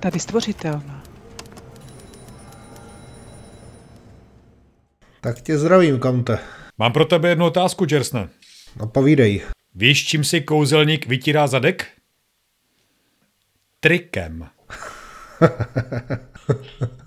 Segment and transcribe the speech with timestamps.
[0.00, 1.02] Tady stvořitelná.
[5.20, 6.38] Tak tě zdravím, Kante.
[6.78, 8.28] Mám pro tebe jednu otázku, Jersne.
[8.76, 9.42] No povídej.
[9.74, 11.86] Víš, čím si kouzelník vytírá zadek?
[13.80, 14.46] Trikem.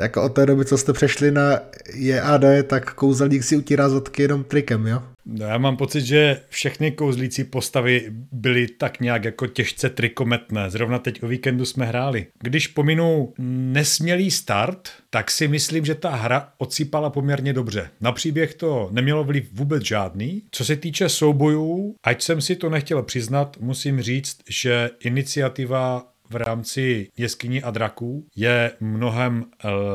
[0.00, 1.60] jako od té doby, co jste přešli na
[1.94, 5.02] JAD, tak kouzelník si utírá zadky jenom trikem, jo?
[5.26, 10.70] No, já mám pocit, že všechny kouzlící postavy byly tak nějak jako těžce trikometné.
[10.70, 12.26] Zrovna teď o víkendu jsme hráli.
[12.42, 13.32] Když pominu
[13.72, 17.88] nesmělý start, tak si myslím, že ta hra odsýpala poměrně dobře.
[18.00, 20.42] Na příběh to nemělo vliv vůbec žádný.
[20.50, 26.36] Co se týče soubojů, ať jsem si to nechtěl přiznat, musím říct, že iniciativa v
[26.36, 29.44] rámci jeskyní a draků je mnohem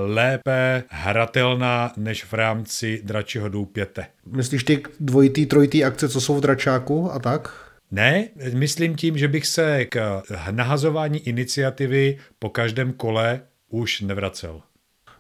[0.06, 4.06] lépe hratelná než v rámci dračího doupěte.
[4.26, 7.72] Myslíš ty dvojitý, trojitý akce, co jsou v dračáku a tak?
[7.92, 14.62] Ne, myslím tím, že bych se k nahazování iniciativy po každém kole už nevracel.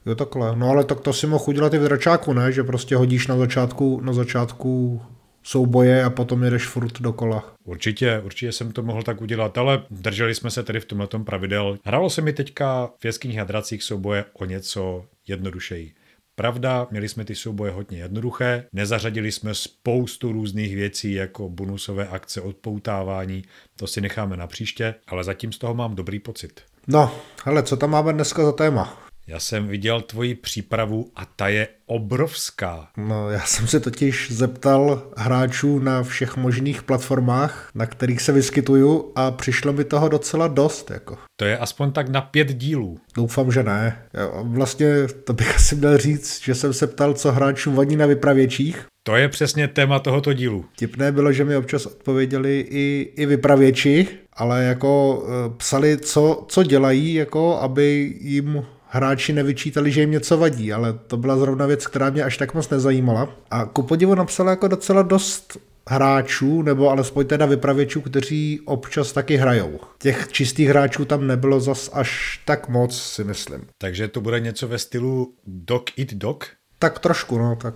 [0.05, 2.51] Jo takhle, no ale tak to si mohl udělat i v dračáku, ne?
[2.51, 5.01] Že prostě hodíš na začátku, na začátku
[5.45, 7.53] souboje a potom jedeš furt dokola.
[7.63, 11.77] Určitě, určitě jsem to mohl tak udělat, ale drželi jsme se tedy v tomhle pravidel.
[11.85, 15.93] Hralo se mi teďka v jeskyních a dracích souboje o něco jednodušeji.
[16.35, 22.41] Pravda, měli jsme ty souboje hodně jednoduché, nezařadili jsme spoustu různých věcí jako bonusové akce,
[22.41, 23.43] odpoutávání,
[23.75, 26.61] to si necháme na příště, ale zatím z toho mám dobrý pocit.
[26.87, 29.04] No, hele, co tam máme dneska za téma?
[29.27, 32.87] Já jsem viděl tvoji přípravu a ta je obrovská.
[32.97, 39.11] No, já jsem se totiž zeptal hráčů na všech možných platformách, na kterých se vyskytuju
[39.15, 40.91] a přišlo mi toho docela dost.
[40.91, 41.17] Jako.
[41.35, 42.99] To je aspoň tak na pět dílů.
[43.15, 44.05] Doufám, že ne.
[44.43, 44.87] Vlastně
[45.23, 48.85] to bych asi měl říct, že jsem se ptal, co hráčům vadí na vypravěčích.
[49.03, 50.65] To je přesně téma tohoto dílu.
[50.75, 56.63] Tipné bylo, že mi občas odpověděli i, i vypravěči, ale jako e, psali, co, co
[56.63, 61.87] dělají, jako aby jim hráči nevyčítali, že jim něco vadí, ale to byla zrovna věc,
[61.87, 63.29] která mě až tak moc nezajímala.
[63.51, 65.57] A ku podivu napsala jako docela dost
[65.89, 69.79] hráčů, nebo alespoň teda vypravěčů, kteří občas taky hrajou.
[69.99, 73.61] Těch čistých hráčů tam nebylo zas až tak moc, si myslím.
[73.77, 76.45] Takže to bude něco ve stylu Dog Eat Dog?
[76.79, 77.75] Tak trošku, no, tak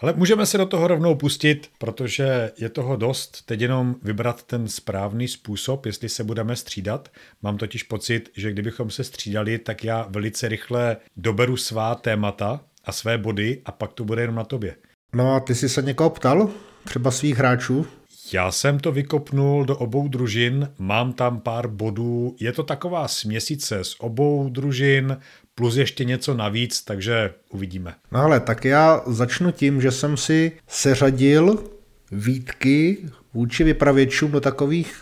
[0.00, 3.42] ale můžeme se do toho rovnou pustit, protože je toho dost.
[3.46, 7.08] Teď jenom vybrat ten správný způsob, jestli se budeme střídat.
[7.42, 12.92] Mám totiž pocit, že kdybychom se střídali, tak já velice rychle doberu svá témata a
[12.92, 14.76] své body a pak to bude jenom na tobě.
[15.14, 16.50] No a ty jsi se někoho ptal?
[16.84, 17.86] Třeba svých hráčů?
[18.32, 23.84] Já jsem to vykopnul do obou družin, mám tam pár bodů, je to taková směsice
[23.84, 25.16] z obou družin,
[25.58, 27.94] plus ještě něco navíc, takže uvidíme.
[28.12, 31.64] No ale tak já začnu tím, že jsem si seřadil
[32.12, 32.98] výtky
[33.34, 34.94] vůči vypravěčům do takových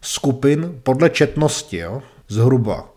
[0.00, 2.88] skupin podle četnosti, jo, zhruba.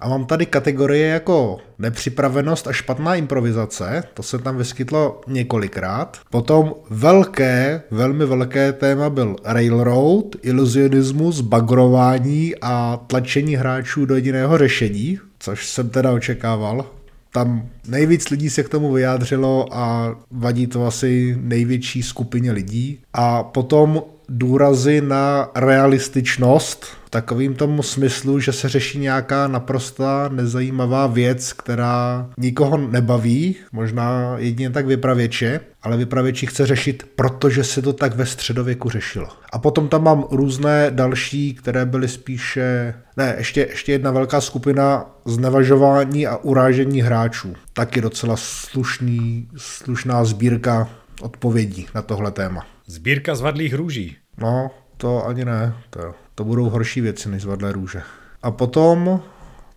[0.00, 6.20] A mám tady kategorie jako nepřipravenost a špatná improvizace, to se tam vyskytlo několikrát.
[6.30, 15.18] Potom velké, velmi velké téma byl Railroad, iluzionismus, bagrování a tlačení hráčů do jediného řešení,
[15.42, 16.90] což jsem teda očekával.
[17.32, 22.98] Tam nejvíc lidí se k tomu vyjádřilo a vadí to asi největší skupině lidí.
[23.12, 31.06] A potom důrazy na realističnost, v takovým tomu smyslu, že se řeší nějaká naprosta nezajímavá
[31.06, 37.92] věc, která nikoho nebaví, možná jedině tak vypravěče, ale vypravěči chce řešit, protože se to
[37.92, 39.28] tak ve středověku řešilo.
[39.52, 45.06] A potom tam mám různé další, které byly spíše, ne, ještě, ještě jedna velká skupina
[45.24, 47.54] znevažování a urážení hráčů.
[47.72, 50.88] Taky docela slušný, slušná sbírka
[51.22, 52.66] odpovědí na tohle téma.
[52.92, 54.16] Sbírka zvadlých růží.
[54.38, 55.74] No, to ani ne.
[55.90, 58.02] To, to budou horší věci než zvadlé růže.
[58.42, 59.22] A potom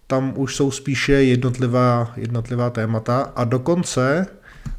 [0.08, 4.28] tam už jsou spíše jednotlivá, jednotlivá témata a dokonce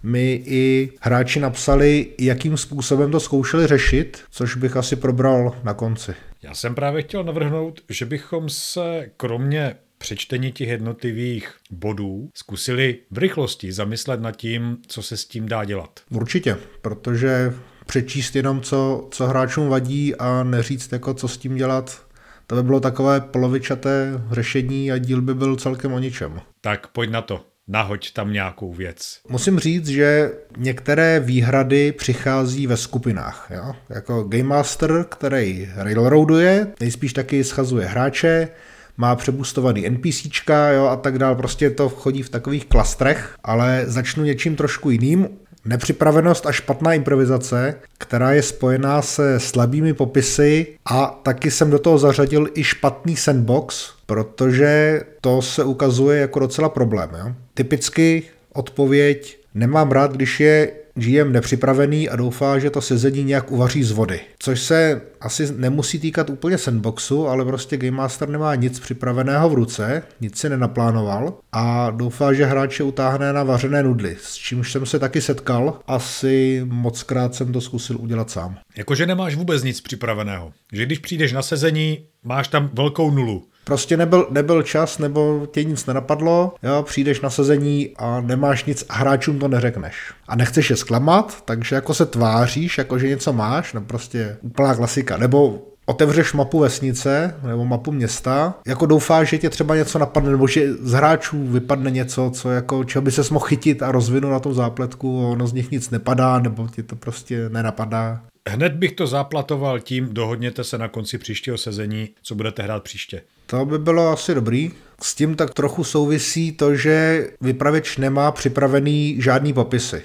[0.02, 6.14] mi i hráči napsali, jakým způsobem to zkoušeli řešit, což bych asi probral na konci.
[6.42, 13.18] Já jsem právě chtěl navrhnout, že bychom se kromě přečtení těch jednotlivých bodů zkusili v
[13.18, 16.00] rychlosti zamyslet nad tím, co se s tím dá dělat.
[16.10, 17.52] Určitě, protože
[17.86, 22.06] přečíst jenom, co, co hráčům vadí a neříct, jako, co s tím dělat,
[22.46, 26.40] to by bylo takové polovičaté řešení a díl by byl celkem o ničem.
[26.60, 27.44] Tak pojď na to.
[27.68, 29.20] Nahoď tam nějakou věc.
[29.28, 33.50] Musím říct, že některé výhrady přichází ve skupinách.
[33.54, 33.74] Jo?
[33.88, 38.48] Jako Game Master, který railroaduje, nejspíš taky schazuje hráče,
[38.96, 44.24] má přebustovaný NPCčka jo, a tak dále, prostě to chodí v takových klastrech, ale začnu
[44.24, 45.28] něčím trošku jiným.
[45.66, 51.98] Nepřipravenost a špatná improvizace, která je spojená se slabými popisy a taky jsem do toho
[51.98, 57.10] zařadil i špatný sandbox, protože to se ukazuje jako docela problém.
[57.18, 57.32] Jo?
[57.54, 58.22] Typicky
[58.52, 63.90] odpověď nemám rád, když je GM nepřipravený a doufá, že to sezení nějak uvaří z
[63.90, 64.20] vody.
[64.38, 69.54] Což se asi nemusí týkat úplně sandboxu, ale prostě Game Master nemá nic připraveného v
[69.54, 74.86] ruce, nic si nenaplánoval a doufá, že hráče utáhne na vařené nudly, s čímž jsem
[74.86, 75.80] se taky setkal.
[75.86, 78.58] Asi moc krát jsem to zkusil udělat sám.
[78.76, 80.52] Jakože nemáš vůbec nic připraveného.
[80.72, 83.44] Že když přijdeš na sezení, máš tam velkou nulu.
[83.68, 88.84] Prostě nebyl, nebyl čas, nebo tě nic nenapadlo, jo, přijdeš na sezení a nemáš nic
[88.88, 90.12] a hráčům to neřekneš.
[90.28, 94.74] A nechceš je zklamat, takže jako se tváříš, jako že něco máš, no prostě úplná
[94.74, 95.16] klasika.
[95.16, 100.46] Nebo otevřeš mapu vesnice nebo mapu města, jako doufáš, že tě třeba něco napadne, nebo
[100.46, 104.40] že z hráčů vypadne něco, co jako, čeho by se mohl chytit a rozvinout na
[104.40, 108.22] tom zápletku, ono z nich nic nepadá, nebo ti to prostě nenapadá.
[108.48, 113.22] Hned bych to zaplatoval tím, dohodněte se na konci příštího sezení, co budete hrát příště.
[113.46, 114.70] To by bylo asi dobrý.
[115.02, 120.02] S tím tak trochu souvisí to, že vypravěč nemá připravený žádný popisy.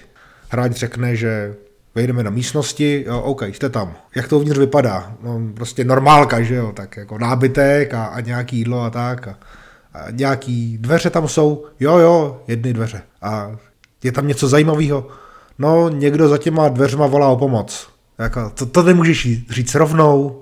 [0.49, 1.55] Hráč řekne, že
[1.95, 3.93] vejdeme na místnosti, jo, OK, jste tam.
[4.15, 5.15] Jak to uvnitř vypadá?
[5.23, 9.27] No, prostě normálka, že jo, tak jako nábytek a, a nějaký jídlo a tak.
[9.27, 9.37] A,
[9.93, 13.01] a nějaký dveře tam jsou, jo, jo, jedny dveře.
[13.21, 13.51] A
[14.03, 15.07] je tam něco zajímavého?
[15.59, 17.87] No, někdo za těma dveřma volá o pomoc.
[18.19, 20.40] Jako, to, to nemůžeš říct rovnou,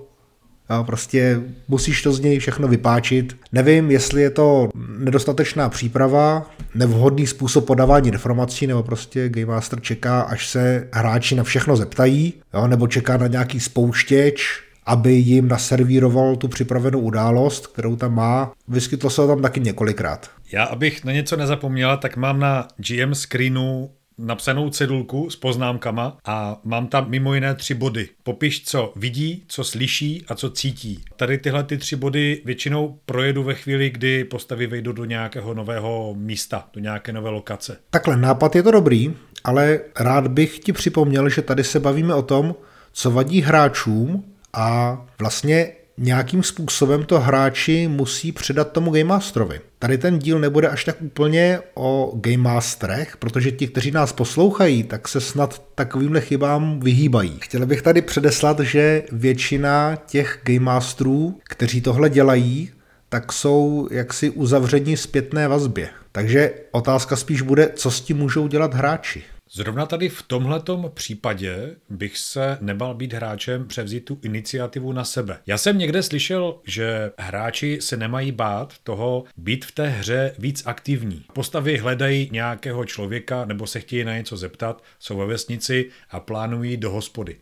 [0.69, 3.38] Jo, prostě musíš to z něj všechno vypáčit.
[3.51, 10.21] Nevím, jestli je to nedostatečná příprava, nevhodný způsob podávání informací, nebo prostě Game Master čeká,
[10.21, 16.36] až se hráči na všechno zeptají, jo, nebo čeká na nějaký spouštěč, aby jim naservíroval
[16.36, 18.51] tu připravenou událost, kterou tam má.
[18.68, 20.30] Vyskytlo se tam taky několikrát.
[20.51, 23.89] Já, abych na něco nezapomněl, tak mám na GM screenu
[24.19, 28.10] napsanou cedulku s poznámkama a mám tam mimo jiné tři body.
[28.24, 31.04] Popiš, co vidí, co slyší a co cítí.
[31.16, 36.13] Tady tyhle ty tři body většinou projedu ve chvíli, kdy postavy vejdou do nějakého nového
[36.18, 37.77] místa, do nějaké nové lokace.
[37.89, 39.13] Takhle, nápad je to dobrý,
[39.44, 42.56] ale rád bych ti připomněl, že tady se bavíme o tom,
[42.92, 44.24] co vadí hráčům
[44.54, 49.62] a vlastně nějakým způsobem to hráči musí předat tomu Game Masterovi.
[49.80, 54.84] Tady ten díl nebude až tak úplně o Game Masterech, protože ti, kteří nás poslouchají,
[54.84, 57.38] tak se snad takovýmhle chybám vyhýbají.
[57.42, 62.72] Chtěl bych tady předeslat, že většina těch Game Masterů, kteří tohle dělají,
[63.10, 65.90] tak jsou jaksi uzavření zpětné vazbě.
[66.12, 69.24] Takže otázka spíš bude, co s tím můžou dělat hráči.
[69.51, 75.40] Zrovna tady v tomhletom případě bych se nebal být hráčem převzít tu iniciativu na sebe.
[75.48, 80.63] Já jsem někde slyšel, že hráči se nemají bát toho být v té hře víc
[80.66, 81.25] aktivní.
[81.34, 86.78] Postavy hledají nějakého člověka nebo se chtějí na něco zeptat, jsou ve vesnici a plánují
[86.78, 87.36] do hospody.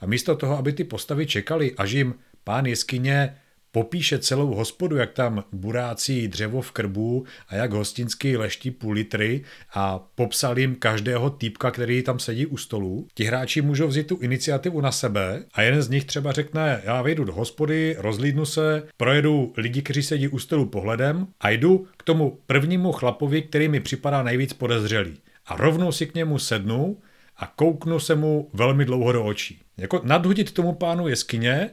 [0.00, 2.14] A místo toho, aby ty postavy čekali, až jim
[2.44, 3.36] pán jeskyně
[3.72, 9.44] popíše celou hospodu, jak tam burácí dřevo v krbu a jak hostinsky leští půl litry
[9.74, 13.06] a popsal jim každého týpka, který tam sedí u stolu.
[13.14, 17.02] Ti hráči můžou vzít tu iniciativu na sebe a jeden z nich třeba řekne, já
[17.02, 22.02] vejdu do hospody, rozlídnu se, projedu lidi, kteří sedí u stolu pohledem a jdu k
[22.02, 25.18] tomu prvnímu chlapovi, který mi připadá nejvíc podezřelý.
[25.46, 26.96] A rovnou si k němu sednu
[27.36, 29.60] a kouknu se mu velmi dlouho do očí.
[29.76, 31.70] Jako nadhodit tomu pánu jeskyně,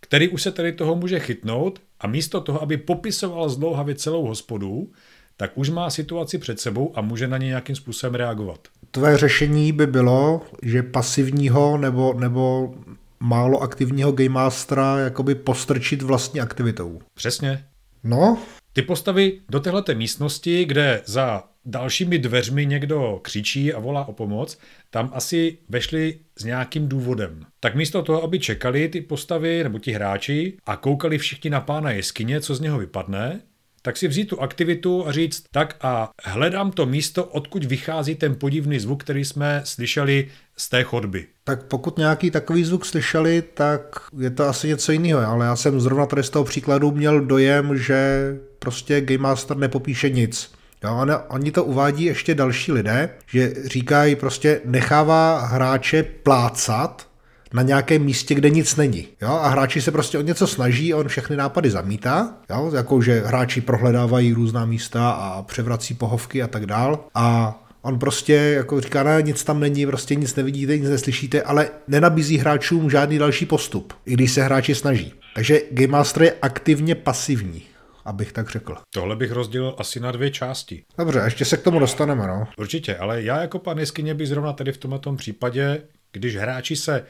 [0.00, 4.92] který už se tady toho může chytnout a místo toho, aby popisoval zdlouhavě celou hospodu,
[5.36, 8.68] tak už má situaci před sebou a může na ně nějakým způsobem reagovat.
[8.90, 12.74] Tvé řešení by bylo, že pasivního nebo, nebo
[13.20, 17.00] málo aktivního Game Mastera jakoby postrčit vlastní aktivitou.
[17.14, 17.64] Přesně.
[18.04, 18.38] No.
[18.72, 24.58] Ty postavy do téhleté místnosti, kde za dalšími dveřmi někdo křičí a volá o pomoc,
[24.90, 27.46] tam asi vešli s nějakým důvodem.
[27.60, 31.90] Tak místo toho, aby čekali ty postavy nebo ti hráči a koukali všichni na pána
[31.90, 33.40] jeskyně, co z něho vypadne,
[33.82, 38.34] tak si vzít tu aktivitu a říct, tak a hledám to místo, odkud vychází ten
[38.34, 41.26] podivný zvuk, který jsme slyšeli z té chodby.
[41.44, 45.80] Tak pokud nějaký takový zvuk slyšeli, tak je to asi něco jiného, ale já jsem
[45.80, 50.59] zrovna tady z toho příkladu měl dojem, že prostě Game Master nepopíše nic.
[50.84, 57.06] Jo, on, oni to uvádí ještě další lidé, že říkají prostě nechává hráče plácat
[57.52, 59.08] na nějakém místě, kde nic není.
[59.22, 59.28] Jo?
[59.28, 62.72] A hráči se prostě o něco snaží, on všechny nápady zamítá, jo?
[62.74, 67.04] jako že hráči prohledávají různá místa a převrací pohovky a tak dál.
[67.14, 71.68] A On prostě jako říká, ne, nic tam není, prostě nic nevidíte, nic neslyšíte, ale
[71.88, 75.12] nenabízí hráčům žádný další postup, i když se hráči snaží.
[75.34, 77.62] Takže Game Master je aktivně pasivní.
[78.10, 78.76] Abych tak řekl.
[78.94, 80.84] Tohle bych rozdělil asi na dvě části.
[80.98, 82.48] Dobře, ještě se k tomu dostaneme, no.
[82.58, 87.04] Určitě, ale já jako pan jeskyně bych zrovna tady v tomto případě, když hráči se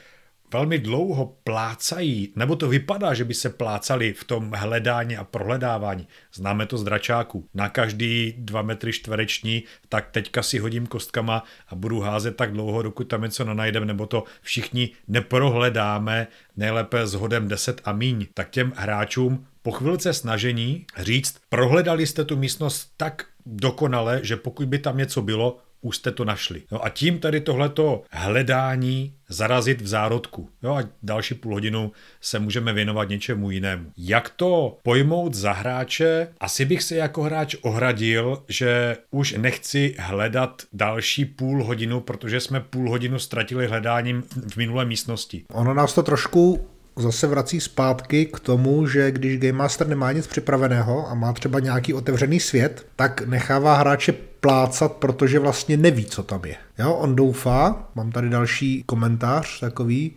[0.53, 6.09] velmi dlouho plácají, nebo to vypadá, že by se plácali v tom hledání a prohledávání.
[6.35, 7.49] Známe to z dračáku.
[7.55, 12.83] Na každý dva metry čtvereční, tak teďka si hodím kostkama a budu házet tak dlouho,
[12.83, 16.27] dokud tam něco nenajdem, nebo to všichni neprohledáme,
[16.57, 18.27] nejlépe s hodem 10 a míň.
[18.35, 24.69] Tak těm hráčům po chvilce snažení říct, prohledali jste tu místnost tak dokonale, že pokud
[24.69, 26.63] by tam něco bylo, už jste to našli.
[26.73, 30.49] No a tím tady tohleto hledání zarazit v zárodku.
[30.63, 33.93] Jo a další půl hodinu se můžeme věnovat něčemu jinému.
[33.97, 36.29] Jak to pojmout za hráče?
[36.41, 42.61] Asi bych se jako hráč ohradil, že už nechci hledat další půl hodinu, protože jsme
[42.61, 45.45] půl hodinu ztratili hledáním v minulé místnosti.
[45.53, 46.69] Ono nás to trošku
[47.01, 51.61] zase vrací zpátky k tomu, že když Game Master nemá nic připraveného a má třeba
[51.61, 56.57] nějaký otevřený svět, tak nechává hráče plácat, protože vlastně neví, co tam je.
[56.79, 60.13] Jo, on doufá, mám tady další komentář takový,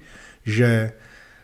[0.45, 0.91] že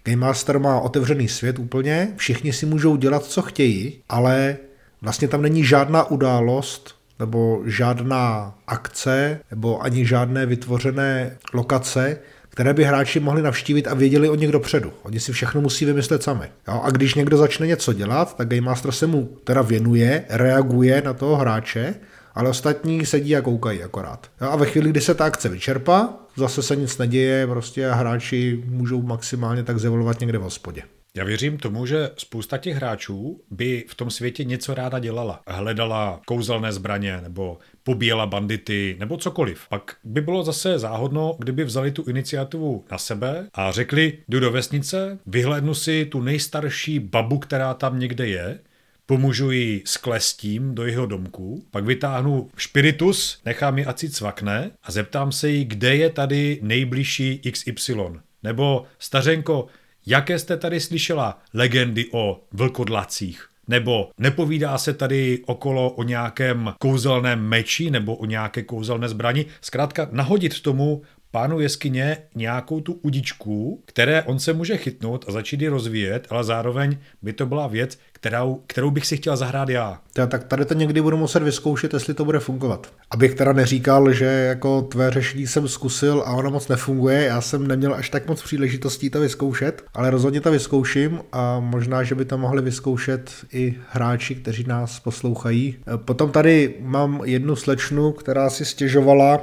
[0.03, 4.57] Game Master má otevřený svět úplně, všichni si můžou dělat, co chtějí, ale
[5.01, 12.17] vlastně tam není žádná událost, nebo žádná akce, nebo ani žádné vytvořené lokace,
[12.59, 14.91] které by hráči mohli navštívit a věděli o nich dopředu.
[15.03, 16.45] Oni si všechno musí vymyslet sami.
[16.67, 16.81] Jo?
[16.83, 21.13] A když někdo začne něco dělat, tak Game Master se mu teda věnuje, reaguje na
[21.13, 21.95] toho hráče,
[22.35, 24.27] ale ostatní sedí a koukají akorát.
[24.41, 24.49] Jo?
[24.49, 28.63] A ve chvíli, kdy se ta akce vyčerpá, zase se nic neděje, prostě a hráči
[28.65, 30.81] můžou maximálně tak zevolovat někde v hospodě.
[31.15, 35.41] Já věřím tomu, že spousta těch hráčů by v tom světě něco ráda dělala.
[35.47, 39.67] Hledala kouzelné zbraně nebo pobíjela bandity nebo cokoliv.
[39.69, 44.51] Pak by bylo zase záhodno, kdyby vzali tu iniciativu na sebe a řekli, jdu do
[44.51, 48.59] vesnice, vyhlédnu si tu nejstarší babu, která tam někde je,
[49.05, 54.71] pomůžu jí s klestím do jeho domku, pak vytáhnu špiritus, nechám ji ať si cvakne
[54.83, 57.95] a zeptám se jí, kde je tady nejbližší XY.
[58.43, 59.67] Nebo stařenko,
[60.05, 63.49] jaké jste tady slyšela legendy o vlkodlacích?
[63.67, 69.45] Nebo nepovídá se tady okolo o nějakém kouzelném meči nebo o nějaké kouzelné zbrani.
[69.61, 71.01] Zkrátka nahodit tomu
[71.31, 76.43] pánu jeskyně nějakou tu udičku, které on se může chytnout a začít ji rozvíjet, ale
[76.43, 79.99] zároveň by to byla věc, kterou, kterou bych si chtěl zahrát já.
[80.17, 82.87] Já, tak tady to někdy budu muset vyzkoušet, jestli to bude fungovat.
[83.11, 87.67] Abych teda neříkal, že jako tvé řešení jsem zkusil a ono moc nefunguje, já jsem
[87.67, 92.25] neměl až tak moc příležitostí to vyzkoušet, ale rozhodně to vyzkouším a možná, že by
[92.25, 95.75] to mohli vyzkoušet i hráči, kteří nás poslouchají.
[95.95, 99.39] Potom tady mám jednu slečnu, která si stěžovala,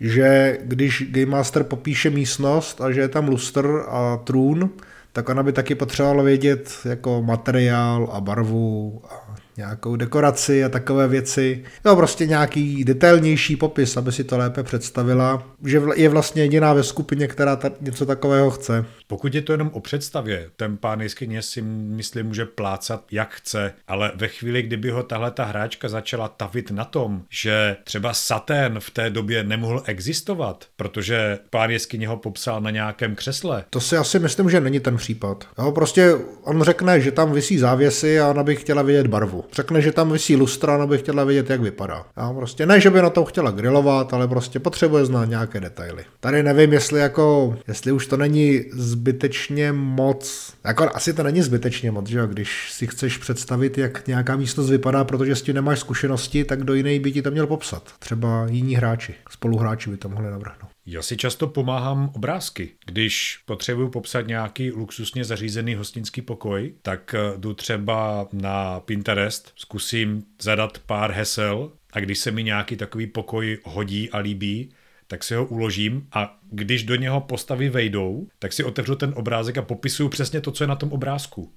[0.00, 4.70] že když Game Master popíše místnost a že je tam lustr a trůn,
[5.16, 11.08] tak ona by taky potřebovala vědět jako materiál a barvu a nějakou dekoraci a takové
[11.08, 11.64] věci.
[11.84, 16.82] No prostě nějaký detailnější popis, aby si to lépe představila, že je vlastně jediná ve
[16.82, 18.84] skupině, která ta, něco takového chce.
[19.06, 23.72] Pokud je to jenom o představě, ten pán jeskyně si myslím může plácat jak chce,
[23.88, 28.80] ale ve chvíli, kdyby ho tahle ta hráčka začala tavit na tom, že třeba Satén
[28.80, 33.64] v té době nemohl existovat, protože pán jeskyně ho popsal na nějakém křesle.
[33.70, 35.44] To si asi myslím, že není ten případ.
[35.58, 39.44] Jo, prostě on řekne, že tam visí závěsy a ona by chtěla vidět barvu.
[39.52, 42.04] Řekne, že tam visí lustra, ona by chtěla vidět, jak vypadá.
[42.22, 46.04] Jo, prostě ne, že by na tom chtěla grilovat, ale prostě potřebuje znát nějaké detaily.
[46.20, 51.90] Tady nevím, jestli jako, jestli už to není zbytečně moc, jako asi to není zbytečně
[51.90, 55.78] moc, že jo, když si chceš představit, jak nějaká místnost vypadá, protože s tím nemáš
[55.78, 57.82] zkušenosti, tak do jiné by ti to měl popsat.
[57.98, 60.75] Třeba jiní hráči, spoluhráči by to mohli navrhnout.
[60.88, 62.70] Já si často pomáhám obrázky.
[62.86, 70.24] Když potřebuju popsat nějaký luxusně zařízený hostinský pokoj, tak eh, jdu třeba na Pinterest, zkusím
[70.42, 74.70] zadat pár hesel a když se mi nějaký takový pokoj hodí a líbí,
[75.06, 79.58] tak si ho uložím a když do něho postavy vejdou, tak si otevřu ten obrázek
[79.58, 81.52] a popisuju přesně to, co je na tom obrázku.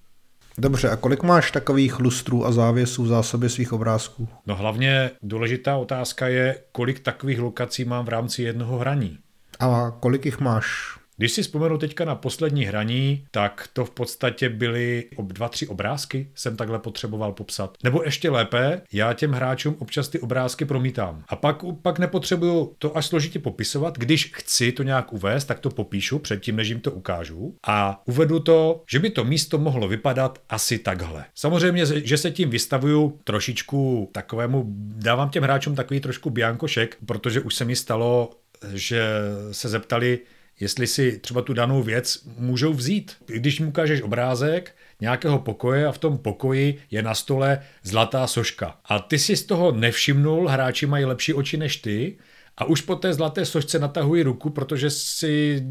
[0.59, 4.27] Dobře, a kolik máš takových lustrů a závěsů v zásobě svých obrázků?
[4.45, 9.17] No hlavně důležitá otázka je, kolik takových lokací mám v rámci jednoho hraní.
[9.59, 10.98] A kolik jich máš?
[11.19, 16.31] Když si vzpomenu teďka na poslední hraní, tak to v podstatě byly dva, tři obrázky,
[16.35, 17.77] jsem takhle potřeboval popsat.
[17.83, 21.23] Nebo ještě lépe, já těm hráčům občas ty obrázky promítám.
[21.27, 23.97] A pak, pak nepotřebuju to až složitě popisovat.
[23.97, 27.55] Když chci to nějak uvést, tak to popíšu předtím, než jim to ukážu.
[27.67, 31.25] A uvedu to, že by to místo mohlo vypadat asi takhle.
[31.35, 37.55] Samozřejmě, že se tím vystavuju trošičku takovému, dávám těm hráčům takový trošku biankošek, protože už
[37.55, 38.31] se mi stalo,
[38.73, 39.03] že
[39.51, 40.19] se zeptali,
[40.59, 43.15] jestli si třeba tu danou věc můžou vzít.
[43.25, 48.75] Když mu ukážeš obrázek, nějakého pokoje a v tom pokoji je na stole zlatá soška.
[48.85, 52.17] A ty si z toho nevšimnul, hráči mají lepší oči než ty,
[52.59, 55.61] a už po té zlaté sošce natahují ruku, protože si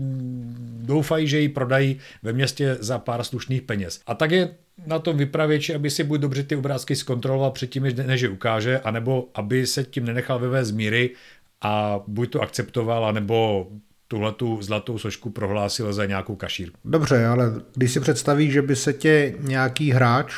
[0.81, 4.01] doufají, že ji prodají ve městě za pár slušných peněz.
[4.07, 4.55] A tak je
[4.87, 9.29] na tom vypravěči, aby si buď dobře ty obrázky zkontroloval předtím, než je ukáže, anebo
[9.35, 11.11] aby se tím nenechal vyvést z míry
[11.61, 13.69] a buď to akceptoval, anebo
[14.09, 16.79] tuhle tu zlatou sošku prohlásil za nějakou kašírku.
[16.85, 20.35] Dobře, ale když si představíš, že by se tě nějaký hráč,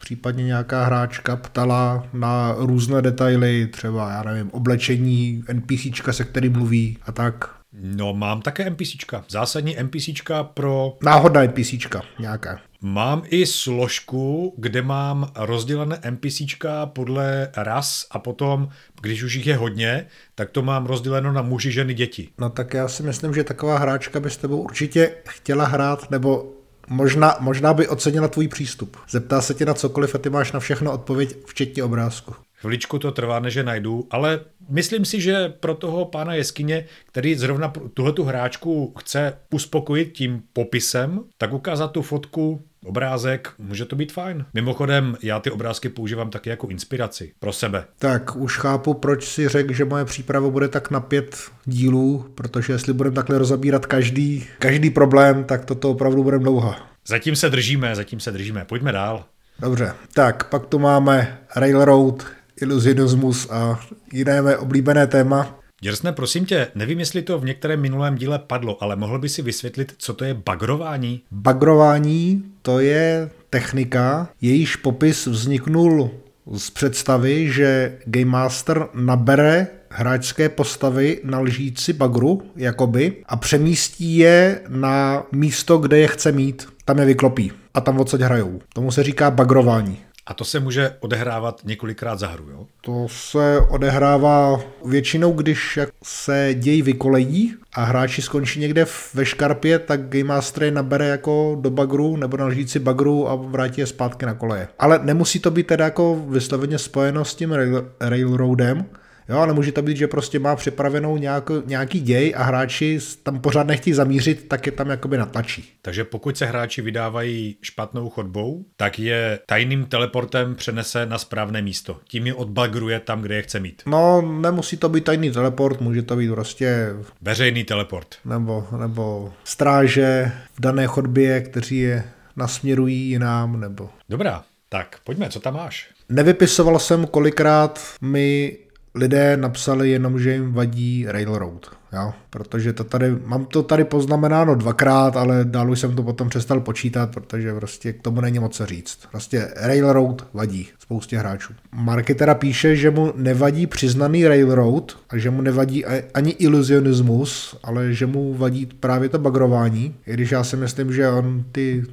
[0.00, 6.98] případně nějaká hráčka ptala na různé detaily, třeba, já nevím, oblečení NPCčka, se kterým mluví
[7.02, 7.54] a tak.
[7.72, 9.24] No, mám také NPCčka.
[9.28, 10.96] Zásadní NPCčka pro...
[11.02, 12.60] Náhodná NPCčka nějaká.
[12.86, 18.68] Mám i složku, kde mám rozdělené NPCčka podle ras a potom,
[19.00, 22.28] když už jich je hodně, tak to mám rozděleno na muži, ženy, děti.
[22.38, 26.52] No tak já si myslím, že taková hráčka by s tebou určitě chtěla hrát, nebo
[26.88, 28.96] možná, možná by ocenila tvůj přístup.
[29.10, 32.34] Zeptá se tě na cokoliv a ty máš na všechno odpověď, včetně obrázku.
[32.54, 37.34] Chviličku to trvá, než je najdu, ale myslím si, že pro toho pána jeskyně, který
[37.34, 43.96] zrovna tuhle tu hráčku chce uspokojit tím popisem, tak ukázat tu fotku obrázek, může to
[43.96, 44.44] být fajn.
[44.54, 47.84] Mimochodem, já ty obrázky používám taky jako inspiraci pro sebe.
[47.98, 52.72] Tak už chápu, proč si řekl, že moje příprava bude tak na pět dílů, protože
[52.72, 56.74] jestli budeme takhle rozabírat každý, každý problém, tak toto opravdu bude dlouho.
[57.06, 58.64] Zatím se držíme, zatím se držíme.
[58.64, 59.24] Pojďme dál.
[59.60, 62.26] Dobře, tak pak tu máme Railroad,
[62.60, 63.80] iluzionismus a
[64.12, 65.58] jiné mé oblíbené téma.
[65.84, 69.42] Děrsne, prosím tě, nevím, jestli to v některém minulém díle padlo, ale mohl by si
[69.42, 71.20] vysvětlit, co to je bagrování?
[71.30, 76.10] Bagrování to je technika, jejíž popis vzniknul
[76.56, 84.60] z představy, že Game Master nabere hráčské postavy na lžíci bagru, jakoby, a přemístí je
[84.68, 86.68] na místo, kde je chce mít.
[86.84, 88.60] Tam je vyklopí a tam odsaď hrajou.
[88.74, 89.98] Tomu se říká bagrování.
[90.26, 92.66] A to se může odehrávat několikrát za hru, jo?
[92.80, 100.08] To se odehrává většinou, když se děj vykolejí a hráči skončí někde ve škarpě, tak
[100.08, 104.26] Game Master je nabere jako do bagru nebo na lžíci bagru a vrátí je zpátky
[104.26, 104.68] na koleje.
[104.78, 108.86] Ale nemusí to být teda jako vysloveně spojeno s tím rail, railroadem,
[109.28, 113.40] Jo, ale může to být, že prostě má připravenou nějak, nějaký děj a hráči tam
[113.40, 115.72] pořád nechtějí zamířit, tak je tam jakoby natlačí.
[115.82, 122.00] Takže pokud se hráči vydávají špatnou chodbou, tak je tajným teleportem přenese na správné místo.
[122.08, 123.82] Tím je odbagruje tam, kde je chce mít.
[123.86, 126.88] No, nemusí to být tajný teleport, může to být prostě...
[127.22, 128.14] Veřejný teleport.
[128.24, 132.04] Nebo, nebo stráže v dané chodbě, kteří je
[132.36, 133.90] nasměrují jinám, nebo...
[134.08, 135.90] Dobrá, tak pojďme, co tam máš?
[136.08, 138.56] Nevypisoval jsem, kolikrát mi
[138.94, 141.70] lidé napsali jenom, že jim vadí Railroad.
[141.92, 142.12] Jo?
[142.30, 146.60] Protože to tady, mám to tady poznamenáno dvakrát, ale dál už jsem to potom přestal
[146.60, 148.98] počítat, protože prostě k tomu není moc co říct.
[149.10, 151.52] Prostě Railroad vadí spoustě hráčů.
[151.72, 158.06] Marketera píše, že mu nevadí přiznaný Railroad a že mu nevadí ani iluzionismus, ale že
[158.06, 161.84] mu vadí právě to bagrování, i když já si myslím, že on ty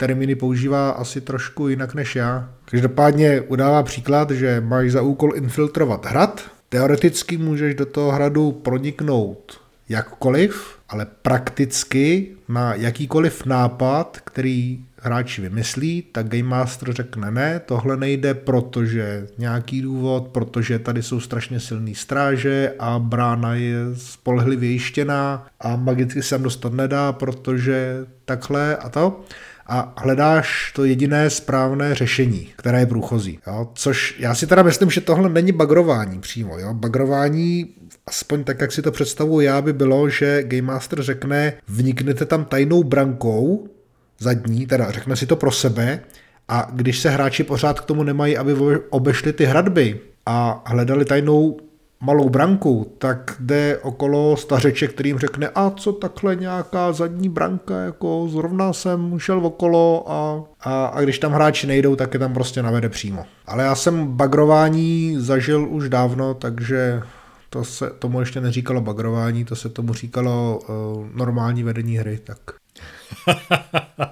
[0.00, 2.50] termíny používá asi trošku jinak než já.
[2.64, 6.42] Každopádně udává příklad, že máš za úkol infiltrovat hrad.
[6.68, 16.02] Teoreticky můžeš do toho hradu proniknout jakkoliv, ale prakticky na jakýkoliv nápad, který hráči vymyslí,
[16.12, 21.94] tak Game Master řekne ne, tohle nejde, protože nějaký důvod, protože tady jsou strašně silný
[21.94, 28.88] stráže a brána je spolehlivě jištěná a magicky se tam dostat nedá, protože takhle a
[28.88, 29.20] to
[29.72, 33.38] a hledáš to jediné správné řešení, které je průchozí.
[33.46, 33.68] Jo?
[33.74, 36.58] Což já si teda myslím, že tohle není bagrování přímo.
[36.58, 36.74] Jo?
[36.74, 37.66] Bagrování
[38.06, 42.44] aspoň tak, jak si to představuji já, by bylo, že Game Master řekne, vniknete tam
[42.44, 43.68] tajnou brankou,
[44.18, 46.00] zadní, teda řekne si to pro sebe,
[46.48, 48.54] a když se hráči pořád k tomu nemají, aby
[48.90, 51.56] obešli ty hradby a hledali tajnou
[52.00, 58.28] malou branku, tak jde okolo stařeče, kterým řekne, a co takhle nějaká zadní branka, jako
[58.30, 62.62] zrovna jsem šel okolo a, a, a když tam hráči nejdou, tak je tam prostě
[62.62, 63.24] navede přímo.
[63.46, 67.02] Ale já jsem bagrování zažil už dávno, takže
[67.50, 72.38] to se tomu ještě neříkalo bagrování, to se tomu říkalo uh, normální vedení hry, tak.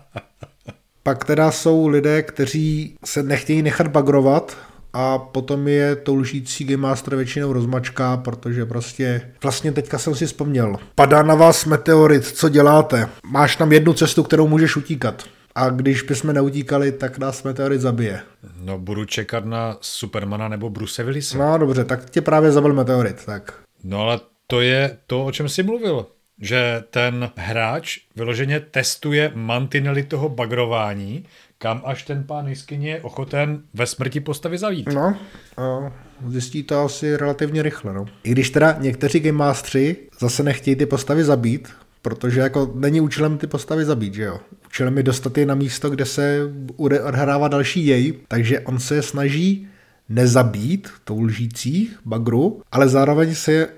[1.03, 4.57] Pak teda jsou lidé, kteří se nechtějí nechat bagrovat,
[4.99, 10.27] a potom je to lžící Game Master většinou rozmačká, protože prostě vlastně teďka jsem si
[10.27, 10.77] vzpomněl.
[10.95, 13.09] Padá na vás meteorit, co děláte?
[13.27, 15.25] Máš tam jednu cestu, kterou můžeš utíkat.
[15.55, 18.21] A když bychom neutíkali, tak nás meteorit zabije.
[18.61, 21.39] No budu čekat na Supermana nebo Bruce Willise.
[21.39, 23.55] No dobře, tak tě právě zabil meteorit, tak.
[23.85, 26.07] No ale to je to, o čem jsi mluvil.
[26.41, 31.25] Že ten hráč vyloženě testuje mantinely toho bagrování,
[31.59, 34.89] kam až ten pán jiskyně je ochoten ve smrti postavy zavít.
[34.95, 35.17] No,
[35.57, 35.93] a
[36.27, 37.93] zjistí to asi relativně rychle.
[37.93, 38.07] No.
[38.23, 41.69] I když teda někteří Game Mastery zase nechtějí ty postavy zabít,
[42.03, 44.41] protože jako není účelem ty postavy zabít, že jo.
[44.67, 49.03] Účelem je dostat je na místo, kde se bude odhrávat další jej, takže on se
[49.03, 49.69] snaží
[50.09, 53.69] nezabít tou lžící bagru, ale zároveň se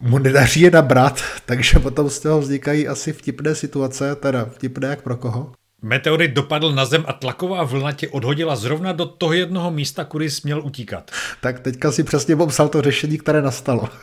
[0.00, 5.02] mu nedaří je nabrat, takže potom z toho vznikají asi vtipné situace, teda vtipné jak
[5.02, 5.52] pro koho.
[5.82, 10.30] Meteorit dopadl na zem a tlaková vlna tě odhodila zrovna do toho jednoho místa, kudy
[10.30, 11.10] jsi měl utíkat.
[11.40, 13.88] Tak teďka si přesně popsal to řešení, které nastalo.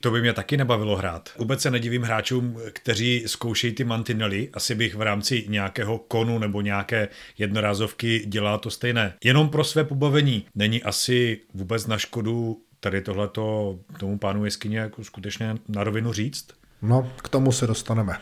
[0.00, 1.28] To by mě taky nebavilo hrát.
[1.38, 4.48] Vůbec se nedivím hráčům, kteří zkoušejí ty mantinely.
[4.54, 9.14] Asi bych v rámci nějakého konu nebo nějaké jednorázovky dělal to stejné.
[9.24, 10.46] Jenom pro své pobavení.
[10.54, 16.46] Není asi vůbec na škodu tady tohleto tomu pánu jeskyně jako skutečně na rovinu říct?
[16.82, 18.18] No, k tomu se dostaneme.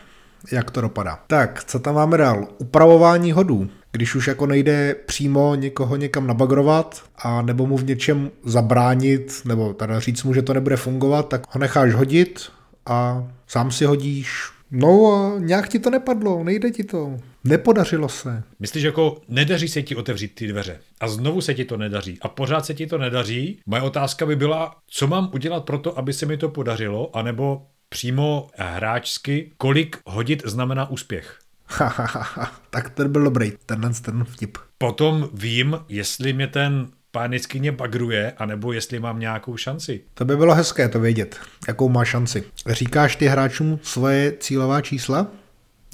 [0.51, 1.19] Jak to dopadá?
[1.27, 2.47] Tak, co tam máme dál?
[2.57, 3.69] Upravování hodů.
[3.91, 9.73] Když už jako nejde přímo někoho někam nabagrovat a nebo mu v něčem zabránit, nebo
[9.73, 12.51] teda říct mu, že to nebude fungovat, tak ho necháš hodit
[12.85, 14.51] a sám si hodíš.
[14.71, 17.17] No a nějak ti to nepadlo, nejde ti to.
[17.43, 18.43] Nepodařilo se.
[18.59, 22.27] Myslíš, jako nedaří se ti otevřít ty dveře a znovu se ti to nedaří a
[22.27, 23.59] pořád se ti to nedaří?
[23.65, 27.61] Moje otázka by byla, co mám udělat pro to, aby se mi to podařilo, anebo
[27.89, 31.39] přímo hráčsky, kolik hodit znamená úspěch?
[31.69, 32.61] Ha, ha, ha, ha.
[32.69, 34.57] tak ten byl dobrý, tenhle ten vtip.
[34.77, 40.01] Potom vím, jestli mě ten pán jeskyně bagruje, anebo jestli mám nějakou šanci.
[40.13, 42.43] To by bylo hezké to vědět, jakou má šanci.
[42.67, 45.27] Říkáš ty hráčům svoje cílová čísla?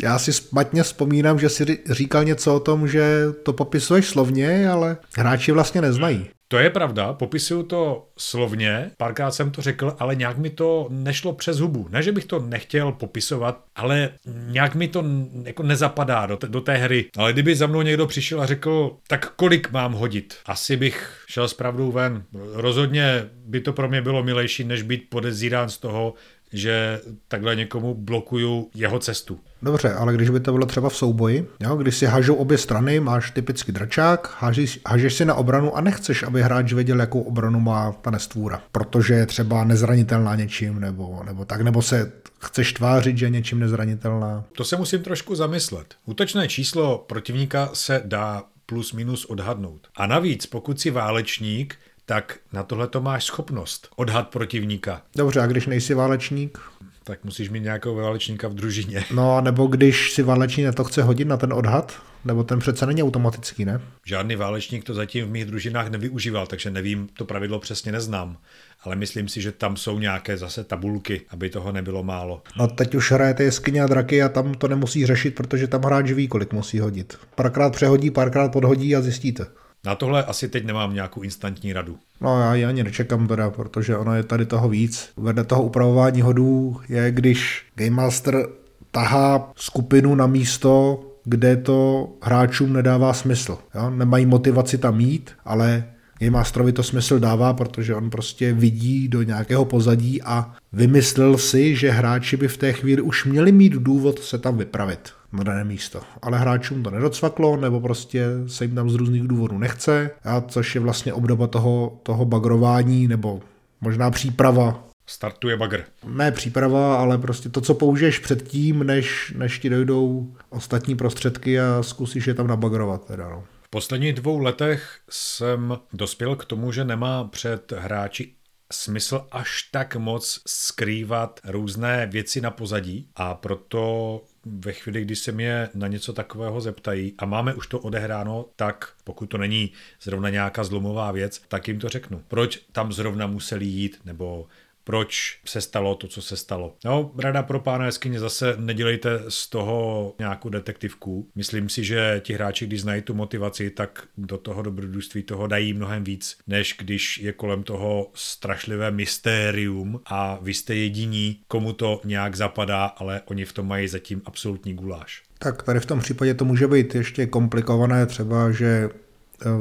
[0.01, 4.97] Já si špatně vzpomínám, že si říkal něco o tom, že to popisuješ slovně, ale
[5.17, 6.29] hráči vlastně neznají.
[6.47, 11.33] To je pravda, popisuju to slovně, párkrát jsem to řekl, ale nějak mi to nešlo
[11.33, 11.87] přes hubu.
[11.89, 15.03] Ne, že bych to nechtěl popisovat, ale nějak mi to
[15.43, 17.05] jako nezapadá do, te, do té hry.
[17.17, 20.35] Ale kdyby za mnou někdo přišel a řekl, tak kolik mám hodit?
[20.45, 22.23] Asi bych šel s pravdou ven.
[22.53, 26.13] Rozhodně by to pro mě bylo milejší, než být podezírán z toho,
[26.53, 29.39] že takhle někomu blokuju jeho cestu.
[29.63, 32.99] Dobře, ale když by to bylo třeba v souboji, jo, když si hažou obě strany,
[32.99, 37.59] máš typicky dračák, hažíš, hažeš si na obranu a nechceš, aby hráč věděl, jakou obranu
[37.59, 43.17] má ta nestvůra, protože je třeba nezranitelná něčím, nebo, nebo tak, nebo se chceš tvářit,
[43.17, 44.43] že je něčím nezranitelná.
[44.57, 45.95] To se musím trošku zamyslet.
[46.05, 49.87] Útočné číslo protivníka se dá plus minus odhadnout.
[49.95, 53.87] A navíc, pokud si válečník, tak na tohle to máš schopnost.
[53.95, 55.01] Odhad protivníka.
[55.15, 56.59] Dobře, a když nejsi válečník?
[57.03, 59.05] Tak musíš mít nějakého válečníka v družině.
[59.13, 62.85] No, nebo když si válečník na to chce hodit na ten odhad, nebo ten přece
[62.85, 63.81] není automatický, ne?
[64.05, 68.37] Žádný válečník to zatím v mých družinách nevyužíval, takže nevím, to pravidlo přesně neznám.
[68.83, 72.41] Ale myslím si, že tam jsou nějaké zase tabulky, aby toho nebylo málo.
[72.57, 76.11] No teď už hrajete jeskyně a draky a tam to nemusí řešit, protože tam hráč
[76.11, 77.17] ví, kolik musí hodit.
[77.35, 79.45] Párkrát přehodí, párkrát podhodí a zjistíte.
[79.85, 81.97] Na tohle asi teď nemám nějakou instantní radu.
[82.21, 85.09] No já ji ani nečekám teda, protože ono je tady toho víc.
[85.17, 88.47] Vedle toho upravování hodů je, když Game Master
[88.91, 93.57] tahá skupinu na místo, kde to hráčům nedává smysl.
[93.75, 93.89] Jo?
[93.89, 95.83] Nemají motivaci tam mít, ale
[96.19, 101.75] Game Masterovi to smysl dává, protože on prostě vidí do nějakého pozadí a vymyslel si,
[101.75, 105.63] že hráči by v té chvíli už měli mít důvod se tam vypravit na dané
[105.63, 106.01] místo.
[106.21, 110.75] Ale hráčům to nedocvaklo, nebo prostě se jim tam z různých důvodů nechce, a což
[110.75, 113.41] je vlastně obdoba toho, toho bagrování, nebo
[113.81, 115.83] možná příprava Startuje bagr.
[116.05, 121.83] Ne příprava, ale prostě to, co použiješ předtím, než, než ti dojdou ostatní prostředky a
[121.83, 123.05] zkusíš je tam nabagrovat.
[123.05, 123.43] Teda, no.
[123.61, 128.33] V posledních dvou letech jsem dospěl k tomu, že nemá před hráči
[128.71, 135.31] smysl až tak moc skrývat různé věci na pozadí a proto ve chvíli, kdy se
[135.31, 140.29] mě na něco takového zeptají a máme už to odehráno, tak pokud to není zrovna
[140.29, 142.23] nějaká zlomová věc, tak jim to řeknu.
[142.27, 144.47] Proč tam zrovna museli jít, nebo
[144.83, 146.75] proč se stalo to, co se stalo.
[146.85, 151.27] No, rada pro pána jeskyně zase nedělejte z toho nějakou detektivku.
[151.35, 155.73] Myslím si, že ti hráči, když znají tu motivaci, tak do toho dobrodružství toho dají
[155.73, 162.01] mnohem víc, než když je kolem toho strašlivé mystérium a vy jste jediní, komu to
[162.03, 165.23] nějak zapadá, ale oni v tom mají zatím absolutní guláš.
[165.39, 168.89] Tak tady v tom případě to může být ještě komplikované, třeba, že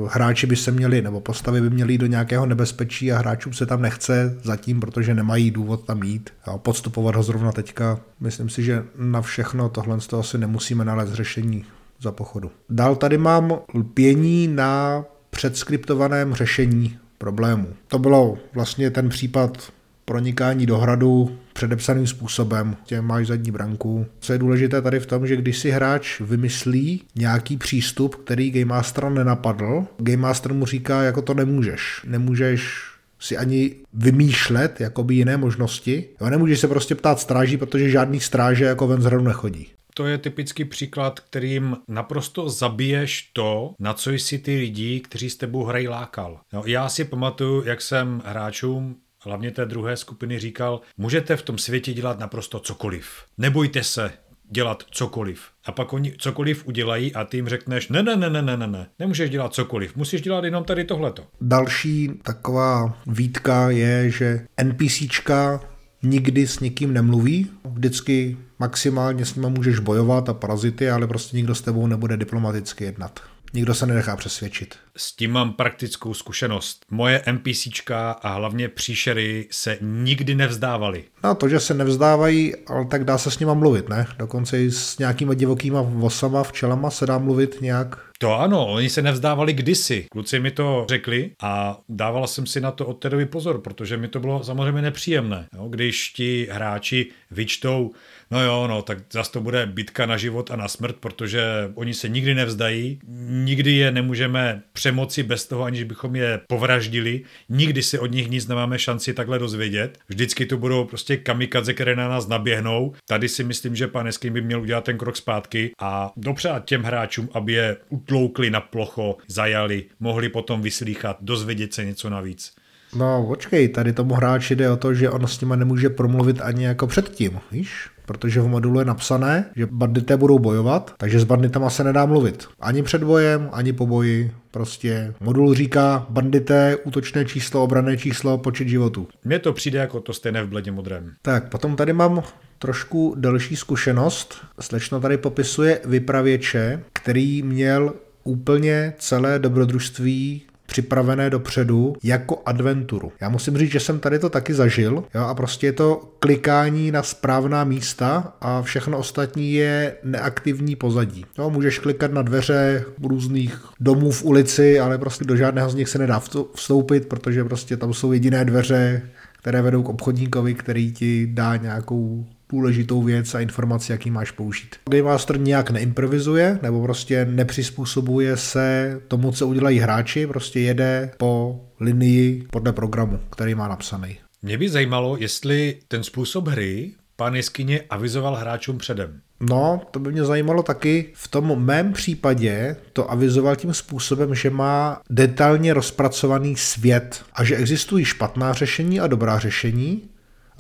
[0.09, 3.83] hráči by se měli, nebo postavy by měly do nějakého nebezpečí a hráčům se tam
[3.83, 8.01] nechce zatím, protože nemají důvod tam jít a podstupovat ho zrovna teďka.
[8.21, 11.65] Myslím si, že na všechno tohle z toho asi nemusíme nalézt řešení
[12.01, 12.51] za pochodu.
[12.71, 17.69] Dál tady mám lpění na předskriptovaném řešení problému.
[17.89, 19.73] To bylo vlastně ten případ
[20.05, 24.07] pronikání do hradu předepsaným způsobem, tě máš zadní branku.
[24.21, 28.65] Co je důležité tady v tom, že když si hráč vymyslí nějaký přístup, který Game
[28.65, 32.01] Master nenapadl, Game Master mu říká, jako to nemůžeš.
[32.07, 36.09] Nemůžeš si ani vymýšlet jakoby jiné možnosti.
[36.21, 39.69] Jo, nemůžeš se prostě ptát stráží, protože žádný stráže jako ven z hradu nechodí.
[39.95, 45.37] To je typický příklad, kterým naprosto zabiješ to, na co jsi ty lidi, kteří s
[45.37, 46.41] tebou hrají, lákal.
[46.53, 51.59] Jo, já si pamatuju, jak jsem hráčům hlavně té druhé skupiny říkal, můžete v tom
[51.59, 53.07] světě dělat naprosto cokoliv.
[53.39, 54.13] Nebojte se
[54.51, 55.43] dělat cokoliv.
[55.65, 58.67] A pak oni cokoliv udělají a ty jim řekneš, ne, ne, ne, ne, ne, ne,
[58.67, 61.23] ne, nemůžeš dělat cokoliv, musíš dělat jenom tady tohleto.
[61.41, 65.61] Další taková výtka je, že NPCčka
[66.03, 71.55] nikdy s nikým nemluví, vždycky maximálně s nima můžeš bojovat a parazity, ale prostě nikdo
[71.55, 73.21] s tebou nebude diplomaticky jednat.
[73.55, 74.75] Nikdo se nenechá přesvědčit.
[74.97, 76.85] S tím mám praktickou zkušenost.
[76.91, 81.05] Moje NPCčka a hlavně příšery se nikdy nevzdávali.
[81.25, 84.07] No to, že se nevzdávají, ale tak dá se s nima mluvit, ne?
[84.19, 87.99] Dokonce i s nějakýma divokýma vosama, včelama se dá mluvit nějak.
[88.19, 90.07] To ano, oni se nevzdávali kdysi.
[90.13, 93.97] Kluci mi to řekli a dával jsem si na to od té doby pozor, protože
[93.97, 95.47] mi to bylo samozřejmě nepříjemné.
[95.55, 95.69] Jo?
[95.69, 97.91] Když ti hráči vyčtou,
[98.33, 101.43] no jo, no, tak zase to bude bitka na život a na smrt, protože
[101.75, 107.83] oni se nikdy nevzdají, nikdy je nemůžeme přemoci bez toho, aniž bychom je povraždili, nikdy
[107.83, 109.99] si od nich nic nemáme šanci takhle dozvědět.
[110.09, 112.93] Vždycky to budou prostě kamikadze, které na nás naběhnou.
[113.09, 116.83] Tady si myslím, že pan Eskin by měl udělat ten krok zpátky a dopřát těm
[116.83, 122.53] hráčům, aby je utloukli na plocho, zajali, mohli potom vyslýchat, dozvědět se něco navíc.
[122.97, 126.65] No, počkej, tady tomu hráči jde o to, že on s nima nemůže promluvit ani
[126.65, 127.89] jako předtím, víš?
[128.07, 132.49] Protože v modulu je napsané, že bandité budou bojovat, takže s banditama se nedá mluvit.
[132.61, 134.33] Ani před bojem, ani po boji.
[134.51, 139.09] Prostě modul říká bandité, útočné číslo, obrané číslo, počet životů.
[139.25, 141.13] Mně to přijde jako to stejné v bledě modrém.
[141.23, 142.23] Tak, potom tady mám
[142.59, 144.37] trošku delší zkušenost.
[144.61, 153.13] Slečna tady popisuje vypravěče, který měl úplně celé dobrodružství připravené dopředu jako adventuru.
[153.21, 156.91] Já musím říct, že jsem tady to taky zažil jo, a prostě je to klikání
[156.91, 161.25] na správná místa a všechno ostatní je neaktivní pozadí.
[161.39, 165.89] Jo, můžeš klikat na dveře různých domů v ulici, ale prostě do žádného z nich
[165.89, 166.23] se nedá
[166.55, 169.03] vstoupit, protože prostě tam jsou jediné dveře,
[169.39, 174.77] které vedou k obchodníkovi, který ti dá nějakou důležitou věc a informaci, jaký máš použít.
[174.91, 181.61] Game Master nějak neimprovizuje, nebo prostě nepřizpůsobuje se tomu, co udělají hráči, prostě jede po
[181.81, 184.19] linii podle programu, který má napsaný.
[184.43, 189.21] Mě by zajímalo, jestli ten způsob hry pán Jeskyně avizoval hráčům předem.
[189.51, 191.13] No, to by mě zajímalo taky.
[191.15, 197.57] V tom mém případě to avizoval tím způsobem, že má detailně rozpracovaný svět a že
[197.57, 200.03] existují špatná řešení a dobrá řešení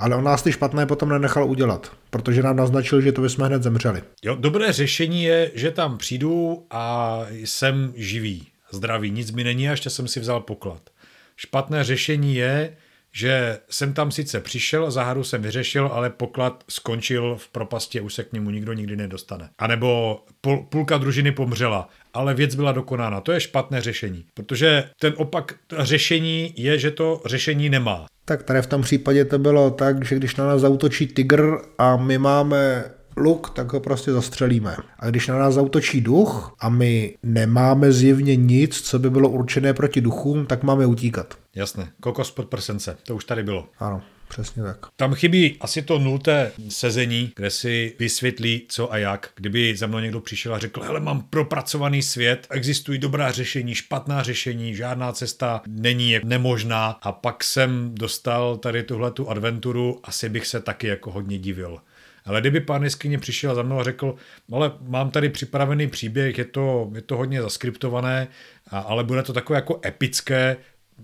[0.03, 3.63] ale on nás ty špatné potom nenechal udělat, protože nám naznačil, že to bychom hned
[3.63, 4.03] zemřeli.
[4.23, 9.71] Jo, dobré řešení je, že tam přijdu a jsem živý, zdravý, nic mi není a
[9.71, 10.91] ještě jsem si vzal poklad.
[11.37, 12.77] Špatné řešení je,
[13.13, 18.15] že jsem tam sice přišel, záhadu jsem vyřešil, ale poklad skončil v propasti a už
[18.15, 19.49] se k němu nikdo nikdy nedostane.
[19.59, 23.21] A nebo půl, půlka družiny pomřela, ale věc byla dokonána.
[23.21, 28.07] To je špatné řešení, protože ten opak řešení je, že to řešení nemá.
[28.25, 31.97] Tak tady v tom případě to bylo tak, že když na nás zautočí tygr a
[31.97, 32.85] my máme
[33.17, 34.77] luk, tak ho prostě zastřelíme.
[34.99, 39.75] A když na nás zautočí duch a my nemáme zjevně nic, co by bylo určené
[39.75, 41.35] proti duchům, tak máme utíkat.
[41.55, 43.69] Jasné, kokos pod prsence, to už tady bylo.
[43.79, 44.03] Ano.
[44.33, 44.87] Přesně tak.
[44.97, 49.31] Tam chybí asi to nulté sezení, kde si vysvětlí, co a jak.
[49.37, 54.23] Kdyby za mnou někdo přišel a řekl, hele, mám propracovaný svět, existují dobrá řešení, špatná
[54.23, 60.47] řešení, žádná cesta není nemožná a pak jsem dostal tady tuhle tu adventuru, asi bych
[60.47, 61.79] se taky jako hodně divil.
[62.25, 64.15] Ale kdyby pán jeskyně přišel za mnou a řekl,
[64.53, 68.29] ale mám tady připravený příběh, je to, je to hodně zaskriptované,
[68.71, 70.57] a, ale bude to takové jako epické,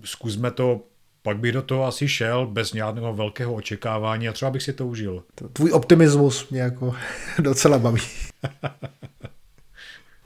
[0.03, 0.81] zkusme to
[1.21, 4.87] pak bych do toho asi šel bez nějakého velkého očekávání a třeba bych si to
[4.87, 5.23] užil.
[5.53, 6.95] Tvůj optimismus mě jako
[7.39, 8.01] docela baví.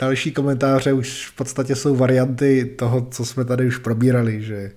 [0.01, 4.71] Další komentáře už v podstatě jsou varianty toho, co jsme tady už probírali, že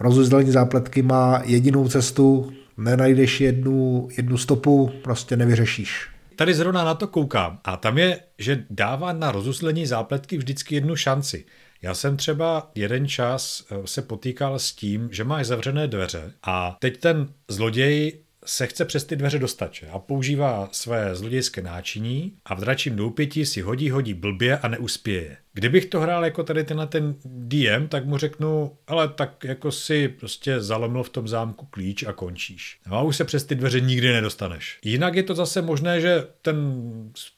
[0.00, 6.08] rozuzlení zápletky má jedinou cestu, nenajdeš jednu, jednu stopu, prostě nevyřešíš.
[6.36, 10.96] Tady zrovna na to koukám a tam je, že dává na rozuzlení zápletky vždycky jednu
[10.96, 11.44] šanci.
[11.84, 16.76] Já jsem třeba jeden čas eh, se potýkal s tím, že máš zavřené dveře a
[16.80, 18.12] teď ten zloděj
[18.44, 23.46] se chce přes ty dveře dostat a používá své zlodějské náčiní a v dračím doupěti
[23.46, 25.36] si hodí, hodí blbě a neuspěje.
[25.52, 30.08] Kdybych to hrál jako tady tenhle ten DM, tak mu řeknu, ale tak jako si
[30.08, 32.78] prostě zalomil v tom zámku klíč a končíš.
[32.86, 34.78] No a už se přes ty dveře nikdy nedostaneš.
[34.84, 36.56] Jinak je to zase možné, že ten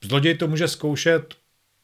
[0.05, 1.35] zloděj to může zkoušet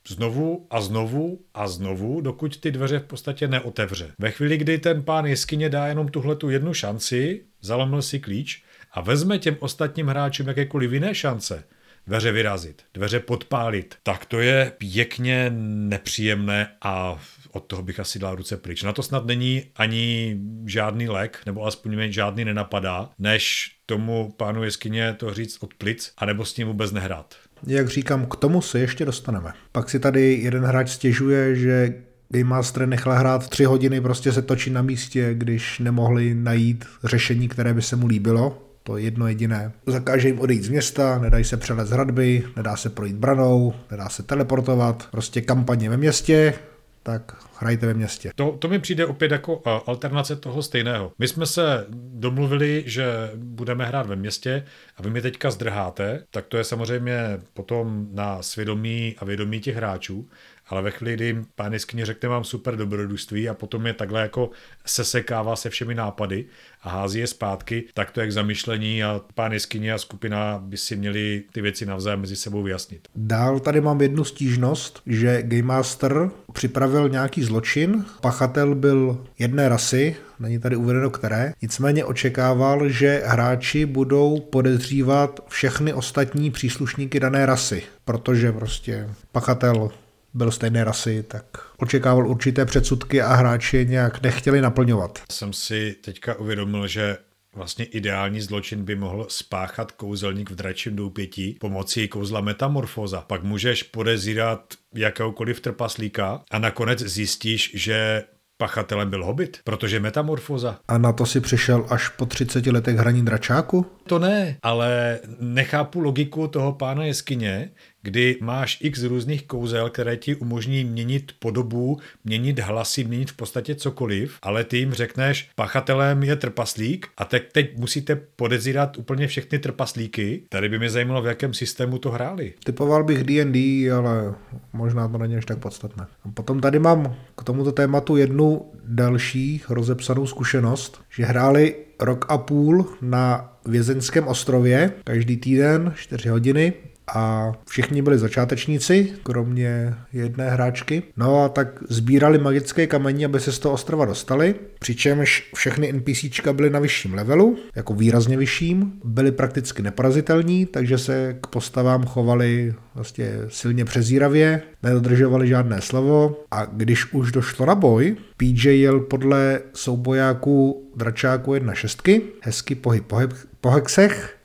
[0.08, 4.12] znovu a znovu a znovu, dokud ty dveře v podstatě neotevře.
[4.18, 8.64] Ve chvíli, kdy ten pán jeskyně dá jenom tuhle tu jednu šanci, zalomil si klíč
[8.92, 11.64] a vezme těm ostatním hráčům jakékoliv jiné šance,
[12.06, 17.20] dveře vyrazit, dveře podpálit, tak to je pěkně nepříjemné a
[17.52, 18.82] od toho bych asi dal ruce pryč.
[18.82, 20.36] Na to snad není ani
[20.66, 26.12] žádný lek, nebo aspoň mě žádný nenapadá, než tomu pánu jeskyně to říct od plic,
[26.16, 27.34] anebo s ním vůbec nehrát.
[27.66, 29.52] Jak říkám, k tomu se ještě dostaneme.
[29.72, 31.94] Pak si tady jeden hráč stěžuje, že
[32.28, 37.48] Game Master nechal hrát tři hodiny, prostě se točí na místě, když nemohli najít řešení,
[37.48, 38.68] které by se mu líbilo.
[38.82, 39.72] To je jedno jediné.
[39.86, 44.08] Zakáže jim odejít z města, nedají se přelet z hradby, nedá se projít branou, nedá
[44.08, 45.08] se teleportovat.
[45.10, 46.54] Prostě kampaně ve městě,
[47.02, 48.30] tak hrajte ve městě.
[48.34, 51.12] To, to mi přijde opět jako uh, alternace toho stejného.
[51.18, 53.04] My jsme se domluvili, že
[53.36, 54.64] budeme hrát ve městě
[54.96, 59.76] a vy mi teďka zdrháte, tak to je samozřejmě potom na svědomí a vědomí těch
[59.76, 60.28] hráčů,
[60.72, 64.50] ale ve chvíli, kdy pán jeskyně řekne vám super dobrodružství a potom je takhle jako
[64.86, 66.44] sesekává se všemi nápady
[66.82, 70.76] a hází je zpátky, tak to je k zamyšlení a pán jeskyně a skupina by
[70.76, 73.08] si měli ty věci navzájem mezi sebou vyjasnit.
[73.16, 80.16] Dál tady mám jednu stížnost, že Game Master připravil nějaký zločin, pachatel byl jedné rasy,
[80.40, 87.82] není tady uvedeno které, nicméně očekával, že hráči budou podezřívat všechny ostatní příslušníky dané rasy,
[88.04, 89.90] protože prostě pachatel
[90.34, 91.44] byl stejné rasy, tak
[91.78, 95.22] očekával určité předsudky a hráči je nějak nechtěli naplňovat.
[95.32, 97.16] Jsem si teďka uvědomil, že
[97.56, 103.20] Vlastně ideální zločin by mohl spáchat kouzelník v dračím doupětí pomocí kouzla metamorfóza.
[103.20, 108.22] Pak můžeš podezírat jakéhokoliv trpaslíka a nakonec zjistíš, že
[108.62, 110.78] pachatelem byl hobit, protože metamorfoza.
[110.88, 113.86] A na to si přišel až po 30 letech hraní dračáku?
[114.06, 117.70] To ne, ale nechápu logiku toho pána jeskyně,
[118.02, 123.74] kdy máš x různých kouzel, které ti umožní měnit podobu, měnit hlasy, měnit v podstatě
[123.74, 129.58] cokoliv, ale ty jim řekneš, pachatelem je trpaslík a teď, teď musíte podezírat úplně všechny
[129.58, 130.42] trpaslíky.
[130.48, 132.52] Tady by mě zajímalo, v jakém systému to hráli.
[132.64, 134.34] Typoval bych D&D, ale
[134.72, 136.06] možná to není až tak podstatné.
[136.34, 142.86] Potom tady mám k tomuto tématu jednu další rozepsanou zkušenost, že hráli rok a půl
[143.02, 146.72] na vězeňském ostrově, každý týden, 4 hodiny,
[147.14, 151.02] a všichni byli začátečníci, kromě jedné hráčky.
[151.16, 156.52] No a tak sbírali magické kamení, aby se z toho ostrova dostali, přičemž všechny NPCčka
[156.52, 162.74] byly na vyšším levelu, jako výrazně vyšším, byli prakticky neporazitelní, takže se k postavám chovali
[162.94, 166.36] vlastně silně přezíravě, nedodržovali žádné slovo.
[166.50, 173.12] A když už došlo na boj, PJ jel podle soubojáků dračáku 1.6, hezky pohyb
[173.60, 174.36] po hexech,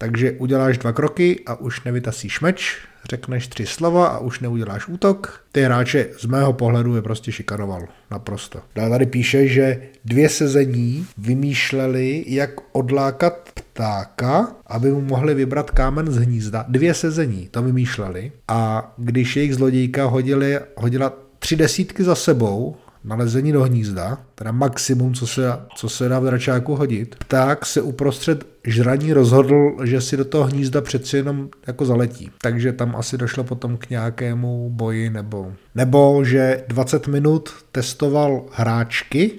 [0.00, 2.76] takže uděláš dva kroky a už nevytasíš meč,
[3.10, 5.44] řekneš tři slova a už neuděláš útok.
[5.52, 7.82] Ty hráče z mého pohledu je prostě šikanoval.
[8.10, 8.60] Naprosto.
[8.74, 16.12] Dále tady píše, že dvě sezení vymýšleli, jak odlákat ptáka, aby mu mohli vybrat kámen
[16.12, 16.64] z hnízda.
[16.68, 23.52] Dvě sezení to vymýšleli a když jejich zlodějka hodili, hodila tři desítky za sebou, nalezení
[23.52, 25.42] do hnízda, teda maximum, co se,
[25.76, 30.44] co se dá v dračáku hodit, tak se uprostřed žraní rozhodl, že si do toho
[30.44, 32.30] hnízda přeci jenom jako zaletí.
[32.42, 35.52] Takže tam asi došlo potom k nějakému boji nebo...
[35.74, 39.32] Nebo že 20 minut testoval hráčky,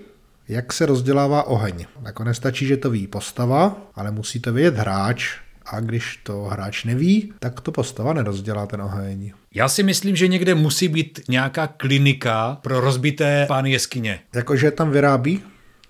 [0.48, 1.86] jak se rozdělává oheň.
[2.06, 6.84] Jako nestačí, že to ví postava, ale musí to vědět hráč, a když to hráč
[6.84, 9.32] neví, tak to postava nerozdělá ten oheň.
[9.56, 14.20] Já si myslím, že někde musí být nějaká klinika pro rozbité pány jeskyně.
[14.36, 15.44] Jakože tam vyrábí?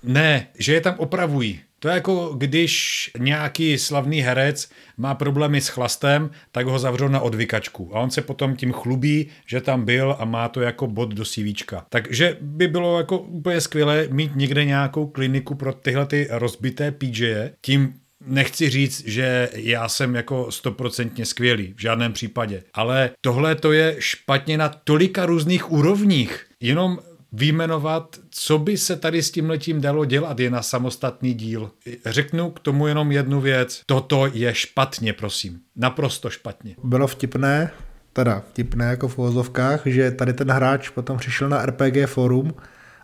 [0.04, 1.60] Ne, že je tam opravují.
[1.80, 7.20] To je jako když nějaký slavný herec má problémy s chlastem, tak ho zavřou na
[7.20, 11.14] odvykačku a on se potom tím chlubí, že tam byl a má to jako bod
[11.14, 11.86] do CVčka.
[11.90, 17.52] Takže by bylo jako úplně skvělé mít někde nějakou kliniku pro tyhle ty rozbité PJ,
[17.62, 17.94] tím
[18.26, 22.64] Nechci říct, že já jsem jako stoprocentně skvělý, v žádném případě.
[22.74, 26.46] Ale tohle to je špatně na tolika různých úrovních.
[26.60, 27.00] Jenom
[27.34, 31.72] výjmenovat, co by se tady s tím letím dalo dělat, je na samostatný díl.
[32.06, 33.82] Řeknu k tomu jenom jednu věc.
[33.86, 35.60] Toto je špatně, prosím.
[35.76, 36.76] Naprosto špatně.
[36.84, 37.72] Bylo vtipné,
[38.14, 42.54] teda vtipné jako v uvozovkách, že tady ten hráč potom přišel na RPG forum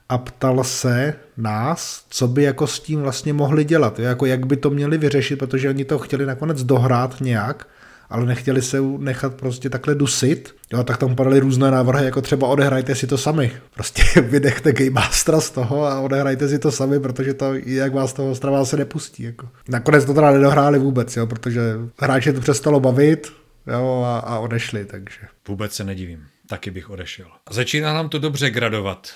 [0.09, 4.57] a ptal se nás, co by jako s tím vlastně mohli dělat, jako jak by
[4.57, 7.67] to měli vyřešit, protože oni to chtěli nakonec dohrát nějak,
[8.09, 10.55] ale nechtěli se nechat prostě takhle dusit.
[10.73, 13.51] Jo, tak tam padaly různé návrhy, jako třeba odehrajte si to sami.
[13.73, 18.13] Prostě vydechte Game Mastera z toho a odehrajte si to sami, protože to jak vás
[18.13, 19.23] toho strava se nepustí.
[19.23, 19.49] Jako.
[19.69, 21.61] Nakonec to teda nedohráli vůbec, jo, protože
[21.99, 23.33] hráče to přestalo bavit
[23.67, 25.19] jo, a, a odešli, takže.
[25.47, 26.25] Vůbec se nedivím.
[26.47, 27.25] Taky bych odešel.
[27.49, 29.07] Začíná nám to dobře gradovat.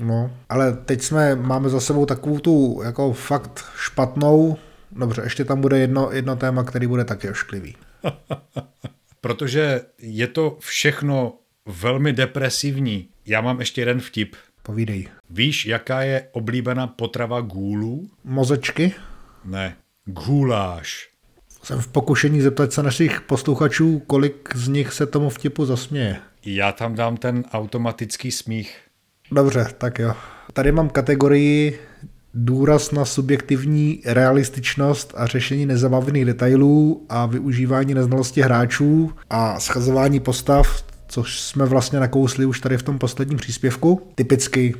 [0.00, 4.56] No, ale teď jsme, máme za sebou takovou tu jako fakt špatnou,
[4.92, 7.76] dobře, ještě tam bude jedno, jedno téma, který bude taky ošklivý.
[9.20, 11.32] Protože je to všechno
[11.66, 13.08] velmi depresivní.
[13.26, 14.36] Já mám ještě jeden vtip.
[14.62, 15.08] Povídej.
[15.30, 18.10] Víš, jaká je oblíbená potrava gůlů?
[18.24, 18.94] Mozečky?
[19.44, 21.08] Ne, guláš.
[21.62, 26.16] Jsem v pokušení zeptat se našich posluchačů, kolik z nich se tomu vtipu zasměje.
[26.44, 28.89] Já tam dám ten automatický smích.
[29.32, 30.14] Dobře, tak jo.
[30.52, 31.78] Tady mám kategorii
[32.34, 40.84] důraz na subjektivní realističnost a řešení nezabavných detailů a využívání neznalosti hráčů a schazování postav,
[41.08, 44.02] což jsme vlastně nakousli už tady v tom posledním příspěvku.
[44.14, 44.74] Typicky,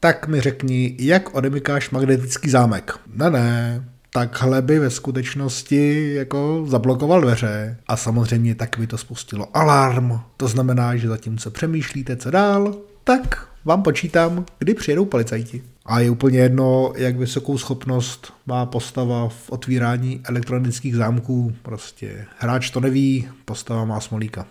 [0.00, 2.98] tak mi řekni, jak odemykáš magnetický zámek?
[3.14, 9.56] Ne, ne, takhle by ve skutečnosti jako zablokoval dveře a samozřejmě tak by to spustilo
[9.56, 10.20] alarm.
[10.36, 15.62] To znamená, že zatímco přemýšlíte, co dál, tak vám počítám, kdy přijedou policajti.
[15.86, 21.54] A je úplně jedno, jak vysokou schopnost má postava v otvírání elektronických zámků.
[21.62, 24.46] Prostě hráč to neví, postava má smolíka.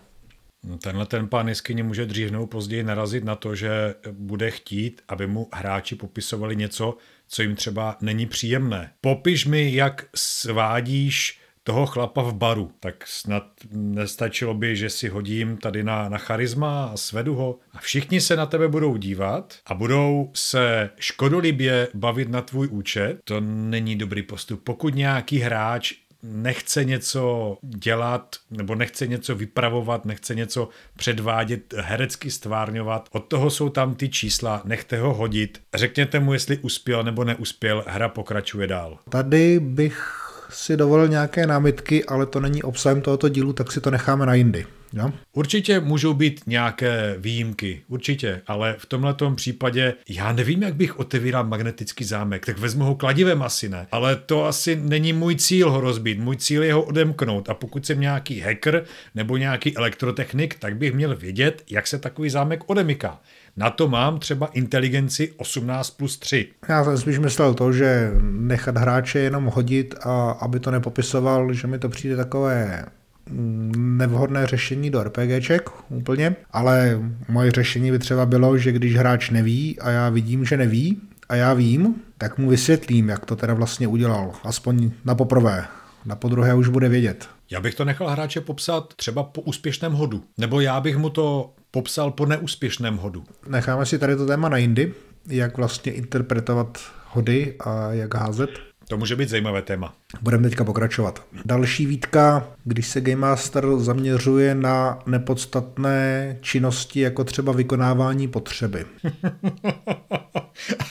[0.63, 5.01] No, tenhle ten pán jeskyně může dřív nebo později narazit na to, že bude chtít,
[5.07, 6.97] aby mu hráči popisovali něco,
[7.27, 8.91] co jim třeba není příjemné.
[9.01, 15.57] Popiš mi, jak svádíš toho chlapa v baru, tak snad nestačilo by, že si hodím
[15.57, 19.73] tady na, na charisma a svedu ho a všichni se na tebe budou dívat a
[19.73, 23.17] budou se škodolibě bavit na tvůj účet.
[23.23, 24.63] To není dobrý postup.
[24.63, 25.93] Pokud nějaký hráč
[26.23, 33.09] nechce něco dělat, nebo nechce něco vypravovat, nechce něco předvádět, herecky stvárňovat.
[33.11, 35.61] Od toho jsou tam ty čísla, nechte ho hodit.
[35.73, 38.99] Řekněte mu, jestli uspěl nebo neuspěl, hra pokračuje dál.
[39.09, 40.22] Tady bych
[40.53, 44.33] si dovolil nějaké námitky, ale to není obsahem tohoto dílu, tak si to necháme na
[44.33, 44.65] jindy.
[44.93, 45.11] Jo?
[45.33, 51.43] Určitě můžou být nějaké výjimky, určitě, ale v tomhle případě já nevím, jak bych otevíral
[51.43, 55.81] magnetický zámek, tak vezmu ho kladivem asi ne, ale to asi není můj cíl ho
[55.81, 58.85] rozbít, můj cíl je ho odemknout a pokud jsem nějaký hacker
[59.15, 63.21] nebo nějaký elektrotechnik, tak bych měl vědět, jak se takový zámek odemyká.
[63.57, 66.47] Na to mám třeba inteligenci 18 plus 3.
[66.69, 71.67] Já jsem spíš myslel to, že nechat hráče jenom hodit a aby to nepopisoval, že
[71.67, 72.85] mi to přijde takové
[73.29, 76.99] mm, nevhodné řešení do RPGček úplně, ale
[77.29, 81.35] moje řešení by třeba bylo, že když hráč neví a já vidím, že neví a
[81.35, 85.65] já vím, tak mu vysvětlím, jak to teda vlastně udělal, aspoň na poprvé.
[86.05, 87.29] Na podruhé už bude vědět.
[87.51, 90.23] Já bych to nechal hráče popsat třeba po úspěšném hodu.
[90.37, 93.23] Nebo já bych mu to popsal po neúspěšném hodu.
[93.47, 94.93] Necháme si tady to téma na jindy,
[95.27, 98.49] jak vlastně interpretovat hody a jak házet.
[98.87, 99.93] To může být zajímavé téma.
[100.21, 101.25] Budeme teďka pokračovat.
[101.45, 108.85] Další výtka, když se Game Master zaměřuje na nepodstatné činnosti, jako třeba vykonávání potřeby.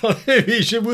[0.03, 0.17] Ale
[0.47, 0.91] víš že, mu,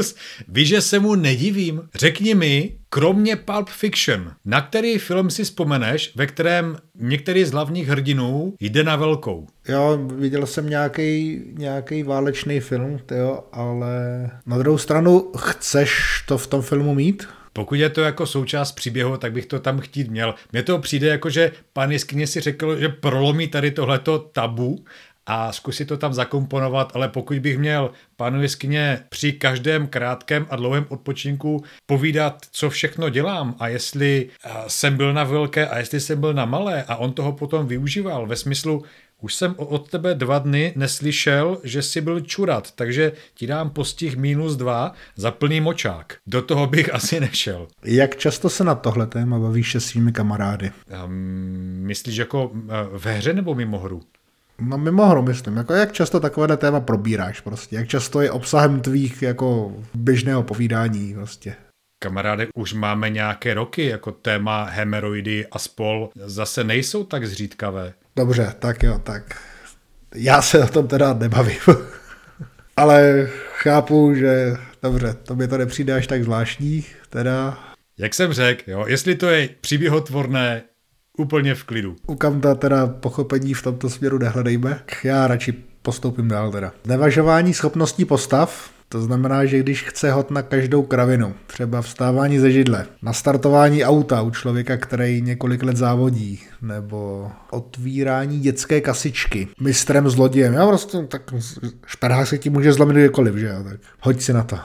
[0.49, 1.83] víš, že se mu nedivím.
[1.95, 7.89] Řekni mi, kromě Pulp Fiction, na který film si vzpomeneš, ve kterém některý z hlavních
[7.89, 9.47] hrdinů jde na velkou?
[9.69, 16.47] Jo, viděl jsem nějaký nějaký válečný film, tyjo, ale na druhou stranu chceš to v
[16.47, 17.29] tom filmu mít?
[17.59, 20.35] Pokud je to jako součást příběhu, tak bych to tam chtít měl.
[20.53, 24.85] Mně to přijde jako, že pan Jeskyně si řekl, že prolomí tady tohleto tabu
[25.27, 30.57] a zkusit to tam zakomponovat, ale pokud bych měl panu jeskyně při každém krátkém a
[30.57, 34.29] dlouhém odpočinku povídat, co všechno dělám a jestli
[34.67, 38.27] jsem byl na velké a jestli jsem byl na malé a on toho potom využíval
[38.27, 38.85] ve smyslu,
[39.21, 44.17] už jsem od tebe dva dny neslyšel, že jsi byl čurat, takže ti dám postih
[44.17, 46.17] minus dva za plný močák.
[46.27, 47.69] Do toho bych asi nešel.
[47.85, 50.71] Jak často se na tohle téma bavíš se svými kamarády?
[51.05, 51.13] Um,
[51.81, 52.51] myslíš jako
[52.93, 54.03] ve hře nebo mimo hru?
[54.61, 55.57] No mimo hru, myslím.
[55.57, 57.77] Jako jak často takové téma probíráš prostě?
[57.77, 61.55] Jak často je obsahem tvých jako běžného povídání prostě?
[62.03, 67.95] Kamaráde, už máme nějaké roky, jako téma hemeroidy a spol zase nejsou tak zřídkavé.
[68.19, 69.23] Dobře, tak jo, tak
[70.15, 71.59] já se o tom teda nebavím.
[72.77, 77.59] Ale chápu, že dobře, to mi to nepřijde až tak zvláštní, teda.
[77.99, 80.63] Jak jsem řekl, jo, jestli to je příběhotvorné,
[81.19, 81.97] úplně v klidu.
[82.07, 84.81] U Kamta teda pochopení v tomto směru nehledejme.
[85.05, 85.53] Já radši
[85.83, 86.73] postoupím dál teda.
[86.87, 92.51] Nevažování schopností postav, to znamená, že když chce hod na každou kravinu, třeba vstávání ze
[92.51, 100.55] židle, nastartování auta u člověka, který několik let závodí, nebo otvírání dětské kasičky mistrem zlodějem,
[100.55, 101.35] já prostě tak
[101.87, 104.59] šperhák se ti může zlomit kdykoliv, že jo, tak hoď si na to.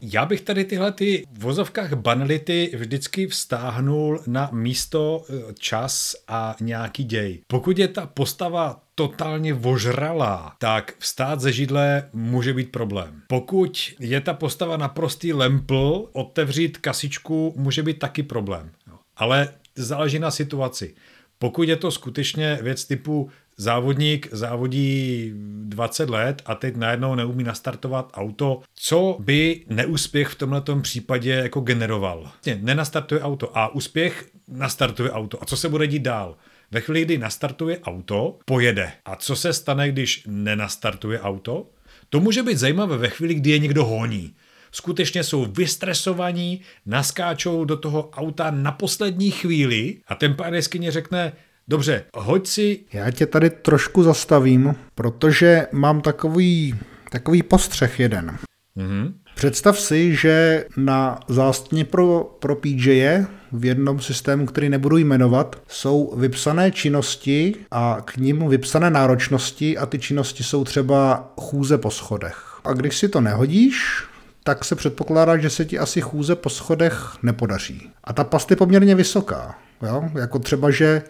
[0.00, 6.56] Já bych tady tyhle ty v vozovkách banality vždycky vztáhnul na místo, eh, čas a
[6.60, 7.40] nějaký děj.
[7.46, 13.22] Pokud je ta postava totálně vožralá, tak vstát ze židle může být problém.
[13.26, 18.70] Pokud je ta postava naprostý lempl, otevřít kasičku může být taky problém.
[19.16, 20.94] Ale záleží na situaci.
[21.38, 25.32] Pokud je to skutečně věc typu závodník závodí
[25.62, 31.60] 20 let a teď najednou neumí nastartovat auto, co by neúspěch v tomto případě jako
[31.60, 32.30] generoval?
[32.60, 35.42] Nenastartuje auto a úspěch nastartuje auto.
[35.42, 36.36] A co se bude dít dál?
[36.70, 38.92] Ve chvíli, kdy nastartuje auto, pojede.
[39.04, 41.70] A co se stane, když nenastartuje auto?
[42.08, 44.34] To může být zajímavé ve chvíli, kdy je někdo honí.
[44.72, 51.32] Skutečně jsou vystresovaní, naskáčou do toho auta na poslední chvíli a ten pán jeskyně řekne,
[51.68, 52.80] Dobře, hoď si...
[52.92, 56.74] Já tě tady trošku zastavím, protože mám takový,
[57.10, 58.38] takový postřeh jeden.
[58.76, 59.14] Mm-hmm.
[59.34, 66.14] Představ si, že na zástně pro, pro PJ v jednom systému, který nebudu jmenovat, jsou
[66.16, 72.60] vypsané činnosti a k ním vypsané náročnosti a ty činnosti jsou třeba chůze po schodech.
[72.64, 74.04] A když si to nehodíš,
[74.44, 77.90] tak se předpokládá, že se ti asi chůze po schodech nepodaří.
[78.04, 79.58] A ta past je poměrně vysoká.
[79.82, 80.04] Jo?
[80.14, 81.02] Jako třeba, že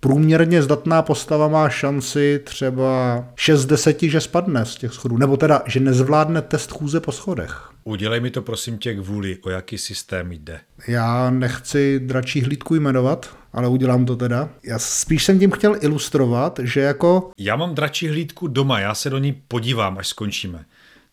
[0.00, 5.62] průměrně zdatná postava má šanci třeba 6 deseti, že spadne z těch schodů, nebo teda,
[5.66, 7.71] že nezvládne test chůze po schodech.
[7.84, 10.60] Udělej mi to prosím tě kvůli, o jaký systém jde.
[10.88, 14.48] Já nechci dračí hlídku jmenovat, ale udělám to teda.
[14.64, 17.30] Já spíš jsem tím chtěl ilustrovat, že jako...
[17.38, 20.64] Já mám dračí hlídku doma, já se do ní podívám, až skončíme.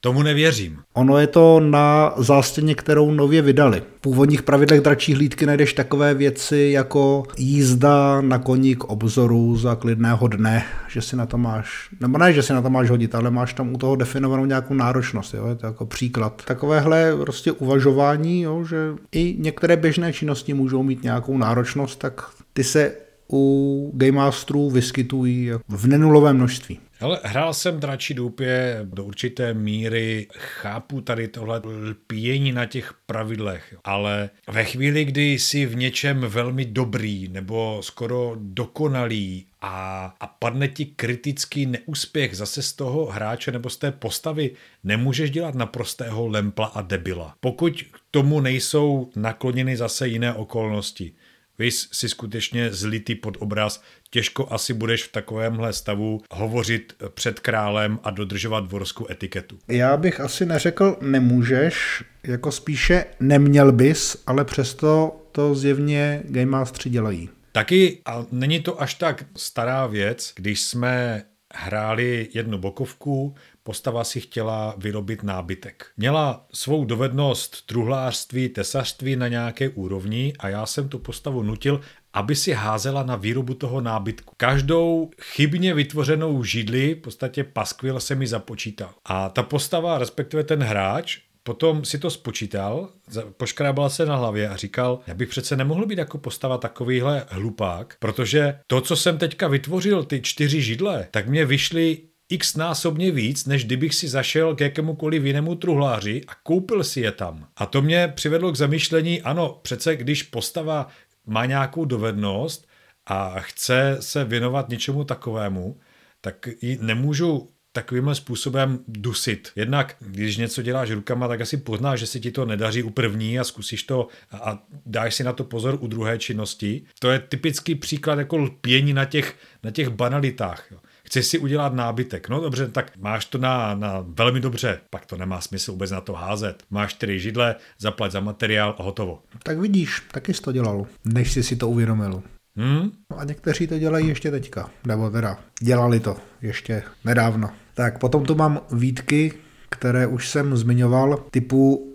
[0.02, 0.78] Tomu nevěřím.
[0.94, 3.82] Ono je to na zástěně, kterou nově vydali.
[3.98, 9.76] V původních pravidlech dračí hlídky najdeš takové věci jako jízda na koní k obzoru za
[9.76, 13.16] klidného dne, že si na to máš, nebo ne, že si na to máš hodit,
[13.16, 15.48] ale máš tam u toho definovanou nějakou náročnost, jo?
[15.48, 16.42] je to jako příklad.
[16.46, 18.64] Takovéhle prostě uvažování, jo?
[18.64, 18.78] že
[19.12, 22.22] i některé běžné činnosti můžou mít nějakou náročnost, tak
[22.54, 22.92] ty se
[23.32, 26.80] u Game Masterů vyskytují v nenulovém množství.
[27.00, 33.76] Ale hrál jsem dračí doupě do určité míry, chápu tady tohle lpění na těch pravidlech,
[33.84, 40.68] ale ve chvíli, kdy jsi v něčem velmi dobrý nebo skoro dokonalý a, a padne
[40.68, 44.52] ti kritický neúspěch zase z toho hráče nebo z té postavy,
[44.84, 47.36] nemůžeš dělat naprostého lempla a debila.
[47.40, 51.14] Pokud k tomu nejsou nakloněny zase jiné okolnosti.
[51.60, 58.00] Vy si skutečně zlitý pod obraz, těžko asi budeš v takovémhle stavu hovořit před králem
[58.04, 59.60] a dodržovat dvorskou etiketu.
[59.68, 66.90] Já bych asi neřekl nemůžeš, jako spíše neměl bys, ale přesto to zjevně Game Mastery
[66.90, 67.30] dělají.
[67.52, 73.36] Taky, a není to až tak stará věc, když jsme hráli jednu bokovku,
[73.70, 75.86] postava si chtěla vyrobit nábytek.
[75.98, 81.82] Měla svou dovednost truhlářství, tesařství na nějaké úrovni a já jsem tu postavu nutil,
[82.14, 84.34] aby si házela na výrobu toho nábytku.
[84.38, 88.90] Každou chybně vytvořenou židli, v podstatě paskvil se mi započítal.
[89.06, 92.90] A ta postava, respektive ten hráč, Potom si to spočítal,
[93.38, 97.96] poškrábal se na hlavě a říkal, já bych přece nemohl být jako postava takovýhle hlupák,
[98.00, 101.98] protože to, co jsem teďka vytvořil, ty čtyři židle, tak mě vyšly
[102.30, 107.12] x násobně víc, než kdybych si zašel k jakémukoliv jinému truhláři a koupil si je
[107.12, 107.48] tam.
[107.58, 110.88] A to mě přivedlo k zamýšlení, ano, přece když postava
[111.26, 112.68] má nějakou dovednost
[113.06, 115.80] a chce se věnovat něčemu takovému,
[116.22, 119.52] tak ji nemůžu takovýmhle způsobem dusit.
[119.56, 123.40] Jednak, když něco děláš rukama, tak asi poznáš, že se ti to nedaří u první
[123.40, 126.84] a zkusíš to a dáš si na to pozor u druhé činnosti.
[127.00, 130.68] To je typický příklad jako lpění na těch, na těch banalitách.
[130.72, 130.80] Jo.
[131.10, 132.30] Chceš si udělat nábytek.
[132.30, 136.02] No dobře, tak máš to na, na velmi dobře, pak to nemá smysl vůbec na
[136.02, 136.64] to házet.
[136.70, 139.20] Máš čtyři židle, zaplať za materiál a hotovo.
[139.44, 142.24] Tak vidíš, taky jsi to dělal, než jsi si to uvědomil.
[142.56, 142.92] Hmm?
[143.12, 147.50] No a někteří to dělají ještě teďka, nebo teda dělali to ještě nedávno.
[147.74, 149.34] Tak potom tu mám výtky,
[149.70, 151.89] které už jsem zmiňoval, typu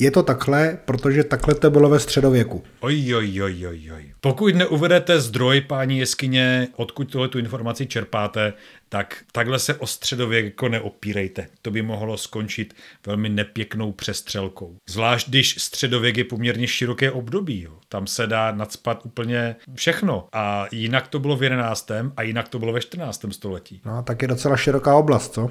[0.00, 2.62] Je to takhle, protože takhle to bylo ve středověku.
[2.80, 4.14] Oj, oj, oj, oj, oj.
[4.20, 8.52] Pokud neuvedete zdroj, páni jeskyně, odkud tuhle tu informaci čerpáte,
[8.88, 11.46] tak takhle se o středověk jako neopírejte.
[11.62, 12.74] To by mohlo skončit
[13.06, 14.76] velmi nepěknou přestřelkou.
[14.88, 17.62] Zvlášť když středověk je poměrně široké období.
[17.62, 17.72] Jo.
[17.88, 20.28] Tam se dá nadspat úplně všechno.
[20.32, 21.90] A jinak to bylo v 11.
[22.16, 23.24] a jinak to bylo ve 14.
[23.30, 23.80] století.
[23.84, 25.50] No, tak je docela široká oblast, co?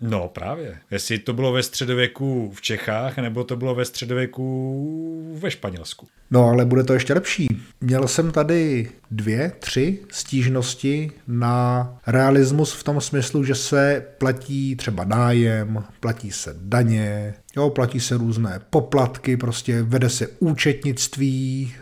[0.00, 0.78] No právě.
[0.90, 6.06] Jestli to bylo ve středověku v Čechách, nebo to bylo ve středověku ve Španělsku.
[6.30, 7.46] No ale bude to ještě lepší.
[7.80, 15.04] Měl jsem tady dvě, tři stížnosti na realismus v tom smyslu, že se platí třeba
[15.04, 21.74] nájem, platí se daně, jo, platí se různé poplatky, prostě vede se účetnictví,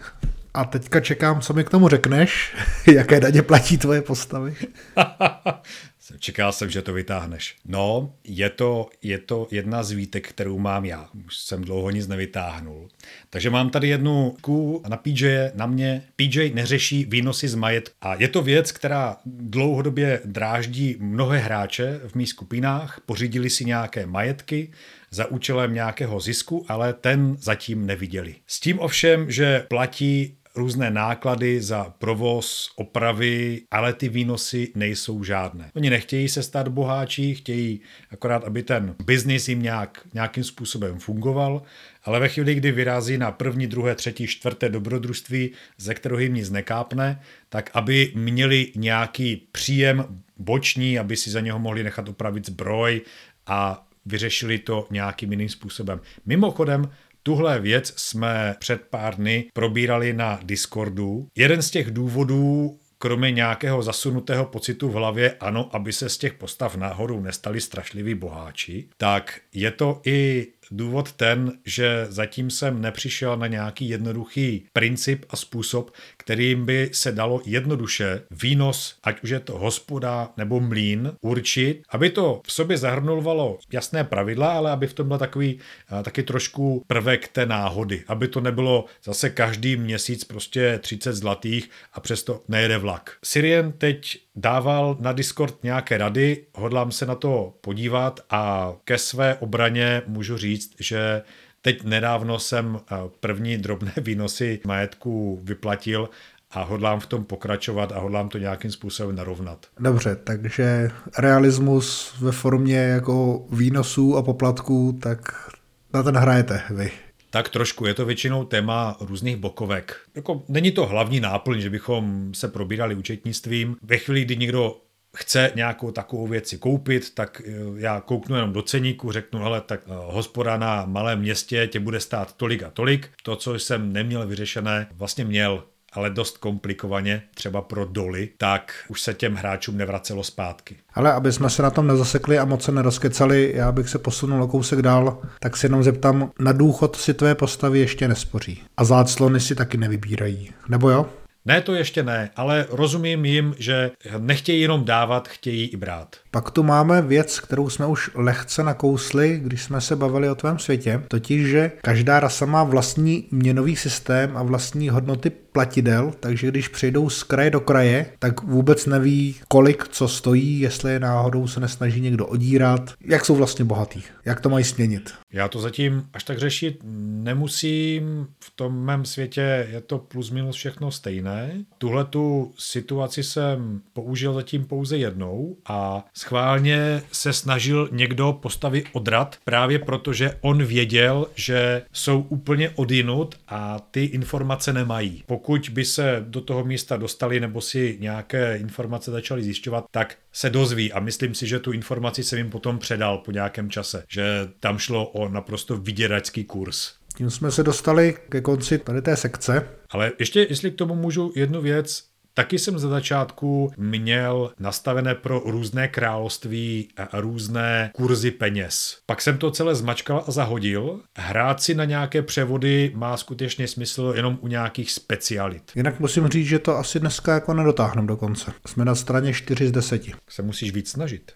[0.55, 2.57] a teďka čekám, co mi k tomu řekneš,
[2.93, 4.55] jaké daně platí tvoje postavy.
[6.19, 7.57] Čekal jsem, že to vytáhneš.
[7.65, 11.09] No, je to, je to jedna z výtek, kterou mám já.
[11.27, 12.89] Už jsem dlouho nic nevytáhnul.
[13.31, 16.03] Takže mám tady jednu ků na PJ, na mě.
[16.17, 17.93] PJ neřeší výnosy z majet.
[18.01, 23.01] A je to věc, která dlouhodobě dráždí mnohé hráče v mých skupinách.
[23.07, 24.73] Pořídili si nějaké majetky,
[25.11, 28.35] za účelem nějakého zisku, ale ten zatím neviděli.
[28.47, 35.71] S tím ovšem, že platí různé náklady za provoz, opravy, ale ty výnosy nejsou žádné.
[35.77, 37.81] Oni nechtějí se stát boháči, chtějí
[38.11, 41.63] akorát, aby ten biznis jim nějak, nějakým způsobem fungoval,
[42.05, 46.51] ale ve chvíli, kdy vyrazí na první, druhé, třetí, čtvrté dobrodružství, ze kterého jim nic
[46.51, 53.01] nekápne, tak aby měli nějaký příjem boční, aby si za něho mohli nechat opravit zbroj
[53.47, 56.01] a vyřešili to nějakým jiným způsobem.
[56.27, 56.91] Mimochodem,
[57.27, 61.29] Tuhle věc jsme před pár dny probírali na Discordu.
[61.37, 66.35] Jeden z těch důvodů, kromě nějakého zasunutého pocitu v hlavě, ano, aby se z těch
[66.35, 73.37] postav náhodou nestali strašliví boháči, tak je to i důvod ten, že zatím jsem nepřišel
[73.37, 75.91] na nějaký jednoduchý princip a způsob,
[76.25, 82.11] kterým by se dalo jednoduše výnos, ať už je to hospoda nebo mlín, určit, aby
[82.11, 85.59] to v sobě zahrnovalo jasné pravidla, ale aby v tom byl takový
[86.03, 92.01] taky trošku prvek té náhody, aby to nebylo zase každý měsíc prostě 30 zlatých a
[92.01, 93.16] přesto nejede vlak.
[93.25, 99.35] Syrien teď dával na Discord nějaké rady, hodlám se na to podívat a ke své
[99.35, 101.22] obraně můžu říct, že
[101.65, 106.09] teď nedávno jsem eh, první drobné výnosy majetku vyplatil
[106.51, 109.67] a hodlám v tom pokračovat a hodlám to nějakým způsobem narovnat.
[109.81, 115.51] Dobře, takže realismus ve formě jako výnosů a poplatků, tak
[115.95, 116.91] na ten hrajete vy.
[117.31, 119.97] Tak trošku, je to většinou téma různých bokovek.
[120.15, 123.77] Jako, není to hlavní náplň, že bychom se probírali účetnictvím.
[123.83, 124.77] Ve chvíli, kdy někdo
[125.15, 129.81] chce nějakou takovou věci koupit, tak eh, já kouknu jenom do ceníku, řeknu, hele, tak
[129.87, 133.11] eh, hospoda na malém městě tě bude stát tolik a tolik.
[133.23, 139.01] To, co jsem neměl vyřešené, vlastně měl ale dost komplikovaně, třeba pro doly, tak už
[139.01, 140.77] se těm hráčům nevracelo zpátky.
[140.95, 144.43] Ale aby jsme se na tom nezasekli a moc se nerozkecali, já bych se posunul
[144.43, 148.62] o kousek dál, tak si jenom zeptám, na důchod si tvé postavy ještě nespoří.
[148.77, 150.51] A záclony si taky nevybírají.
[150.69, 151.07] Nebo jo?
[151.45, 156.16] Ne, to ještě ne, ale rozumím jim, že nechtějí jenom dávat, chtějí i brát.
[156.35, 160.59] Pak tu máme věc, kterou jsme už lehce nakousli, když jsme se bavili o tvém
[160.59, 166.68] světě, totiž, že každá rasa má vlastní měnový systém a vlastní hodnoty platidel, takže když
[166.68, 171.61] přejdou z kraje do kraje, tak vůbec neví, kolik co stojí, jestli je náhodou se
[171.61, 175.12] nesnaží někdo odírat, jak jsou vlastně bohatý, jak to mají směnit.
[175.32, 176.80] Já to zatím až tak řešit
[177.22, 181.64] nemusím, v tom mém světě je to plus minus všechno stejné.
[181.78, 189.37] Tuhle tu situaci jsem použil zatím pouze jednou a schválně se snažil někdo postavit odrat
[189.45, 195.22] právě proto, že on věděl, že jsou úplně odinut a ty informace nemají.
[195.27, 200.51] Pokud by se do toho místa dostali nebo si nějaké informace začali zjišťovat, tak se
[200.51, 204.25] dozví a myslím si, že tu informaci jsem jim potom předal po nějakém čase, že
[204.61, 206.93] tam šlo o naprosto vyděračský kurz.
[207.16, 209.68] Tím jsme se dostali ke konci tady té sekce.
[209.91, 215.43] Ale ještě, jestli k tomu můžu jednu věc, Taky jsem za začátku měl nastavené pro
[215.47, 218.99] různé království a různé kurzy peněz.
[219.07, 221.01] Pak jsem to celé zmačkal a zahodil.
[221.16, 225.72] Hrát si na nějaké převody má skutečně smysl jenom u nějakých specialit.
[225.74, 228.53] Jinak musím říct, že to asi dneska jako nedotáhneme do konce.
[228.66, 230.03] Jsme na straně 4 z 10.
[230.28, 231.32] Se musíš víc snažit.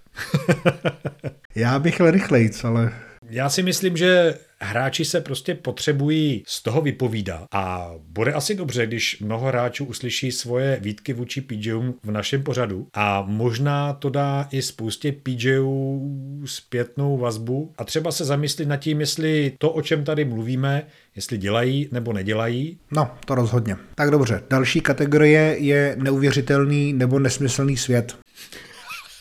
[1.55, 2.93] Já bych chtěl rychlejc, ale
[3.31, 8.87] Já si myslím, že hráči se prostě potřebují z toho vypovídat a bude asi dobře,
[8.87, 14.49] když mnoho hráčů uslyší svoje výtky vůči PJům v našem pořadu a možná to dá
[14.51, 16.09] i spoustě PJů
[16.45, 21.39] zpětnou vazbu a třeba se zamyslit nad tím, jestli to, o čem tady mluvíme, jestli
[21.39, 22.79] dělají nebo nedělají.
[22.91, 23.77] No, to rozhodně.
[23.95, 28.17] Tak dobře, další kategorie je neuvěřitelný nebo nesmyslný svět.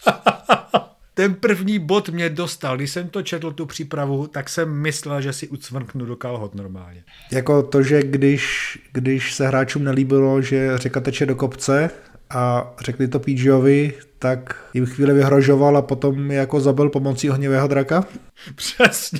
[1.17, 2.77] Ten první bod mě dostal.
[2.77, 7.03] Když jsem to četl, tu přípravu, tak jsem myslel, že si ucvrknu do kalhot normálně.
[7.31, 11.89] Jako to, že když, když se hráčům nelíbilo, že řeka teče do kopce
[12.29, 17.67] a řekli to PGovi, tak jim chvíli vyhrožoval a potom je jako zabil pomocí ohnivého
[17.67, 18.05] draka?
[18.55, 19.19] Přesně.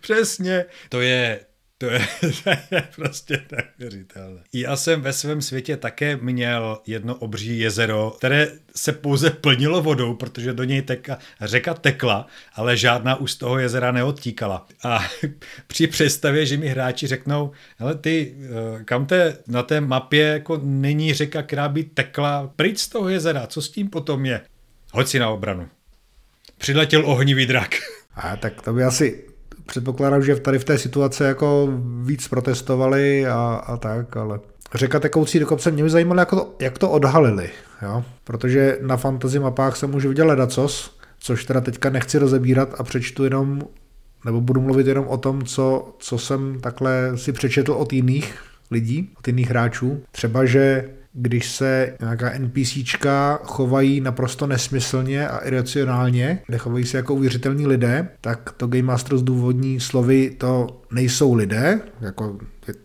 [0.00, 0.64] Přesně.
[0.88, 1.40] To je
[1.80, 2.00] to je,
[2.44, 4.40] to je prostě neuvěřitelné.
[4.52, 10.14] Já jsem ve svém světě také měl jedno obří jezero, které se pouze plnilo vodou,
[10.14, 14.66] protože do něj teka, řeka tekla, ale žádná už z toho jezera neodtíkala.
[14.84, 15.00] A
[15.66, 18.34] při představě, že mi hráči řeknou, ale ty,
[18.80, 23.08] eh, kam te, na té mapě jako není řeka, která by tekla pryč z toho
[23.08, 24.40] jezera, co s tím potom je?
[24.92, 25.68] Hoď si na obranu.
[26.58, 27.70] Přiletěl ohnivý drak.
[28.14, 29.29] A tak to by asi
[29.70, 31.68] předpokládám, že tady v té situaci jako
[32.02, 34.40] víc protestovali a, a tak, ale
[34.74, 37.50] řeka tekoucí do kopce, mě by zajímalo, jak to, jak to odhalili,
[37.82, 38.04] jo?
[38.24, 43.24] protože na fantasy mapách jsem už viděl ledacos, což teda teďka nechci rozebírat a přečtu
[43.24, 43.62] jenom,
[44.24, 48.34] nebo budu mluvit jenom o tom, co, co jsem takhle si přečetl od jiných
[48.70, 50.02] lidí, od jiných hráčů.
[50.12, 57.66] Třeba, že když se nějaká NPCčka chovají naprosto nesmyslně a iracionálně, nechovají se jako uvěřitelní
[57.66, 62.38] lidé, tak to Game Master zdůvodní slovy to nejsou lidé, jako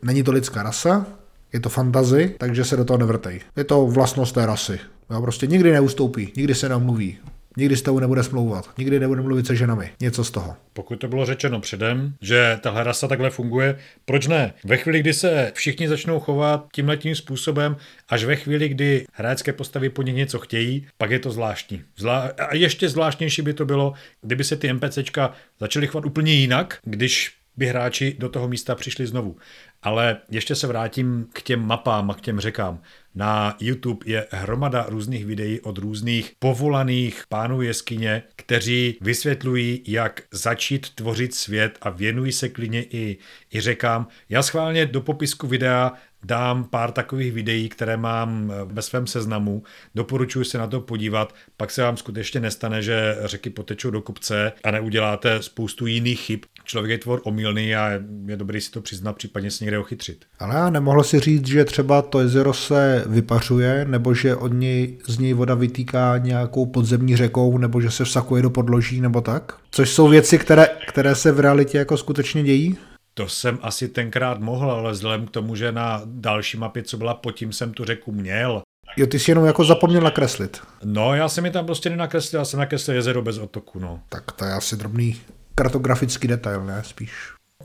[0.03, 1.07] není to lidská rasa,
[1.53, 3.41] je to fantazy, takže se do toho nevrtej.
[3.55, 4.79] Je to vlastnost té rasy.
[5.11, 7.17] Jo, prostě nikdy neustoupí, nikdy se neomluví.
[7.57, 10.55] Nikdy s tebou nebude smlouvat, nikdy nebude mluvit se ženami, něco z toho.
[10.73, 14.53] Pokud to bylo řečeno předem, že tahle rasa takhle funguje, proč ne?
[14.63, 17.77] Ve chvíli, kdy se všichni začnou chovat tímhle tím způsobem,
[18.09, 21.81] až ve chvíli, kdy hráčské postavy po nich něco chtějí, pak je to zvláštní.
[21.97, 26.77] Zvlá- a ještě zvláštnější by to bylo, kdyby se ty NPCčka začaly chovat úplně jinak,
[26.83, 29.35] když by hráči do toho místa přišli znovu.
[29.83, 32.81] Ale ještě se vrátím k těm mapám a k těm řekám.
[33.15, 40.95] Na YouTube je hromada různých videí od různých povolaných pánů jeskyně, kteří vysvětlují, jak začít
[40.95, 43.17] tvořit svět a věnují se klidně i,
[43.53, 44.07] i řekám.
[44.29, 45.93] Já schválně do popisku videa
[46.25, 49.63] dám pár takových videí, které mám ve svém seznamu.
[49.95, 54.51] Doporučuji se na to podívat, pak se vám skutečně nestane, že řeky potečou do kopce
[54.63, 56.39] a neuděláte spoustu jiných chyb.
[56.63, 57.89] Člověk je tvor omylný a
[58.25, 60.25] je dobrý si to přiznat, případně se někde ochytřit.
[60.39, 64.97] Ale já nemohl si říct, že třeba to jezero se vypařuje, nebo že od něj,
[65.07, 69.57] z něj voda vytýká nějakou podzemní řekou, nebo že se vsakuje do podloží, nebo tak?
[69.71, 72.77] Což jsou věci, které, které se v realitě jako skutečně dějí?
[73.17, 77.13] To jsem asi tenkrát mohl, ale vzhledem k tomu, že na další mapě, co byla
[77.13, 78.61] pod tím, jsem tu řeku měl.
[78.97, 80.61] Jo, ty jsi jenom jako zapomněl nakreslit.
[80.83, 84.01] No, já jsem mi tam prostě nenakreslil, já jsem nakreslil jezero bez otoku, no.
[84.09, 85.21] Tak to je asi drobný
[85.55, 86.83] kartografický detail, ne?
[86.85, 87.11] Spíš.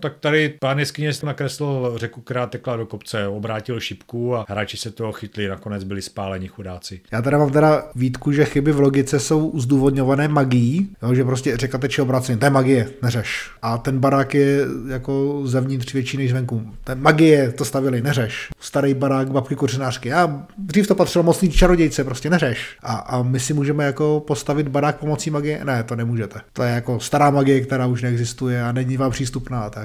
[0.01, 4.91] Tak tady pán jeskyně nakreslil řeku, která tekla do kopce, obrátil šipku a hráči se
[4.91, 7.01] toho chytli, nakonec byli spáleni chudáci.
[7.13, 11.57] Já teda mám teda výtku, že chyby v logice jsou zdůvodňované magií, jo, že prostě
[11.57, 13.51] řeka teče obráceně, to je magie, neřeš.
[13.63, 16.75] A ten barák je jako zevnitř větší než venku.
[16.85, 18.49] To je magie, to stavili, neřeš.
[18.61, 22.77] Starý barák babky kořenářky, já dřív to patřilo mocný čarodějce, prostě neřeš.
[22.83, 25.65] A, a my si můžeme jako postavit barák pomocí magie?
[25.65, 26.41] Ne, to nemůžete.
[26.53, 29.80] To je jako stará magie, která už neexistuje a není vám přístupná, tak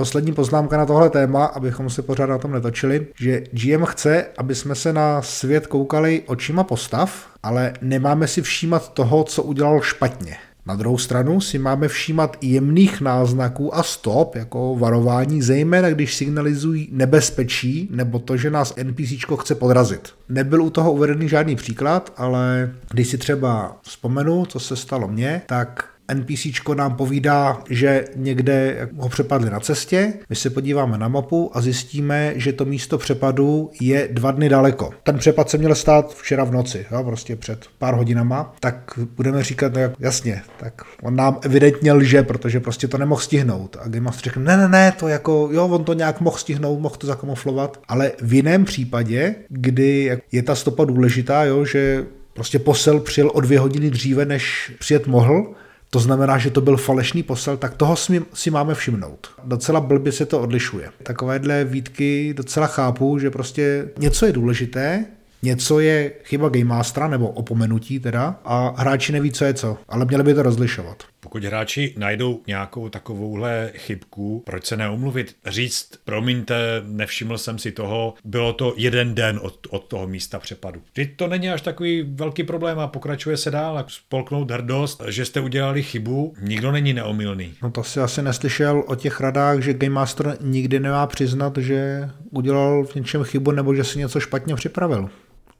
[0.00, 4.54] Poslední poznámka na tohle téma, abychom se pořád na tom netočili, že GM chce, aby
[4.54, 10.36] jsme se na svět koukali očima postav, ale nemáme si všímat toho, co udělal špatně.
[10.66, 16.88] Na druhou stranu si máme všímat jemných náznaků a stop, jako varování, zejména když signalizují
[16.92, 20.08] nebezpečí nebo to, že nás NPC chce podrazit.
[20.28, 25.42] Nebyl u toho uvedený žádný příklad, ale když si třeba vzpomenu, co se stalo mně,
[25.46, 31.50] tak NPC nám povídá, že někde ho přepadli na cestě, my se podíváme na mapu
[31.54, 34.90] a zjistíme, že to místo přepadu je dva dny daleko.
[35.02, 39.44] Ten přepad se měl stát včera v noci, jo, prostě před pár hodinama, tak budeme
[39.44, 43.76] říkat, no jasně, tak on nám evidentně lže, protože prostě to nemohl stihnout.
[43.80, 46.80] A Game Master řekne, ne, ne, ne, to jako, jo, on to nějak mohl stihnout,
[46.80, 52.58] mohl to zakamuflovat, ale v jiném případě, kdy je ta stopa důležitá, jo, že prostě
[52.58, 55.54] posel přijel o dvě hodiny dříve, než přijet mohl,
[55.90, 57.96] to znamená, že to byl falešný posel, tak toho
[58.34, 59.28] si, máme všimnout.
[59.44, 60.90] Docela blbě se to odlišuje.
[61.02, 65.04] Takovéhle výtky docela chápu, že prostě něco je důležité,
[65.42, 70.04] něco je chyba Game Mastera, nebo opomenutí teda, a hráči neví, co je co, ale
[70.04, 71.02] měli by to rozlišovat.
[71.20, 75.36] Pokud hráči najdou nějakou takovouhle chybku, proč se neomluvit?
[75.46, 80.82] Říct, promiňte, nevšiml jsem si toho, bylo to jeden den od, od toho místa přepadu.
[80.92, 85.24] Teď to není až takový velký problém a pokračuje se dál a spolknout hrdost, že
[85.24, 87.54] jste udělali chybu, nikdo není neomylný.
[87.62, 92.10] No to si asi neslyšel o těch radách, že Game Master nikdy nemá přiznat, že
[92.30, 95.10] udělal v něčem chybu nebo že si něco špatně připravil.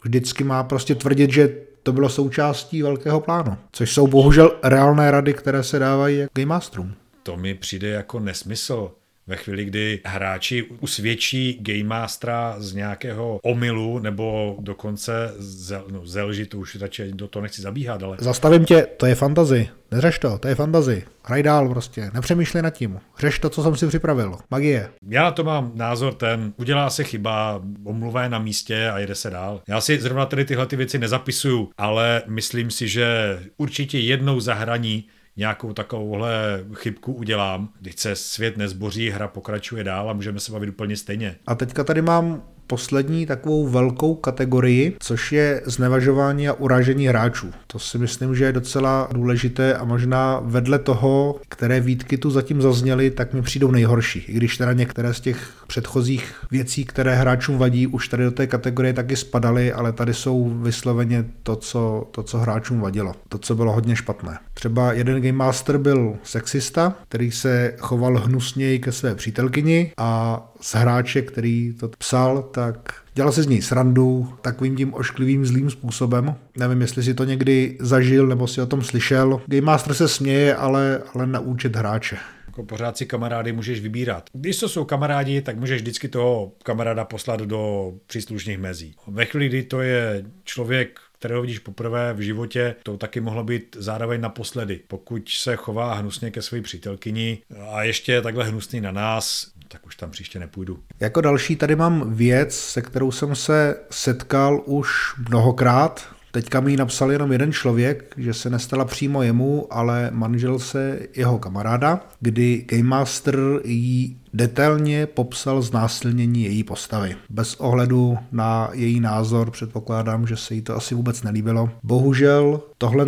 [0.05, 3.57] Vždycky má prostě tvrdit, že to bylo součástí velkého plánu.
[3.73, 6.95] Což jsou bohužel reálné rady, které se dávají Game Masterům.
[7.23, 8.91] To mi přijde jako nesmysl
[9.31, 16.23] ve chvíli, kdy hráči usvědčí Game Mastera z nějakého omylu nebo dokonce ze, no, ze
[16.23, 18.17] lži, to už radši do toho nechci zabíhat, ale...
[18.21, 19.69] Zastavím tě, to je fantazy.
[19.91, 21.05] Neřeš to, to je fantazy.
[21.25, 23.01] Hraj dál prostě, nepřemýšlej nad tím.
[23.19, 24.37] Řeš to, co jsem si připravil.
[24.51, 24.91] Magie.
[25.09, 29.31] Já to mám názor ten, udělá se chyba, omluva je na místě a jede se
[29.31, 29.61] dál.
[29.69, 34.55] Já si zrovna tady tyhle ty věci nezapisuju, ale myslím si, že určitě jednou za
[34.55, 35.05] hraní
[35.41, 40.69] nějakou takovouhle chybku udělám, když se svět nezboří, hra pokračuje dál a můžeme se bavit
[40.69, 41.37] úplně stejně.
[41.47, 47.51] A teďka tady mám poslední takovou velkou kategorii, což je znevažování a uražení hráčů.
[47.67, 52.63] To si myslím, že je docela důležité a možná vedle toho, které výtky tu zatím
[52.63, 54.25] zazněly, tak mi přijdou nejhorší.
[54.29, 58.47] I když teda některé z těch předchozích věcí, které hráčům vadí, už tady do té
[58.47, 63.15] kategorie taky spadaly, ale tady jsou vysloveně to, co, to, co hráčům vadilo.
[63.29, 64.39] To, co bylo hodně špatné.
[64.55, 70.75] Třeba jeden Game Master byl sexista, který se choval hnusněji ke své přítelkyni a z
[70.75, 76.35] hráče, který to psal, tak dělal se z něj srandu takovým tím ošklivým zlým způsobem.
[76.57, 79.41] Nevím, jestli si to někdy zažil nebo si o tom slyšel.
[79.47, 82.19] Game Master se směje, ale, ale na účet hráče.
[82.47, 84.31] Jako pořád si kamarády můžeš vybírat.
[84.33, 88.95] Když to jsou kamarádi, tak můžeš vždycky toho kamaráda poslat do příslušných mezí.
[89.07, 93.77] Ve chvíli, kdy to je člověk, kterého vidíš poprvé v životě, to taky mohlo být
[93.79, 94.81] zároveň naposledy.
[94.89, 97.39] Pokud se chová hnusně ke své přítelkyni
[97.71, 100.79] a ještě je takhle hnusný na nás, tak už tam příště nepůjdu.
[101.01, 104.89] Jako další tady mám věc, se kterou jsem se setkal už
[105.29, 106.09] mnohokrát.
[106.33, 110.99] Teďka mi ji napsal jenom jeden člověk, že se nestala přímo jemu, ale manžel se
[111.17, 117.17] jeho kamaráda, kdy Game Master jí detailně popsal znásilnění její postavy.
[117.31, 121.71] Bez ohledu na její názor předpokládám, že se jí to asi vůbec nelíbilo.
[121.83, 123.07] Bohužel tohle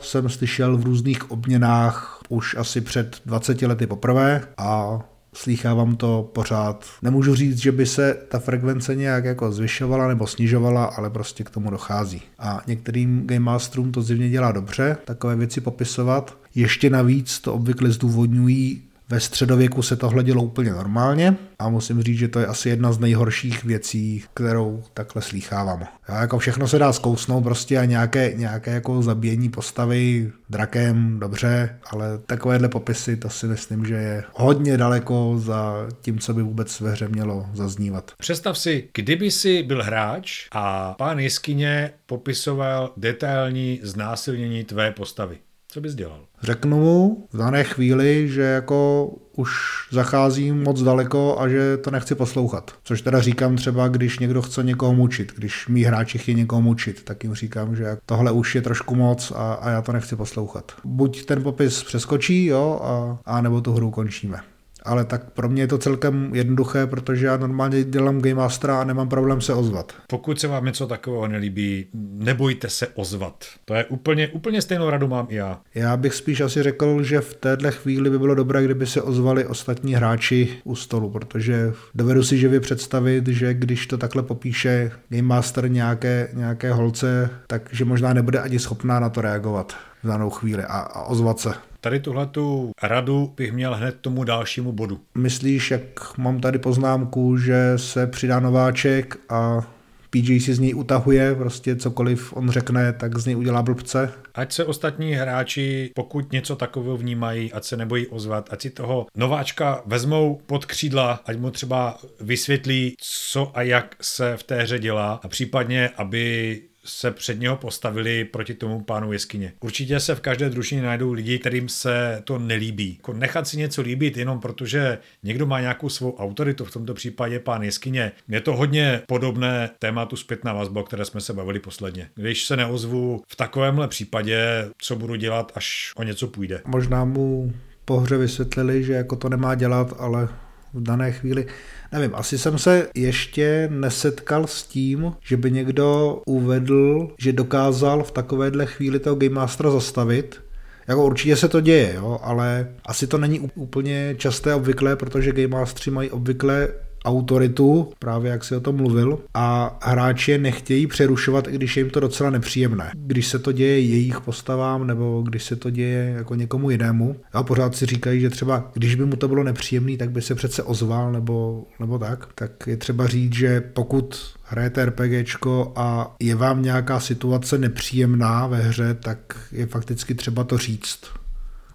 [0.00, 5.00] jsem slyšel v různých obměnách už asi před 20 lety poprvé a
[5.34, 6.84] slýchávám to pořád.
[7.02, 11.50] Nemůžu říct, že by se ta frekvence nějak jako zvyšovala nebo snižovala, ale prostě k
[11.50, 12.22] tomu dochází.
[12.38, 16.36] A některým Game Masterům to zjevně dělá dobře, takové věci popisovat.
[16.54, 22.18] Ještě navíc to obvykle zdůvodňují ve středověku se tohle dělo úplně normálně a musím říct,
[22.18, 25.84] že to je asi jedna z nejhorších věcí, kterou takhle slýchávám.
[26.08, 31.78] Já jako všechno se dá zkousnout prostě a nějaké, nějaké jako zabíjení postavy drakem, dobře,
[31.90, 36.80] ale takovéhle popisy, to si myslím, že je hodně daleko za tím, co by vůbec
[36.80, 38.12] ve hře mělo zaznívat.
[38.18, 45.38] Představ si, kdyby si byl hráč a pán jeskyně popisoval detailní znásilnění tvé postavy.
[45.74, 46.20] Co bys dělal?
[46.42, 49.50] Řeknu mu v dané chvíli, že jako už
[49.90, 52.74] zacházím moc daleko a že to nechci poslouchat.
[52.84, 57.02] Což teda říkám třeba, když někdo chce někoho mučit, když mý hráči chtějí někoho mučit,
[57.04, 60.72] tak jim říkám, že tohle už je trošku moc a, a já to nechci poslouchat.
[60.84, 64.40] Buď ten popis přeskočí, jo, a, a nebo tu hru končíme
[64.84, 68.84] ale tak pro mě je to celkem jednoduché, protože já normálně dělám Game Mastera a
[68.84, 69.92] nemám problém se ozvat.
[70.08, 73.44] Pokud se vám něco takového nelíbí, nebojte se ozvat.
[73.64, 75.60] To je úplně, úplně stejnou radu mám i já.
[75.74, 79.46] Já bych spíš asi řekl, že v téhle chvíli by bylo dobré, kdyby se ozvali
[79.46, 85.22] ostatní hráči u stolu, protože dovedu si živě představit, že když to takhle popíše Game
[85.22, 90.62] Master nějaké, nějaké holce, takže možná nebude ani schopná na to reagovat v danou chvíli
[90.62, 91.54] a, a ozvat se.
[91.80, 95.00] Tady tuhle tu radu bych měl hned tomu dalšímu bodu.
[95.14, 99.66] Myslíš, jak mám tady poznámku, že se přidá nováček a
[100.10, 104.12] PJ si z něj utahuje, prostě cokoliv on řekne, tak z něj udělá blbce.
[104.34, 109.06] Ať se ostatní hráči, pokud něco takového vnímají, ať se nebojí ozvat, ať si toho
[109.16, 114.78] nováčka vezmou pod křídla, ať mu třeba vysvětlí, co a jak se v té hře
[114.78, 119.52] dělá a případně, aby se před něho postavili proti tomu pánu jeskyně.
[119.60, 122.94] Určitě se v každé družině najdou lidi, kterým se to nelíbí.
[122.96, 127.38] Jako nechat si něco líbit jenom protože někdo má nějakou svou autoritu, v tomto případě
[127.38, 128.12] pán jeskyně.
[128.28, 132.08] Je to hodně podobné tématu zpětná vazba, o které jsme se bavili posledně.
[132.14, 136.60] Když se neozvu v takovémhle případě, co budu dělat, až o něco půjde.
[136.66, 137.52] Možná mu
[137.84, 140.28] po hře vysvětlili, že jako to nemá dělat, ale
[140.74, 141.46] v dané chvíli.
[141.92, 148.10] Nevím, asi jsem se ještě nesetkal s tím, že by někdo uvedl, že dokázal v
[148.10, 150.40] takovéhle chvíli toho Game Mastera zastavit.
[150.88, 155.48] Jako určitě se to děje, jo, ale asi to není úplně časté obvyklé, protože Game
[155.48, 156.68] Mastery mají obvykle
[157.04, 161.80] autoritu, právě jak si o tom mluvil, a hráči je nechtějí přerušovat, i když je
[161.80, 162.90] jim to docela nepříjemné.
[162.94, 167.16] Když se to děje jejich postavám, nebo když se to děje jako někomu jinému.
[167.32, 170.34] A pořád si říkají, že třeba když by mu to bylo nepříjemné, tak by se
[170.34, 172.28] přece ozval, nebo, nebo tak.
[172.34, 178.56] Tak je třeba říct, že pokud hrajete RPGčko a je vám nějaká situace nepříjemná ve
[178.56, 179.18] hře, tak
[179.52, 181.00] je fakticky třeba to říct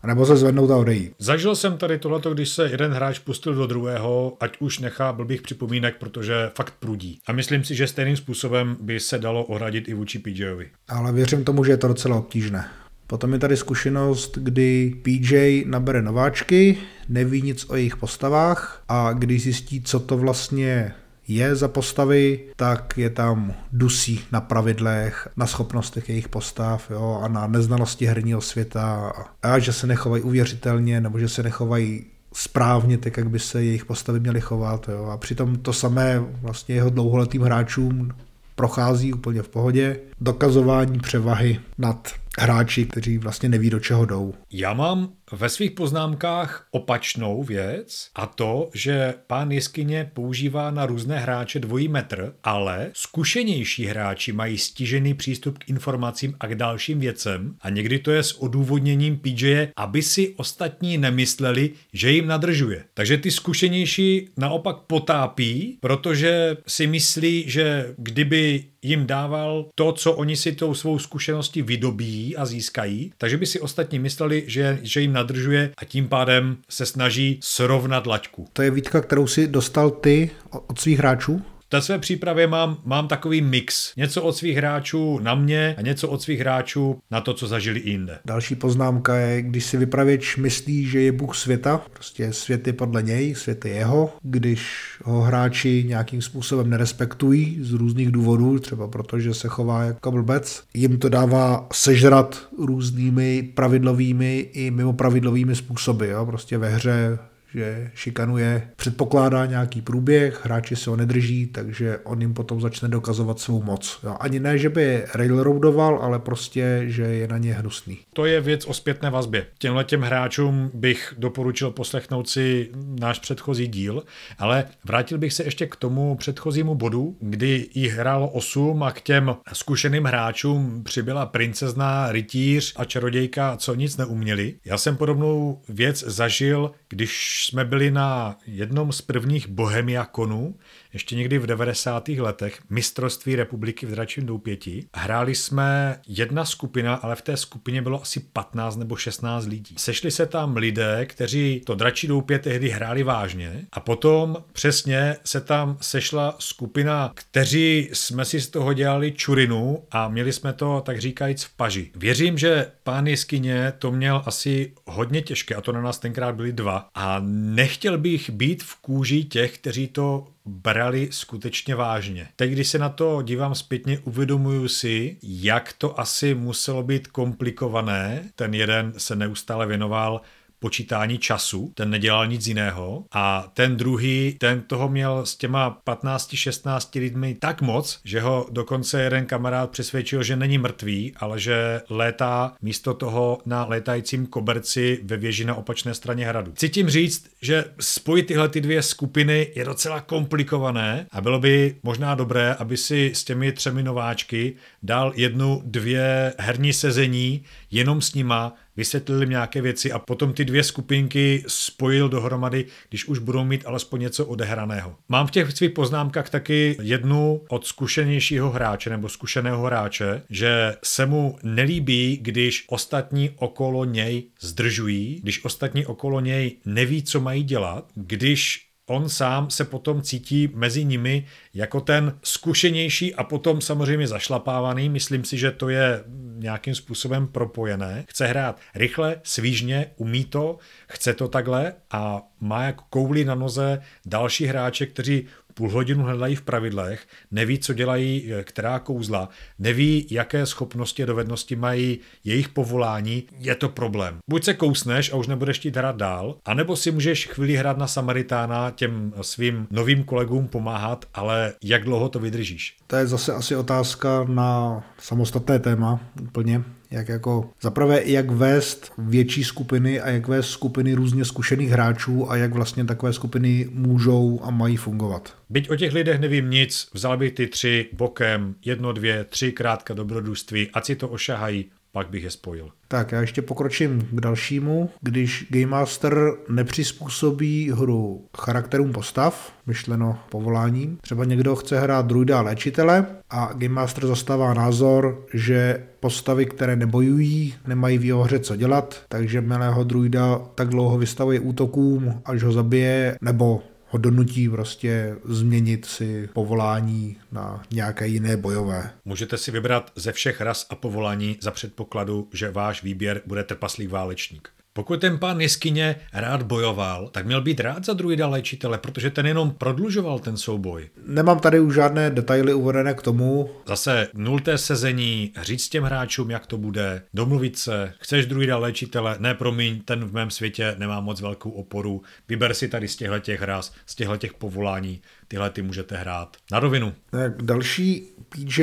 [0.01, 1.13] a nebo se zvednout a odejít.
[1.19, 5.41] Zažil jsem tady tohleto, když se jeden hráč pustil do druhého, ať už nechá blbých
[5.41, 7.19] připomínek, protože fakt prudí.
[7.27, 10.69] A myslím si, že stejným způsobem by se dalo ohradit i vůči PJovi.
[10.87, 12.65] Ale věřím tomu, že je to docela obtížné.
[13.07, 16.77] Potom je tady zkušenost, kdy PJ nabere nováčky,
[17.09, 20.93] neví nic o jejich postavách a když zjistí, co to vlastně
[21.29, 27.27] je za postavy, tak je tam dusí na pravidlech, na schopnostech jejich postav jo, a
[27.27, 29.13] na neznalosti herního světa
[29.43, 33.85] a že se nechovají uvěřitelně nebo že se nechovají správně, tak jak by se jejich
[33.85, 34.89] postavy měly chovat.
[34.89, 35.05] Jo.
[35.05, 38.11] A přitom to samé vlastně jeho dlouholetým hráčům
[38.55, 39.99] prochází úplně v pohodě.
[40.21, 42.07] Dokazování převahy nad
[42.39, 44.33] hráči, kteří vlastně neví, do čeho jdou.
[44.53, 51.19] Já mám ve svých poznámkách opačnou věc a to, že pán jeskyně používá na různé
[51.19, 57.55] hráče dvojí metr, ale zkušenější hráči mají stižený přístup k informacím a k dalším věcem
[57.61, 62.83] a někdy to je s odůvodněním PJ, aby si ostatní nemysleli, že jim nadržuje.
[62.93, 70.35] Takže ty zkušenější naopak potápí, protože si myslí, že kdyby jim dával to, co oni
[70.35, 75.13] si tou svou zkušeností vydobí a získají, takže by si ostatní mysleli, že, že jim
[75.13, 78.47] nadržuje a tím pádem se snaží srovnat laťku.
[78.53, 81.41] To je výtka, kterou si dostal ty od svých hráčů?
[81.69, 83.93] Té své přípravě mám, mám takový mix.
[83.97, 87.81] Něco od svých hráčů na mě a něco od svých hráčů na to, co zažili
[87.85, 88.19] jinde.
[88.25, 93.03] Další poznámka je, když si vypravěč myslí, že je Bůh světa, prostě svět je podle
[93.03, 94.61] něj, svět je jeho, když
[95.03, 100.99] ho hráči nějakým způsobem nerespektují z různých důvodů, třeba protože se chová jako blbec, jim
[100.99, 106.09] to dává sežrat různými pravidlovými i mimo pravidlovými způsoby.
[106.09, 106.25] Jo?
[106.25, 107.19] Prostě ve hře
[107.53, 113.39] že šikanuje, předpokládá nějaký průběh, hráči se ho nedrží, takže on jim potom začne dokazovat
[113.39, 113.99] svou moc.
[114.03, 117.97] Jo, ani ne, že by je railroadoval, ale prostě, že je na ně hnusný.
[118.13, 119.45] To je věc o zpětné vazbě.
[119.57, 122.69] Těmhle těm hráčům bych doporučil poslechnout si
[122.99, 124.03] náš předchozí díl,
[124.37, 129.01] ale vrátil bych se ještě k tomu předchozímu bodu, kdy jí hrálo 8 a k
[129.01, 134.55] těm zkušeným hráčům přibyla princezna, rytíř a čarodějka, co nic neuměli.
[134.65, 140.55] Já jsem podobnou věc zažil, když jsme byli na jednom z prvních Bohemiakonů,
[140.93, 142.07] ještě někdy v 90.
[142.07, 144.85] letech, mistrovství republiky v Dračím doupěti.
[144.95, 149.75] Hráli jsme jedna skupina, ale v té skupině bylo asi 15 nebo 16 lidí.
[149.77, 155.41] Sešli se tam lidé, kteří to Dračí doupě tehdy hráli vážně a potom přesně se
[155.41, 160.99] tam sešla skupina, kteří jsme si z toho dělali čurinu a měli jsme to, tak
[160.99, 161.91] říkajíc, v paži.
[161.95, 166.53] Věřím, že pán jeskyně to měl asi hodně těžké a to na nás tenkrát byli
[166.53, 172.27] dva a nechtěl bych být v kůži těch, kteří to brali skutečně vážně.
[172.35, 178.23] Teď, když se na to dívám zpětně, uvědomuju si, jak to asi muselo být komplikované.
[178.35, 180.21] Ten jeden se neustále věnoval
[180.59, 186.99] počítání času, ten nedělal nic jiného a ten druhý, ten toho měl s těma 15-16
[186.99, 192.53] lidmi tak moc, že ho dokonce jeden kamarád přesvědčil, že není mrtvý, ale že létá
[192.61, 196.51] místo toho na létajícím koberci ve věži na opačné straně hradu.
[196.51, 201.75] Chci tím říct, že spojit tyhle ty dvě skupiny je docela komplikované a bylo by
[201.83, 208.13] možná dobré, aby si s těmi třemi nováčky dal jednu, dvě herní sezení jenom s
[208.13, 213.63] nima, vysvětlili nějaké věci a potom ty dvě skupinky spojil dohromady, když už budou mít
[213.65, 214.95] alespoň něco odehraného.
[215.09, 221.05] Mám v těch svých poznámkách taky jednu od zkušenějšího hráče nebo zkušeného hráče, že se
[221.05, 227.91] mu nelíbí, když ostatní okolo něj zdržují, když ostatní okolo něj neví, co mají dělat,
[227.95, 234.89] když on sám se potom cítí mezi nimi jako ten zkušenější a potom samozřejmě zašlapávaný.
[234.89, 236.03] Myslím si, že to je
[236.39, 238.05] nějakým způsobem propojené.
[238.09, 243.81] Chce hrát rychle, svížně, umí to, chce to takhle a má jako kouli na noze
[244.05, 249.29] další hráče, kteří půl hodinu hledají v pravidlech, neví, co dělají, eh, která kouzla,
[249.59, 254.17] neví, jaké schopnosti a dovednosti mají jejich povolání, je to problém.
[254.29, 257.87] Buď se kousneš a už nebudeš chtít hrát dál, anebo si můžeš chvíli hrát na
[257.87, 262.77] Samaritána těm svým novým kolegům pomáhat, ale jak dlouho to vydržíš?
[262.87, 269.43] To je zase asi otázka na samostatné téma úplně, jak jako zaprvé jak vést větší
[269.43, 274.51] skupiny a jak vést skupiny různě zkušených hráčů a jak vlastně takové skupiny můžou a
[274.51, 275.33] mají fungovat.
[275.49, 279.93] Byť o těch lidech nevím nic, vzal bych ty tři bokem, jedno, dvě, tři krátka
[279.93, 282.69] dobrodružství, ať si to ošahají, pak bych je spojil.
[282.87, 284.89] Tak já ještě pokročím k dalšímu.
[285.01, 292.41] Když Game Master nepřizpůsobí hru charakterům postav, myšleno povoláním, třeba někdo chce hrát druida a
[292.41, 298.55] léčitele a Game Master zastává názor, že postavy, které nebojují, nemají v jeho hře co
[298.55, 305.15] dělat, takže milého druida tak dlouho vystavuje útokům, až ho zabije, nebo ho donutí prostě
[305.25, 308.91] změnit si povolání na nějaké jiné bojové.
[309.05, 313.87] Můžete si vybrat ze všech ras a povolání za předpokladu, že váš výběr bude trpaslý
[313.87, 314.49] válečník.
[314.79, 319.25] Pokud ten pán jeskyně rád bojoval, tak měl být rád za druida léčitele, protože ten
[319.25, 320.89] jenom prodlužoval ten souboj.
[321.05, 323.49] Nemám tady už žádné detaily uvedené k tomu.
[323.67, 329.33] Zase nulté sezení, říct těm hráčům, jak to bude, domluvit se, chceš druida léčitele, ne
[329.33, 333.41] promiň, ten v mém světě nemá moc velkou oporu, vyber si tady z těchto těch
[333.41, 336.37] ras, z těchto těch povolání, tyhle ty můžete hrát.
[336.51, 336.93] Na rovinu.
[337.41, 338.61] Další PJ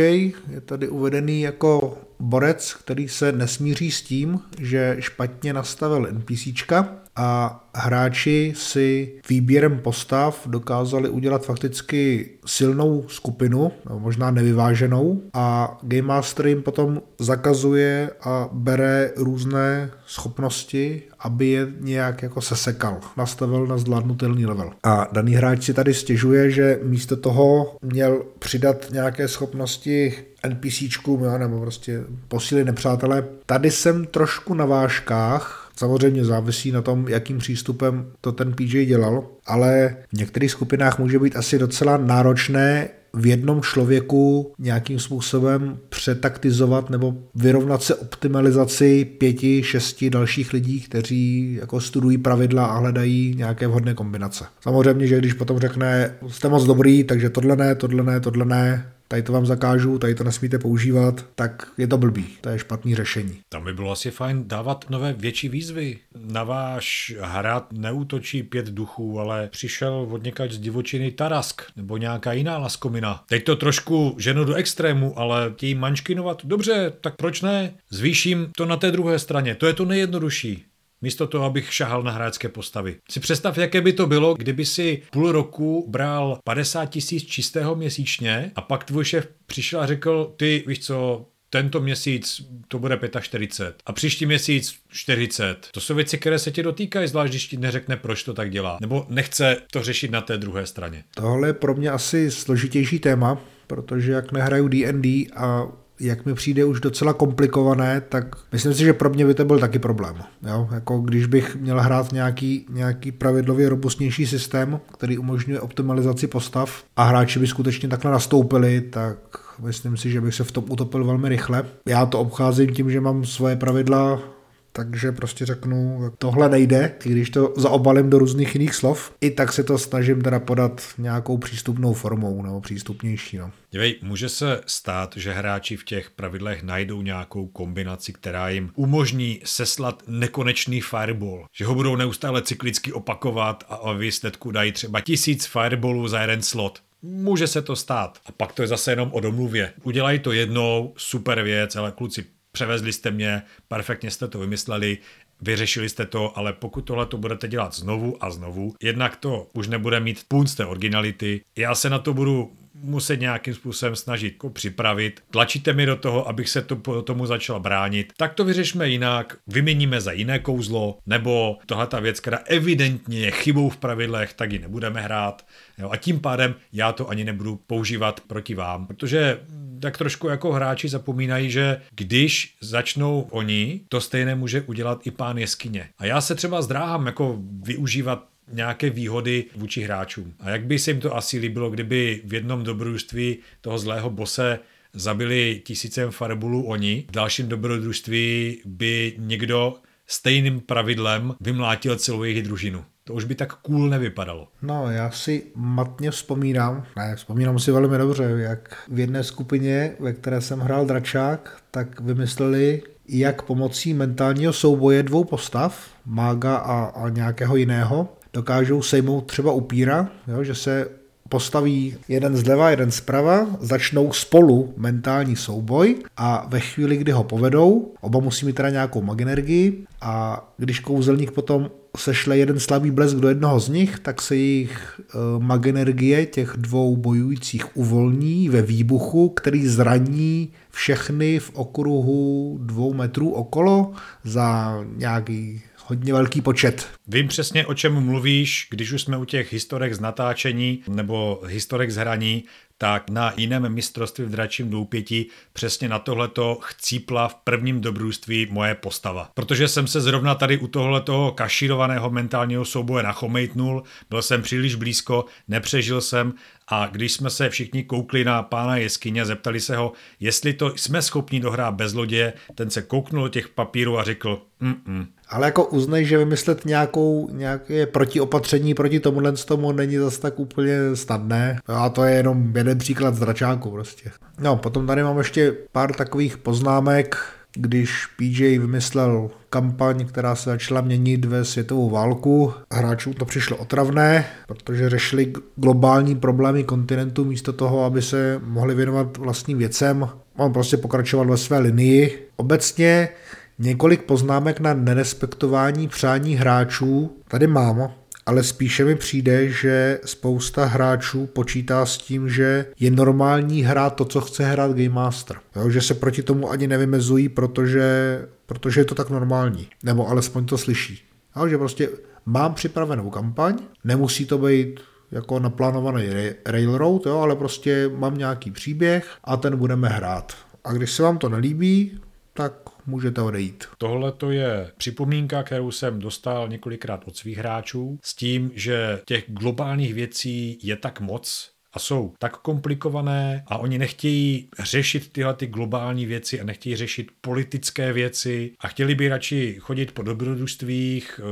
[0.51, 7.61] je tady uvedený jako borec, který se nesmíří s tím, že špatně nastavil NPCčka a
[7.75, 16.63] hráči si výběrem postav dokázali udělat fakticky silnou skupinu, možná nevyváženou a Game Master jim
[16.63, 24.71] potom zakazuje a bere různé schopnosti, aby je nějak jako sesekal, nastavil na zvládnutelný level.
[24.83, 30.15] A daný hráč si tady stěžuje, že místo toho měl přidat nějaké schopnosti
[30.49, 33.25] NPCčkům, nebo prostě posílit nepřátelé.
[33.47, 39.25] Tady jsem trošku na vážkách, Samozřejmě závisí na tom, jakým přístupem to ten PJ dělal,
[39.47, 46.91] ale v některých skupinách může být asi docela náročné v jednom člověku nějakým způsobem přetaktizovat
[46.91, 53.67] nebo vyrovnat se optimalizaci pěti, šesti dalších lidí, kteří jako studují pravidla a hledají nějaké
[53.67, 54.45] vhodné kombinace.
[54.61, 58.93] Samozřejmě, že když potom řekne, jste moc dobrý, takže tohle ne, tohle ne, tohle ne,
[59.09, 62.95] tady to vám zakážu, tady to nesmíte používat, tak je to blbý, to je špatný
[62.95, 63.39] řešení.
[63.49, 65.99] Tam by bylo asi fajn dávat nové větší výzvy.
[66.21, 72.33] Na váš hrad neútočí pět duchů, ale přišel od někač z divočiny Tarask nebo nějaká
[72.33, 73.25] jiná laskomina.
[73.29, 76.43] Teď to trošku ženu do extrému, ale chtějí manškinovat.
[76.45, 77.75] Dobře, tak proč ne?
[77.91, 80.65] Zvýším to na té druhé straně, to je to nejjednodušší.
[81.03, 82.97] Místo toho, abych šahal na hráčské postavy.
[83.11, 88.53] Si představ, jaké by to bylo, kdyby si půl roku bral 50 tisíc čistého měsíčně
[88.55, 93.83] a pak tvůj šéf přišel a řekl, ty víš co, tento měsíc to bude 45
[93.87, 95.69] a příští měsíc 40.
[95.73, 98.79] To jsou věci, které se tě dotýkají, zvlášť když ti neřekne, proč to tak dělá.
[98.81, 101.05] Nebo nechce to řešit na té druhé straně.
[101.15, 105.67] Tohle je pro mě asi složitější téma, protože jak nehraju D&D a
[106.01, 109.59] jak mi přijde už docela komplikované, tak myslím si, že pro mě by to byl
[109.59, 110.17] taky problém.
[110.49, 110.69] Jo?
[110.73, 117.05] Jako když bych měl hrát nějaký, nějaký pravidlově robustnější systém, který umožňuje optimalizaci postav a
[117.05, 119.17] hráči by skutečně takhle nastoupili, tak
[119.63, 121.65] myslím si, že bych se v tom utopil velmi rychle.
[121.87, 124.36] Já to obcházím tím, že mám svoje pravidla
[124.77, 129.65] takže prostě řeknu, tohle nejde, když to zaobalím do různých jiných slov, i tak se
[129.65, 133.37] to snažím teda podat nějakou přístupnou formou nebo přístupnější.
[133.37, 133.51] No.
[133.71, 139.41] Dívej, může se stát, že hráči v těch pravidlech najdou nějakou kombinaci, která jim umožní
[139.45, 145.47] seslat nekonečný fireball, že ho budou neustále cyklicky opakovat a o výsledku dají třeba tisíc
[145.47, 146.83] fireballů za jeden slot.
[147.03, 148.19] Může se to stát.
[148.27, 149.73] A pak to je zase jenom o domluvě.
[149.83, 152.25] Udělají to jednou, super věc, ale kluci,
[152.57, 154.99] převezli jste mě, perfektně jste to vymysleli,
[155.41, 159.69] vyřešili jste to, ale pokud tohle to budete dělat znovu a znovu, jednak to už
[159.69, 164.51] nebude mít punc té originality, já se na to budu muset nějakým způsobem snažit jako
[164.51, 165.21] připravit.
[165.31, 168.13] Tlačíte mi do toho, abych se to, tomu začal bránit.
[168.17, 173.31] Tak to vyřešme jinak, vyměníme za jiné kouzlo, nebo tohle ta věc, která evidentně je
[173.31, 175.47] chybou v pravidlech, tak ji nebudeme hrát.
[175.79, 179.41] Jo, a tím pádem já to ani nebudu používat proti vám, protože
[179.81, 185.39] tak trošku jako hráči zapomínají, že když začnou oni, to stejné může udělat i pán
[185.39, 185.89] jeskyně.
[185.99, 190.35] A já se třeba zdráhám jako využívat nějaké výhody vůči hráčům.
[190.41, 194.59] A jak by se jim to asi líbilo, kdyby v jednom dobrodružství toho zlého bose
[194.93, 199.75] zabili tisícem farbulů oni, v dalším dobrodružství by někdo
[200.07, 202.85] stejným pravidlem vymlátil celou jejich družinu.
[203.09, 204.49] To už by tak cool nevypadalo.
[204.63, 210.13] No, já si matně vzpomínám, ne, vzpomínám si velmi dobře, jak v jedné skupině, ve
[210.13, 217.09] které jsem hrál dračák, tak vymysleli, jak pomocí mentálního souboje dvou postav, mága a, a
[217.09, 220.89] nějakého jiného, dokážou sejmout třeba upíra, jo, že se
[221.29, 227.95] postaví jeden zleva, jeden zprava, začnou spolu mentální souboj a ve chvíli, kdy ho povedou,
[228.01, 233.29] oba musí mít teda nějakou maginergii a když kouzelník potom sešle jeden slabý blesk do
[233.29, 239.67] jednoho z nich, tak se jejich e, maginergie těch dvou bojujících uvolní ve výbuchu, který
[239.67, 243.93] zraní všechny v okruhu dvou metrů okolo
[244.25, 246.89] za nějaký hodně velký počet.
[247.07, 251.91] Vím přesně, o čem mluvíš, když už jsme u těch historek z natáčení nebo historek
[251.91, 252.45] z hraní,
[252.79, 258.75] tak na jiném mistrovství v dračím doupěti přesně na tohleto chcípla v prvním dobrůství moje
[258.75, 259.31] postava.
[259.35, 265.25] Protože jsem se zrovna tady u tohletoho kašírovaného mentálního souboje nachomejtnul, byl jsem příliš blízko,
[265.49, 266.35] nepřežil jsem
[266.69, 271.03] a když jsme se všichni koukli na pána jeskyně, zeptali se ho, jestli to jsme
[271.03, 275.07] schopni dohrát bez lodě, ten se kouknul do těch papírů a řekl, Mm-mm.
[275.29, 280.77] Ale jako uznej, že vymyslet nějakou, nějaké protiopatření proti tomuhle tomu není zase tak úplně
[280.95, 281.61] snadné.
[281.67, 284.11] A to je jenom jeden příklad z dračáku prostě.
[284.41, 287.17] No, potom tady mám ještě pár takových poznámek,
[287.57, 292.53] když PJ vymyslel kampaň, která se začala měnit ve světovou válku.
[292.73, 299.17] Hráčům to přišlo otravné, protože řešili globální problémy kontinentu místo toho, aby se mohli věnovat
[299.17, 300.09] vlastním věcem.
[300.37, 302.29] On prostě pokračoval ve své linii.
[302.37, 303.09] Obecně
[303.59, 307.91] Několik poznámek na nerespektování přání hráčů tady mám,
[308.27, 314.05] ale spíše mi přijde, že spousta hráčů počítá s tím, že je normální hrát to,
[314.05, 315.37] co chce hrát Game Master.
[315.57, 319.69] Jo, že se proti tomu ani nevymezují, protože, protože je to tak normální.
[319.83, 321.03] Nebo alespoň to slyší.
[321.37, 321.89] Jo, že prostě
[322.27, 324.81] mám připravenou kampaň, nemusí to být
[325.11, 326.07] jako naplánovaný
[326.47, 330.33] railroad, jo, ale prostě mám nějaký příběh a ten budeme hrát.
[330.65, 332.01] A když se vám to nelíbí,
[332.33, 332.53] tak
[332.87, 333.65] můžete odejít.
[333.79, 339.25] Tohle to je připomínka, kterou jsem dostal několikrát od svých hráčů s tím, že těch
[339.27, 345.47] globálních věcí je tak moc, a jsou tak komplikované a oni nechtějí řešit tyhle ty
[345.47, 351.23] globální věci a nechtějí řešit politické věci a chtěli by radši chodit po dobrodružstvích, eh,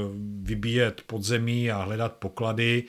[0.43, 2.83] vybíjet podzemí a hledat poklady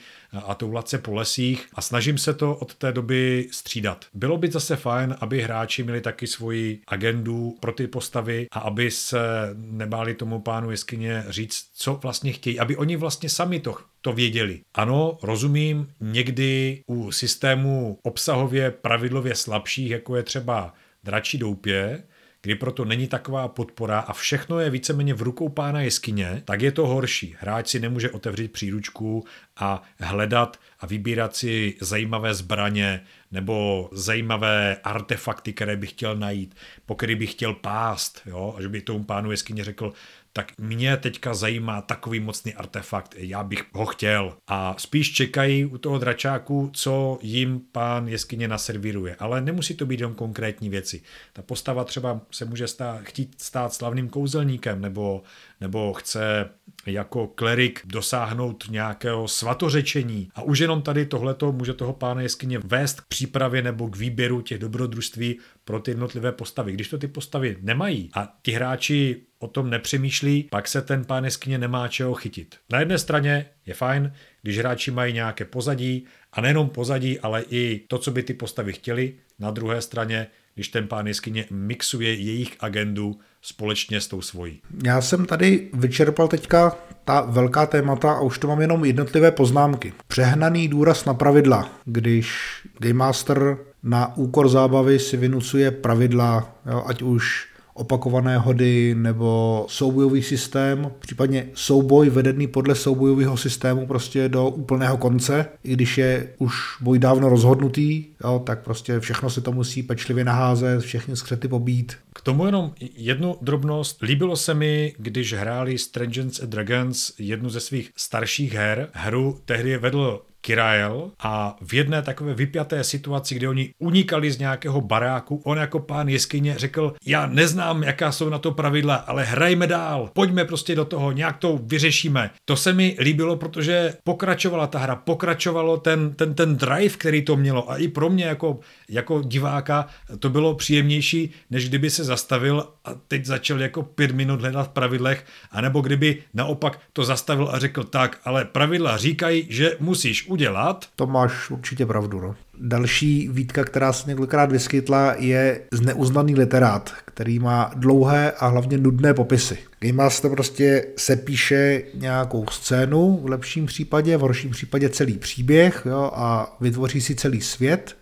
[0.46, 4.04] a toulat se po lesích a snažím se to od té doby střídat.
[4.14, 8.90] Bylo by zase fajn, aby hráči měli taky svoji agendu pro ty postavy a aby
[8.90, 9.18] se
[9.54, 14.60] nebáli tomu pánu jeskyně říct, co vlastně chtějí, aby oni vlastně sami to to věděli.
[14.74, 22.02] Ano, rozumím, někdy u systému obsahově pravidlově slabších, jako je třeba dračí doupě,
[22.42, 26.72] kdy proto není taková podpora a všechno je víceméně v rukou pána jeskyně, tak je
[26.72, 27.36] to horší.
[27.38, 29.24] Hráč si nemůže otevřít příručku
[29.56, 36.54] a hledat a vybírat si zajímavé zbraně nebo zajímavé artefakty, které by chtěl najít,
[36.86, 38.54] po který by chtěl pást, jo?
[38.58, 39.92] a že by tomu pánu jeskyně řekl,
[40.36, 44.36] tak mě teďka zajímá takový mocný artefakt, já bych ho chtěl.
[44.46, 49.16] A spíš čekají u toho dračáku, co jim pán jeskyně naservíruje.
[49.18, 51.02] Ale nemusí to být jenom konkrétní věci.
[51.32, 55.22] Ta postava třeba se může stát, chtít stát slavným kouzelníkem, nebo,
[55.60, 56.50] nebo chce
[56.86, 60.28] jako klerik dosáhnout nějakého svatořečení.
[60.34, 64.40] A už jenom tady tohleto může toho pána jeskyně vést k přípravě nebo k výběru
[64.40, 66.72] těch dobrodružství pro ty jednotlivé postavy.
[66.72, 71.24] Když to ty postavy nemají a ti hráči o tom nepřemýšlí, pak se ten pán
[71.24, 72.56] jeskyně nemá čeho chytit.
[72.70, 74.12] Na jedné straně je fajn,
[74.42, 78.72] když hráči mají nějaké pozadí a nejenom pozadí, ale i to, co by ty postavy
[78.72, 79.14] chtěli.
[79.38, 84.60] Na druhé straně, když ten pán jeskyně mixuje jejich agendu společně s tou svojí.
[84.84, 89.92] Já jsem tady vyčerpal teďka ta velká témata a už to mám jenom jednotlivé poznámky.
[90.08, 92.36] Přehnaný důraz na pravidla, když
[92.78, 100.22] Game Master na úkor zábavy si vynucuje pravidla, jo, ať už opakované hody nebo soubojový
[100.22, 106.54] systém, případně souboj vedený podle soubojového systému prostě do úplného konce, i když je už
[106.80, 111.96] boj dávno rozhodnutý, jo, tak prostě všechno se to musí pečlivě naházet, všechny skřety pobít.
[112.26, 114.02] Tomu jenom jednu drobnost.
[114.02, 118.88] Líbilo se mi, když hráli Strangers and Dragons jednu ze svých starších her.
[118.92, 124.80] Hru tehdy vedl Kirael a v jedné takové vypjaté situaci, kde oni unikali z nějakého
[124.80, 129.66] baráku, on jako pán jeskyně řekl, já neznám, jaká jsou na to pravidla, ale hrajme
[129.66, 132.30] dál, pojďme prostě do toho, nějak to vyřešíme.
[132.44, 137.36] To se mi líbilo, protože pokračovala ta hra, pokračovalo ten, ten, ten drive, který to
[137.36, 139.86] mělo a i pro mě jako, jako diváka
[140.18, 144.68] to bylo příjemnější, než kdyby se zastavil a teď začal jako pět minut hledat v
[144.68, 150.86] pravidlech, anebo kdyby naopak to zastavil a řekl tak, ale pravidla říkají, že musíš udělat.
[150.96, 152.36] To máš určitě pravdu, no.
[152.60, 159.14] Další výtka, která se několikrát vyskytla, je zneuznaný literát, který má dlouhé a hlavně nudné
[159.14, 159.58] popisy.
[159.80, 165.82] Game Master prostě se píše nějakou scénu, v lepším případě, v horším případě celý příběh
[165.86, 167.96] jo, a vytvoří si celý svět,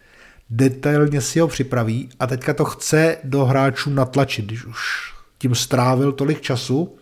[0.56, 4.78] detailně si ho připraví a teďka to chce do hráčů natlačit, když už
[5.38, 6.96] tím strávil tolik času,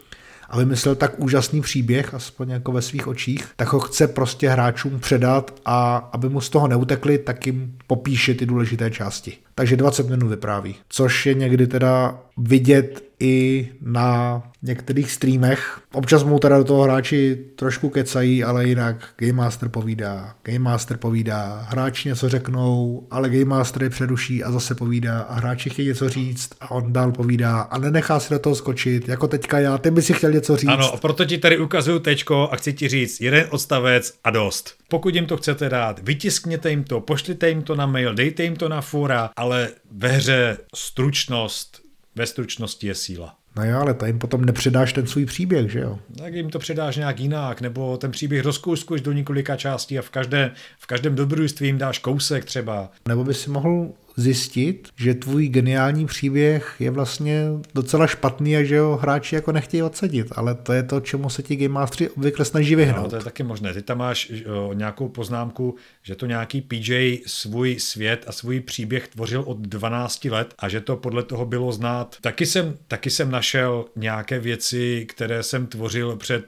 [0.52, 5.00] a vymyslel tak úžasný příběh, aspoň jako ve svých očích, tak ho chce prostě hráčům
[5.00, 9.36] předat a aby mu z toho neutekli, tak jim popíše ty důležité části.
[9.54, 15.80] Takže 20 minut vypráví, což je někdy teda vidět i na některých streamech.
[15.92, 20.96] Občas mu teda do toho hráči trošku kecají, ale jinak Game Master povídá, Game Master
[20.96, 25.88] povídá, hráči něco řeknou, ale Game Master je přeruší a zase povídá a hráči chtějí
[25.88, 29.78] něco říct a on dál povídá a nenechá si do toho skočit, jako teďka já,
[29.78, 30.70] ty by si chtěl něco říct.
[30.70, 34.74] Ano, proto ti tady ukazuju tečko a chci ti říct jeden odstavec a dost.
[34.88, 38.56] Pokud jim to chcete dát, vytiskněte jim to, pošlite jim to na mail, dejte jim
[38.56, 41.81] to na fora, ale ve hře stručnost,
[42.14, 43.36] ve stručnosti je síla.
[43.56, 45.98] No jo, ale to jim potom nepředáš ten svůj příběh, že jo?
[46.18, 50.10] Tak jim to předáš nějak jinak, nebo ten příběh rozkouskuješ do několika částí a v,
[50.10, 52.90] každé, v každém dobrodružství jim dáš kousek třeba.
[53.08, 57.44] Nebo by si mohl zjistit, že tvůj geniální příběh je vlastně
[57.74, 61.42] docela špatný a že ho hráči jako nechtějí odsadit, ale to je to, čemu se
[61.42, 63.02] ti Game Mastery obvykle snaží vyhnout.
[63.02, 63.74] No, to je taky možné.
[63.74, 69.08] Ty tam máš o, nějakou poznámku, že to nějaký PJ svůj svět a svůj příběh
[69.08, 72.16] tvořil od 12 let a že to podle toho bylo znát.
[72.20, 76.44] Taky jsem, taky jsem našel nějaké věci, které jsem tvořil před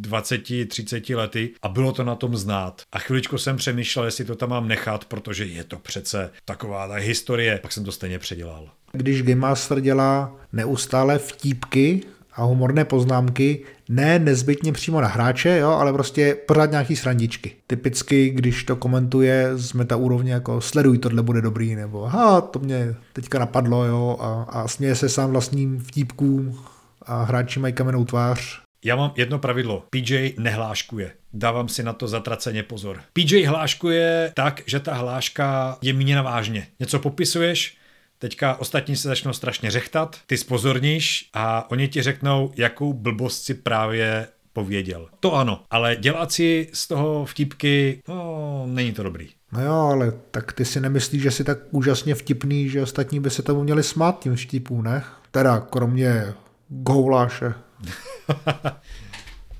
[0.00, 2.82] 20-30 lety a bylo to na tom znát.
[2.92, 6.99] A chviličku jsem přemýšlel, jestli to tam mám nechat, protože je to přece taková ta
[7.00, 8.68] historie, pak jsem to stejně předělal.
[8.92, 12.00] Když Game Master dělá neustále vtípky
[12.32, 17.52] a humorné poznámky, ne nezbytně přímo na hráče, jo, ale prostě pořád nějaký srandičky.
[17.66, 22.58] Typicky, když to komentuje z meta úrovně jako sleduj, tohle bude dobrý, nebo ha, to
[22.58, 26.58] mě teďka napadlo, jo, a, a směje se sám vlastním vtípkům
[27.02, 28.62] a hráči mají kamenou tvář.
[28.84, 29.84] Já mám jedno pravidlo.
[29.90, 31.12] PJ nehláškuje.
[31.32, 33.00] Dávám si na to zatraceně pozor.
[33.12, 36.66] PJ hláškuje tak, že ta hláška je míněna vážně.
[36.80, 37.76] Něco popisuješ,
[38.22, 43.54] Teďka ostatní se začnou strašně řechtat, ty spozorníš a oni ti řeknou, jakou blbost si
[43.54, 45.08] právě pověděl.
[45.20, 49.28] To ano, ale dělat si z toho vtipky, no, není to dobrý.
[49.52, 53.30] No jo, ale tak ty si nemyslíš, že jsi tak úžasně vtipný, že ostatní by
[53.30, 55.04] se tomu měli smát tím vtipům, ne?
[55.30, 56.34] Teda kromě
[56.68, 57.54] gouláše.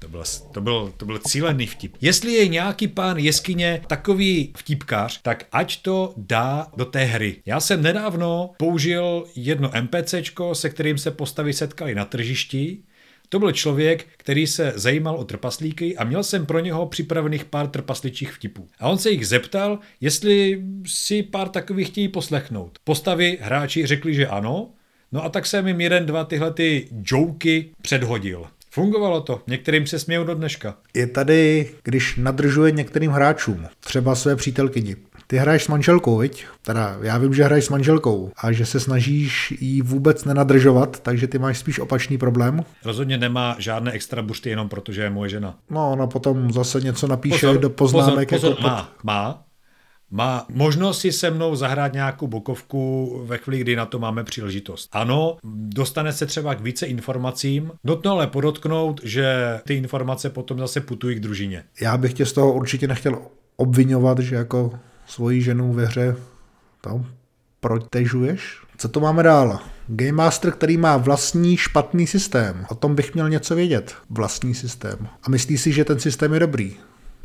[0.01, 0.23] To byl,
[0.53, 1.97] to, byl, to byl cílený vtip.
[2.01, 7.37] Jestli je nějaký pán jeskyně takový vtipkář, tak ať to dá do té hry.
[7.47, 12.79] Já jsem nedávno použil jedno NPCčko, se kterým se postavy setkali na tržišti.
[13.29, 17.69] To byl člověk, který se zajímal o trpaslíky a měl jsem pro něho připravených pár
[17.69, 18.69] trpasličích vtipů.
[18.79, 22.79] A on se jich zeptal, jestli si pár takových chtějí poslechnout.
[22.85, 24.71] Postavy hráči řekli, že ano,
[25.13, 28.45] No a tak jsem jim jeden, dva tyhle ty joky předhodil.
[28.71, 30.75] Fungovalo to, některým se smějou do dneška.
[30.95, 34.97] Je tady, když nadržuje některým hráčům, třeba své přítelkyni.
[35.27, 36.47] Ty hraješ s manželkou, viď?
[36.63, 41.27] Teda já vím, že hraješ s manželkou a že se snažíš jí vůbec nenadržovat, takže
[41.27, 42.65] ty máš spíš opačný problém.
[42.85, 45.59] Rozhodně nemá žádné extra bušty jenom protože je moje žena.
[45.71, 48.29] No, ona potom zase něco napíše pozor, do poznámek.
[48.29, 49.05] Pozor, pozor, jako má, pod...
[49.05, 49.43] má,
[50.11, 54.89] má možnost si se mnou zahrát nějakou bokovku ve chvíli, kdy na to máme příležitost.
[54.93, 60.81] Ano, dostane se třeba k více informacím, nutno ale podotknout, že ty informace potom zase
[60.81, 61.65] putují k družině.
[61.81, 63.19] Já bych tě z toho určitě nechtěl
[63.57, 64.73] obvinovat, že jako
[65.07, 66.17] svoji ženu ve hře
[66.81, 67.05] to
[67.61, 68.61] protežuješ.
[68.77, 69.59] Co to máme dál?
[69.87, 72.67] Game Master, který má vlastní špatný systém.
[72.71, 73.95] O tom bych měl něco vědět.
[74.11, 75.09] Vlastní systém.
[75.23, 76.77] A myslí si, že ten systém je dobrý.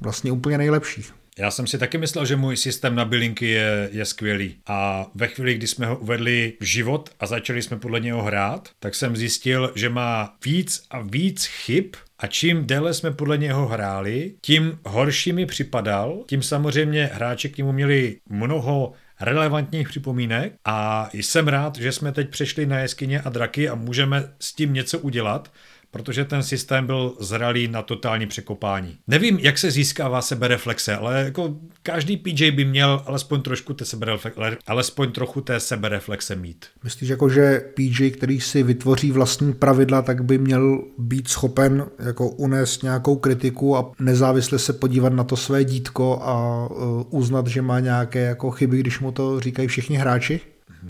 [0.02, 1.04] Vlastně úplně nejlepší.
[1.40, 4.56] Já jsem si taky myslel, že můj systém na bylinky je, je skvělý.
[4.68, 8.70] A ve chvíli, kdy jsme ho uvedli v život a začali jsme podle něho hrát,
[8.80, 11.86] tak jsem zjistil, že má víc a víc chyb
[12.20, 16.24] a čím déle jsme podle něho hráli, tím horší mi připadal.
[16.28, 22.30] Tím samozřejmě hráči k němu měli mnoho relevantních připomínek a jsem rád, že jsme teď
[22.30, 25.52] přešli na jeskyně a draky a můžeme s tím něco udělat,
[25.96, 28.98] protože ten systém byl zralý na totální překopání.
[29.08, 34.58] Nevím, jak se získává sebereflexe, ale jako každý PJ by měl alespoň trošku té sebereflexe,
[34.68, 36.66] alespoň trochu té sebereflexe mít.
[36.84, 42.30] Myslíš jako, že PJ, který si vytvoří vlastní pravidla, tak by měl být schopen jako
[42.30, 47.62] unést nějakou kritiku a nezávisle se podívat na to své dítko a uh, uznat, že
[47.62, 50.42] má nějaké jako chyby, když mu to říkají všichni hráči?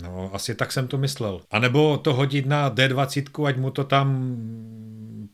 [0.02, 1.40] No, asi tak jsem to myslel.
[1.50, 4.36] A nebo to hodit na D20, ať mu to tam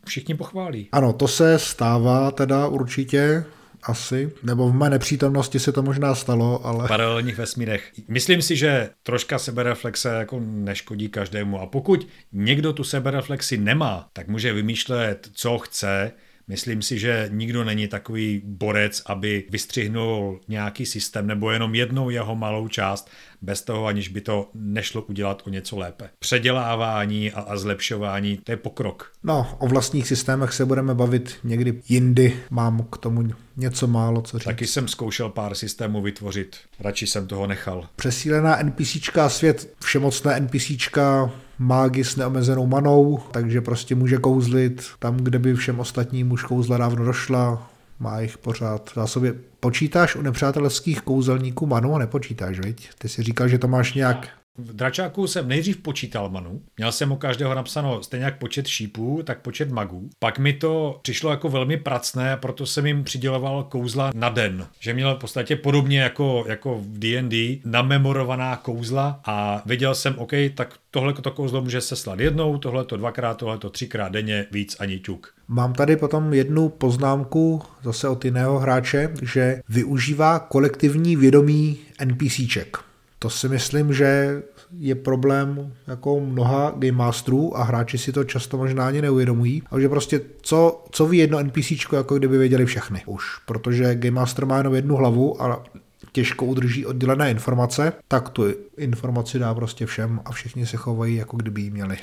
[0.07, 0.89] všichni pochválí.
[0.93, 3.45] Ano, to se stává teda určitě
[3.83, 4.33] asi.
[4.43, 6.85] Nebo v mé nepřítomnosti se to možná stalo, ale...
[6.85, 7.93] V paralelních vesmírech.
[8.09, 11.61] Myslím si, že troška sebereflexe jako neškodí každému.
[11.61, 16.13] A pokud někdo tu sebereflexi nemá, tak může vymýšlet, co chce,
[16.49, 22.37] Myslím si, že nikdo není takový borec, aby vystřihnul nějaký systém nebo jenom jednou jeho
[22.37, 23.11] malou část,
[23.43, 26.11] bez toho, aniž by to nešlo udělat o něco lépe.
[26.19, 29.13] Předělávání a, a zlepšování, to je pokrok.
[29.23, 32.37] No, o vlastních systémech se budeme bavit někdy jindy.
[32.51, 34.45] Mám k tomu něco málo co říct.
[34.45, 37.89] Taky jsem zkoušel pár systémů vytvořit, radši jsem toho nechal.
[37.97, 41.33] Přesílená NPCčka svět, všemocné NPCčka,
[41.63, 46.79] mágy s neomezenou manou, takže prostě může kouzlit tam, kde by všem ostatním už kouzla
[46.79, 47.71] dávno došla,
[48.01, 49.35] má jich pořád v zásobě.
[49.61, 52.91] Počítáš u nepřátelských kouzelníků manu a nepočítáš, viď?
[52.99, 56.63] Ty si říkal, že to máš nějak v dračáku jsem nejdřív počítal manu.
[56.77, 60.11] Měl jsem u každého napsáno stejně jak počet šípů, tak počet magů.
[60.19, 64.67] Pak mi to přišlo jako velmi pracné, proto jsem jim přiděloval kouzla na den.
[64.81, 70.33] Že měl v podstatě podobně jako, jako v D&D namemorovaná kouzla a věděl jsem, OK,
[70.55, 74.47] tak tohle to kouzlo může se slat jednou, tohle to dvakrát, tohle to třikrát denně,
[74.51, 75.35] víc ani ťuk.
[75.49, 82.92] Mám tady potom jednu poznámku zase od jiného hráče, že využívá kolektivní vědomí NPCček.
[83.23, 84.43] To si myslím, že
[84.79, 89.63] je problém jako mnoha game masterů a hráči si to často možná ani neuvědomují.
[89.71, 93.25] Takže prostě co, co ví jedno NPC, jako kdyby věděli všechny už.
[93.47, 95.65] Protože game master má jenom jednu hlavu a
[96.13, 98.45] těžko udrží oddělené informace, tak tu
[98.77, 101.97] informaci dá prostě všem a všichni se chovají, jako kdyby ji měli.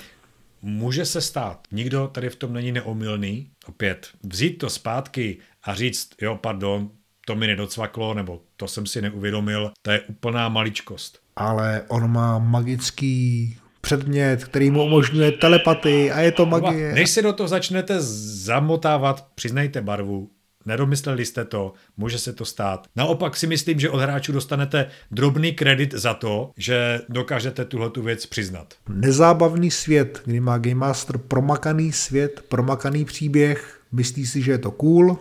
[0.61, 6.09] Může se stát, nikdo tady v tom není neomylný, opět vzít to zpátky a říct,
[6.21, 6.89] jo, pardon,
[7.30, 11.19] to mi nedocvaklo, nebo to jsem si neuvědomil, to je úplná maličkost.
[11.35, 16.93] Ale on má magický předmět, který mu umožňuje telepatii a je to magie.
[16.93, 20.30] Než se do toho začnete zamotávat, přiznejte barvu,
[20.65, 22.88] Nedomysleli jste to, může se to stát.
[22.95, 28.01] Naopak si myslím, že od hráčů dostanete drobný kredit za to, že dokážete tuhle tu
[28.01, 28.73] věc přiznat.
[28.89, 34.72] Nezábavný svět, kdy má Game Master promakaný svět, promakaný příběh, myslí si, že je to
[34.72, 35.18] cool,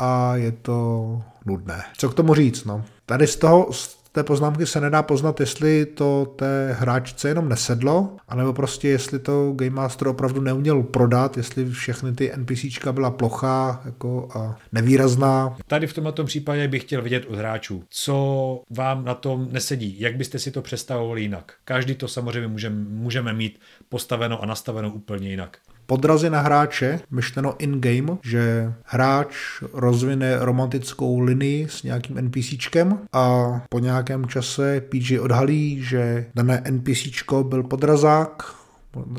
[0.00, 1.82] a je to nudné.
[1.96, 2.84] Co k tomu říct, no?
[3.06, 8.16] Tady z toho, z té poznámky se nedá poznat, jestli to té hráčce jenom nesedlo,
[8.28, 13.82] anebo prostě jestli to Game Master opravdu neuměl prodat, jestli všechny ty NPCčka byla plochá
[13.84, 15.56] jako a nevýrazná.
[15.66, 20.16] Tady v tomto případě bych chtěl vidět od hráčů, co vám na tom nesedí, jak
[20.16, 21.52] byste si to představovali jinak.
[21.64, 25.58] Každý to samozřejmě můžeme, můžeme mít postaveno a nastaveno úplně jinak
[25.90, 29.34] podrazy na hráče, myšleno in-game, že hráč
[29.72, 37.44] rozvine romantickou linii s nějakým NPCčkem a po nějakém čase PG odhalí, že dané NPCčko
[37.44, 38.54] byl podrazák,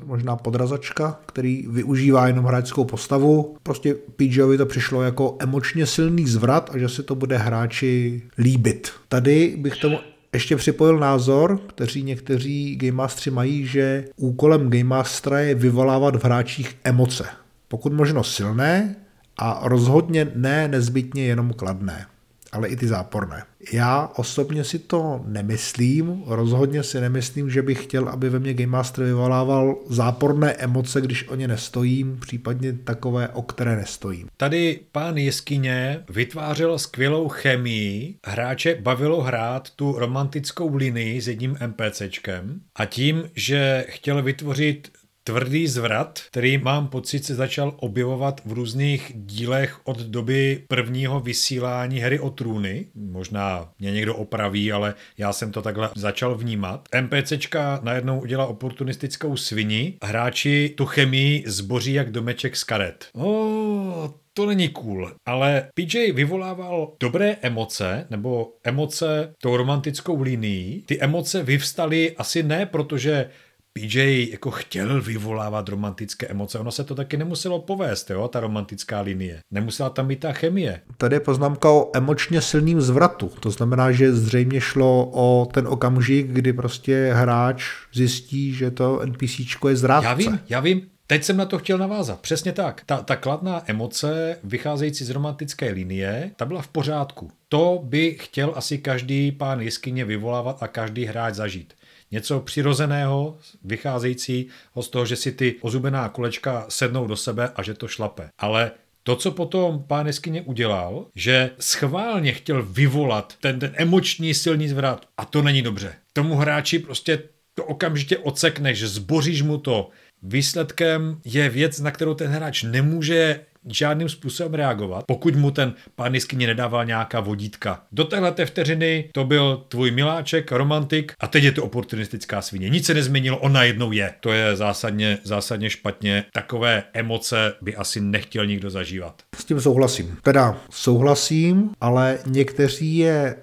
[0.06, 3.56] možná podrazačka, který využívá jenom hráčskou postavu.
[3.64, 8.92] Prostě PGovi to přišlo jako emočně silný zvrat a že se to bude hráči líbit.
[9.08, 9.98] Tady bych tomu
[10.34, 16.26] ještě připojil názor, kteří někteří Game Mastery mají, že úkolem Game Mastera je vyvolávat v
[16.26, 17.26] hráčích emoce.
[17.68, 18.96] Pokud možno silné
[19.38, 22.06] a rozhodně ne nezbytně jenom kladné
[22.52, 23.44] ale i ty záporné.
[23.74, 28.72] Já osobně si to nemyslím, rozhodně si nemyslím, že bych chtěl, aby ve mně Game
[28.72, 34.28] Master vyvolával záporné emoce, když o ně nestojím, případně takové, o které nestojím.
[34.38, 42.62] Tady pán Jeskyně vytvářel skvělou chemii, hráče bavilo hrát tu romantickou linii s jedním NPCčkem
[42.76, 44.92] a tím, že chtěl vytvořit
[45.24, 52.00] tvrdý zvrat, který mám pocit se začal objevovat v různých dílech od doby prvního vysílání
[52.00, 52.86] hry o trůny.
[52.96, 56.90] Možná mě někdo opraví, ale já jsem to takhle začal vnímat.
[57.02, 63.08] NPCčka najednou udělá oportunistickou svini, hráči tu chemii zboří jak domeček z karet.
[63.14, 70.84] Oh, to není cool, ale PJ vyvolával dobré emoce, nebo emoce tou romantickou linií.
[70.86, 73.30] Ty emoce vyvstaly asi ne, protože
[73.74, 79.02] PJ jako chtěl vyvolávat romantické emoce, ono se to taky nemuselo povést, jo, ta romantická
[79.02, 79.40] linie.
[79.52, 80.82] Nemusela tam být ta chemie.
[80.98, 83.32] Tady je poznámka o emočně silným zvratu.
[83.40, 89.70] To znamená, že zřejmě šlo o ten okamžik, kdy prostě hráč zjistí, že to NPCčko
[89.70, 90.08] je zrádce.
[90.08, 92.20] Já vím, já vím, Teď jsem na to chtěl navázat.
[92.20, 92.82] Přesně tak.
[92.86, 97.32] Ta, ta kladná emoce vycházející z romantické linie, ta byla v pořádku.
[97.50, 101.74] To by chtěl asi každý pán jeskyně vyvolávat a každý hráč zažít
[102.12, 107.74] něco přirozeného, vycházejícího z toho, že si ty ozubená kolečka sednou do sebe a že
[107.74, 108.30] to šlape.
[108.40, 108.72] Ale
[109.04, 115.06] to, co potom pán Jeskyně udělal, že schválně chtěl vyvolat ten, ten emoční silný zvrat
[115.18, 115.94] a to není dobře.
[116.14, 117.24] Tomu hráči prostě
[117.54, 119.90] to okamžitě ocekneš, zboříš mu to.
[120.24, 123.40] Výsledkem je věc, na kterou ten hráč nemůže
[123.70, 127.84] žádným způsobem reagovat, pokud mu ten pán jeskyně nedával nějaká vodítka.
[127.92, 132.70] Do téhle vteřiny to byl tvůj miláček, romantik a teď je to oportunistická svině.
[132.70, 134.14] Nic se nezměnilo, on najednou je.
[134.20, 136.24] To je zásadně, zásadně špatně.
[136.34, 139.22] Takové emoce by asi nechtěl nikdo zažívat.
[139.36, 140.18] S tím souhlasím.
[140.22, 143.36] Teda souhlasím, ale někteří je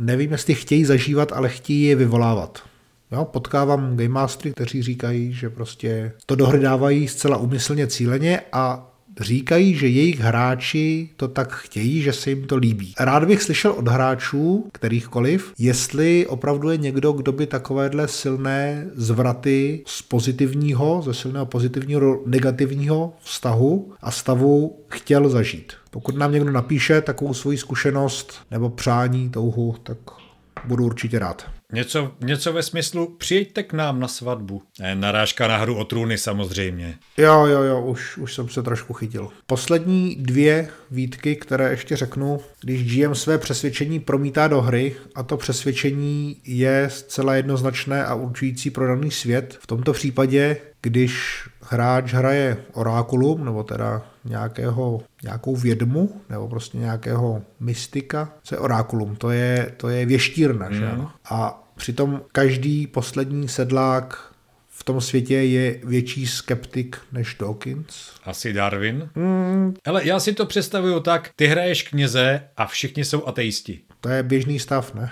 [0.00, 2.62] nevím, jestli chtějí zažívat, ale chtějí je vyvolávat.
[3.12, 8.92] Jo, potkávám game mastery, kteří říkají, že prostě to dohry dávají zcela umyslně cíleně a
[9.20, 12.94] říkají, že jejich hráči to tak chtějí, že se jim to líbí.
[13.00, 19.82] Rád bych slyšel od hráčů, kterýchkoliv, jestli opravdu je někdo, kdo by takovéhle silné zvraty
[19.86, 25.72] z pozitivního, ze silného pozitivního do negativního vztahu a stavu chtěl zažít.
[25.90, 29.98] Pokud nám někdo napíše takovou svoji zkušenost nebo přání, touhu, tak
[30.64, 31.55] budu určitě rád.
[31.72, 34.62] Něco, něco ve smyslu, přijďte k nám na svatbu.
[34.80, 36.98] Ne, narážka na hru o trůny samozřejmě.
[37.16, 39.28] Jo, jo, jo, už, už jsem se trošku chytil.
[39.46, 45.36] Poslední dvě výtky, které ještě řeknu, když GM své přesvědčení promítá do hry a to
[45.36, 49.58] přesvědčení je zcela jednoznačné a určující pro daný svět.
[49.60, 50.56] V tomto případě,
[50.86, 58.58] když hráč hraje orákulum, nebo teda nějakého, nějakou vědmu, nebo prostě nějakého mystika, co je
[58.58, 60.74] orákulum, to je, to je věštírna, mm.
[60.74, 61.12] že ano?
[61.30, 64.32] A přitom každý poslední sedlák
[64.68, 68.10] v tom světě je větší skeptik než Dawkins.
[68.24, 69.10] Asi Darwin.
[69.14, 69.74] Mm.
[69.84, 73.80] Ale já si to představuju tak, ty hraješ kněze a všichni jsou ateisti.
[74.00, 75.10] To je běžný stav, ne?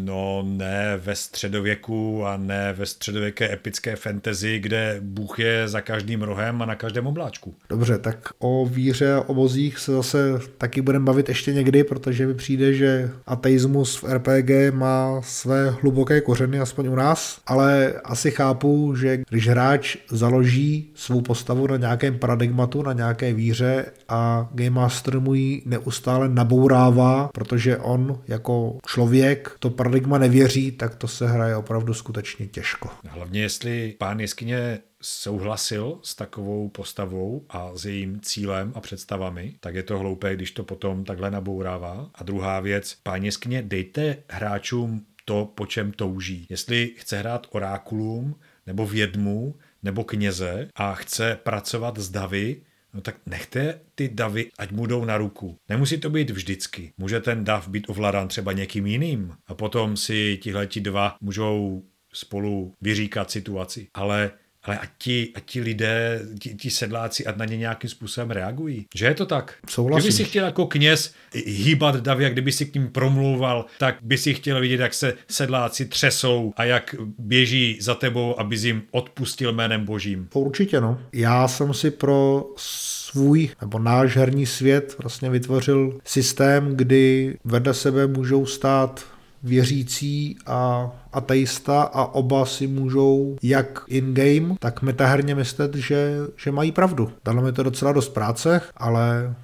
[0.00, 6.22] No ne ve středověku a ne ve středověké epické fantasy, kde Bůh je za každým
[6.22, 7.54] rohem a na každém obláčku.
[7.68, 10.18] Dobře, tak o víře a o bozích se zase
[10.58, 16.20] taky budeme bavit ještě někdy, protože mi přijde, že ateismus v RPG má své hluboké
[16.20, 22.18] kořeny, aspoň u nás, ale asi chápu, že když hráč založí svou postavu na nějakém
[22.18, 29.52] paradigmatu, na nějaké víře a Game Master mu ji neustále nabourává, protože on jako člověk
[29.58, 32.90] to paradigma nevěří, tak to se hraje opravdu skutečně těžko.
[33.08, 39.74] Hlavně jestli pán jeskyně souhlasil s takovou postavou a s jejím cílem a představami, tak
[39.74, 42.10] je to hloupé, když to potom takhle nabourává.
[42.14, 46.46] A druhá věc, pán jeskyně, dejte hráčům to, po čem touží.
[46.50, 48.34] Jestli chce hrát orákulum,
[48.66, 52.62] nebo vědmu, nebo kněze a chce pracovat s davy,
[52.94, 55.58] No tak nechte ty davy, ať mu jdou na ruku.
[55.68, 56.92] Nemusí to být vždycky.
[56.98, 61.82] Může ten dav být ovládán třeba někým jiným a potom si tihleti dva můžou
[62.12, 63.88] spolu vyříkat situaci.
[63.94, 64.30] Ale
[64.64, 68.86] ale ať ti, ať ti lidé, ti, ti sedláci, ať na ně nějakým způsobem reagují.
[68.94, 69.54] Že je to tak?
[69.68, 70.08] Souhlasím.
[70.08, 71.14] Kdyby si chtěl jako kněz
[71.46, 75.14] hýbat davy, jak kdyby si k ním promlouval, tak by si chtěl vidět, jak se
[75.28, 80.28] sedláci třesou a jak běží za tebou, aby jim odpustil jménem božím.
[80.34, 80.98] Určitě no.
[81.12, 88.06] Já jsem si pro svůj nebo náš herní svět vlastně vytvořil systém, kdy vedle sebe
[88.06, 89.04] můžou stát
[89.42, 96.72] věřící a ateista a oba si můžou jak in-game, tak metaherně myslet, že, že mají
[96.72, 97.12] pravdu.
[97.24, 99.34] Dalo mi to docela dost práce, ale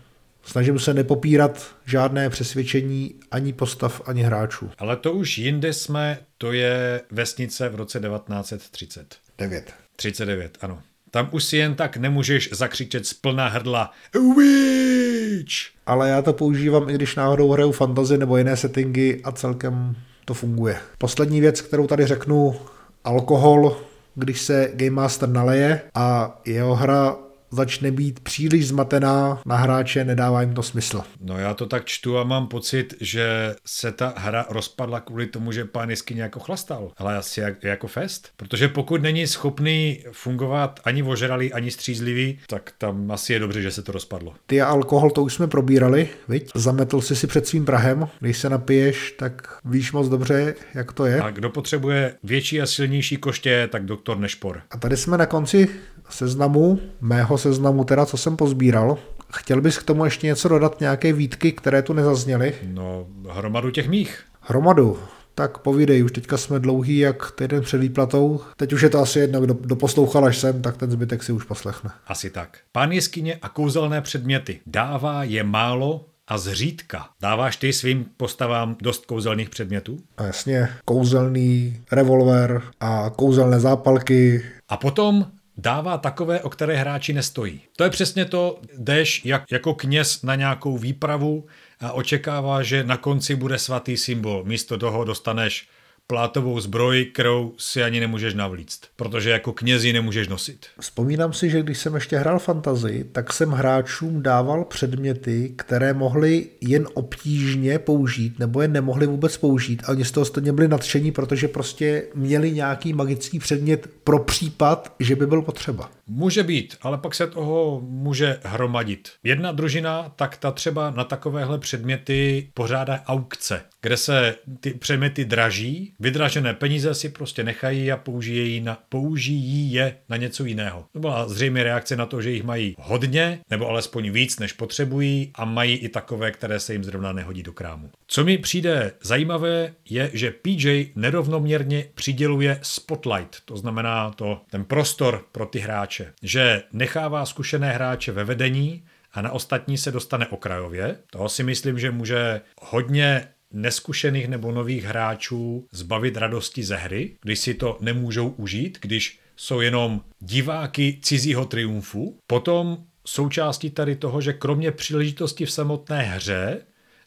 [0.49, 4.71] Snažím se nepopírat žádné přesvědčení ani postav, ani hráčů.
[4.79, 9.17] Ale to už jinde jsme, to je vesnice v roce 1930.
[9.39, 9.75] 9.
[9.97, 10.83] 39, ano.
[11.11, 13.93] Tam už si jen tak nemůžeš zakřičet z plná hrdla
[14.37, 15.55] Witch!
[15.87, 19.97] Ale já to používám, i když náhodou hraju fantasy nebo jiné settingy a celkem
[20.29, 20.77] to funguje.
[20.99, 22.57] Poslední věc, kterou tady řeknu,
[23.05, 23.77] alkohol,
[24.15, 27.17] když se Game Master naleje a jeho hra
[27.51, 31.03] začne být příliš zmatená na hráče, nedává jim to smysl.
[31.21, 35.53] No já to tak čtu a mám pocit, že se ta hra rozpadla kvůli tomu,
[35.53, 36.93] že pán jeskyně jako chlastal.
[36.97, 38.29] Ale asi jak, jako fest.
[38.37, 43.71] Protože pokud není schopný fungovat ani ožralý, ani střízlivý, tak tam asi je dobře, že
[43.71, 44.35] se to rozpadlo.
[44.47, 46.51] Ty a alkohol, to už jsme probírali, viď?
[46.55, 48.09] Zametl jsi si před svým Prahem.
[48.21, 51.21] Když se napiješ, tak víš moc dobře, jak to je.
[51.21, 54.63] A kdo potřebuje větší a silnější koště, tak doktor Nešpor.
[54.71, 55.69] A tady jsme na konci
[56.11, 58.99] seznamu, mého seznamu teda, co jsem pozbíral.
[59.35, 62.55] Chtěl bys k tomu ještě něco dodat, nějaké výtky, které tu nezazněly?
[62.67, 64.21] No, hromadu těch mých.
[64.41, 64.99] Hromadu.
[65.35, 68.41] Tak povídej, už teďka jsme dlouhý jak týden před výplatou.
[68.57, 71.33] Teď už je to asi jedno, kdo, kdo poslouchal až sem, tak ten zbytek si
[71.33, 71.91] už poslechne.
[72.07, 72.59] Asi tak.
[72.73, 74.61] Pán jeskyně a kouzelné předměty.
[74.67, 77.09] Dává je málo a zřídka.
[77.23, 79.99] Dáváš ty svým postavám dost kouzelných předmětů?
[80.17, 84.45] A jasně, kouzelný revolver a kouzelné zápalky.
[84.69, 85.27] A potom
[85.59, 87.61] dává takové, o které hráči nestojí.
[87.77, 91.47] To je přesně to, jdeš jak, jako kněz na nějakou výpravu
[91.81, 94.45] a očekává, že na konci bude svatý symbol.
[94.45, 95.69] Místo toho dostaneš
[96.11, 100.67] plátovou zbroj, kterou si ani nemůžeš navlíct, protože jako knězi nemůžeš nosit.
[100.81, 106.47] Vzpomínám si, že když jsem ještě hrál fantazy, tak jsem hráčům dával předměty, které mohli
[106.61, 109.83] jen obtížně použít, nebo je nemohli vůbec použít.
[109.85, 114.95] A oni z toho stejně byli nadšení, protože prostě měli nějaký magický předmět pro případ,
[115.01, 115.91] že by byl potřeba.
[116.09, 119.09] Může být, ale pak se toho může hromadit.
[119.23, 125.95] Jedna družina, tak ta třeba na takovéhle předměty pořádá aukce, kde se ty předměty draží,
[126.01, 130.85] vydražené peníze si prostě nechají a použijí, na, použijí je na něco jiného.
[130.93, 135.31] To byla zřejmě reakce na to, že jich mají hodně, nebo alespoň víc, než potřebují
[135.35, 137.91] a mají i takové, které se jim zrovna nehodí do krámu.
[138.07, 145.25] Co mi přijde zajímavé, je, že PJ nerovnoměrně přiděluje spotlight, to znamená to, ten prostor
[145.33, 150.97] pro ty hráče, že nechává zkušené hráče ve vedení a na ostatní se dostane okrajově.
[151.11, 157.39] Toho si myslím, že může hodně neskušených nebo nových hráčů zbavit radosti ze hry, když
[157.39, 162.19] si to nemůžou užít, když jsou jenom diváky cizího triumfu.
[162.27, 166.61] Potom součástí tady toho, že kromě příležitosti v samotné hře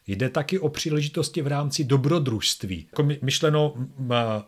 [0.06, 2.86] Jde taky o příležitosti v rámci dobrodružství.
[2.90, 3.74] Jako myšleno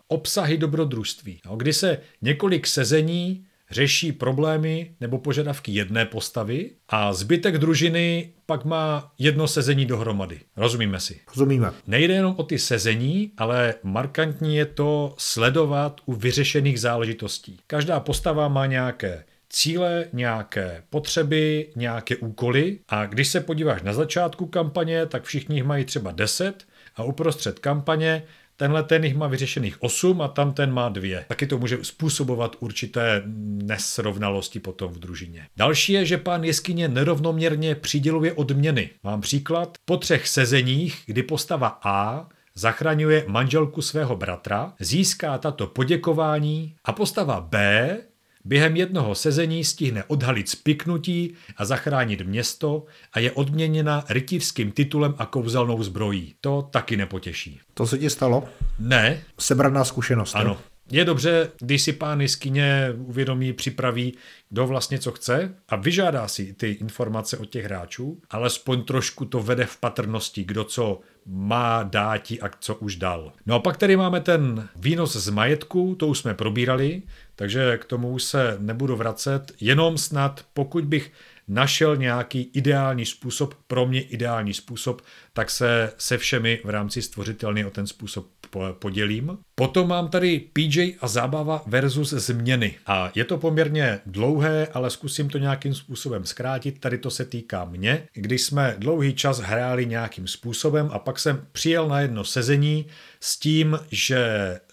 [0.09, 1.41] obsahy dobrodružství.
[1.57, 9.13] Kdy se několik sezení řeší problémy nebo požadavky jedné postavy a zbytek družiny pak má
[9.19, 10.41] jedno sezení dohromady.
[10.57, 11.21] Rozumíme si?
[11.29, 11.71] Rozumíme.
[11.87, 17.59] Nejde jenom o ty sezení, ale markantní je to sledovat u vyřešených záležitostí.
[17.67, 24.47] Každá postava má nějaké cíle, nějaké potřeby, nějaké úkoly a když se podíváš na začátku
[24.47, 28.23] kampaně, tak všichni jich mají třeba 10 a uprostřed kampaně
[28.57, 31.25] tenhle ten jich má vyřešených 8 a tam ten má dvě.
[31.29, 33.23] Taky to může způsobovat určité
[33.65, 35.47] nesrovnalosti potom v družině.
[35.57, 38.91] Další je, že pán jeskyně nerovnoměrně přiděluje odměny.
[39.03, 39.79] Mám příklad.
[39.85, 47.41] Po třech sezeních, kdy postava A zachraňuje manželku svého bratra, získá tato poděkování a postava
[47.41, 47.97] B
[48.45, 55.27] Během jednoho sezení stihne odhalit spiknutí a zachránit město a je odměněna rytířským titulem a
[55.27, 56.35] kouzelnou zbrojí.
[56.41, 57.61] To taky nepotěší.
[57.75, 58.45] To se ti stalo?
[58.79, 59.23] Ne.
[59.39, 60.35] Sebraná zkušenost.
[60.35, 60.57] Ano.
[60.91, 64.15] Je dobře, když si pán Jiskyně uvědomí, připraví,
[64.51, 69.41] kdo vlastně co chce a vyžádá si ty informace od těch hráčů, alespoň trošku to
[69.41, 73.33] vede v patrnosti, kdo co má dáti a co už dal.
[73.47, 77.03] No a pak tady máme ten výnos z majetku, to už jsme probírali,
[77.37, 81.13] takže k tomu už se nebudu vracet, jenom snad pokud bych
[81.49, 85.03] našel nějaký ideální způsob, pro mě ideální způsob,
[85.33, 88.27] tak se se všemi v rámci stvořitelny o ten způsob
[88.73, 89.39] podělím.
[89.55, 92.75] Potom mám tady PJ a zábava versus změny.
[92.87, 96.81] A je to poměrně dlouhé, ale zkusím to nějakým způsobem zkrátit.
[96.81, 98.09] Tady to se týká mě.
[98.15, 102.87] Když jsme dlouhý čas hráli nějakým způsobem a pak jsem přijel na jedno sezení
[103.25, 104.21] s tím, že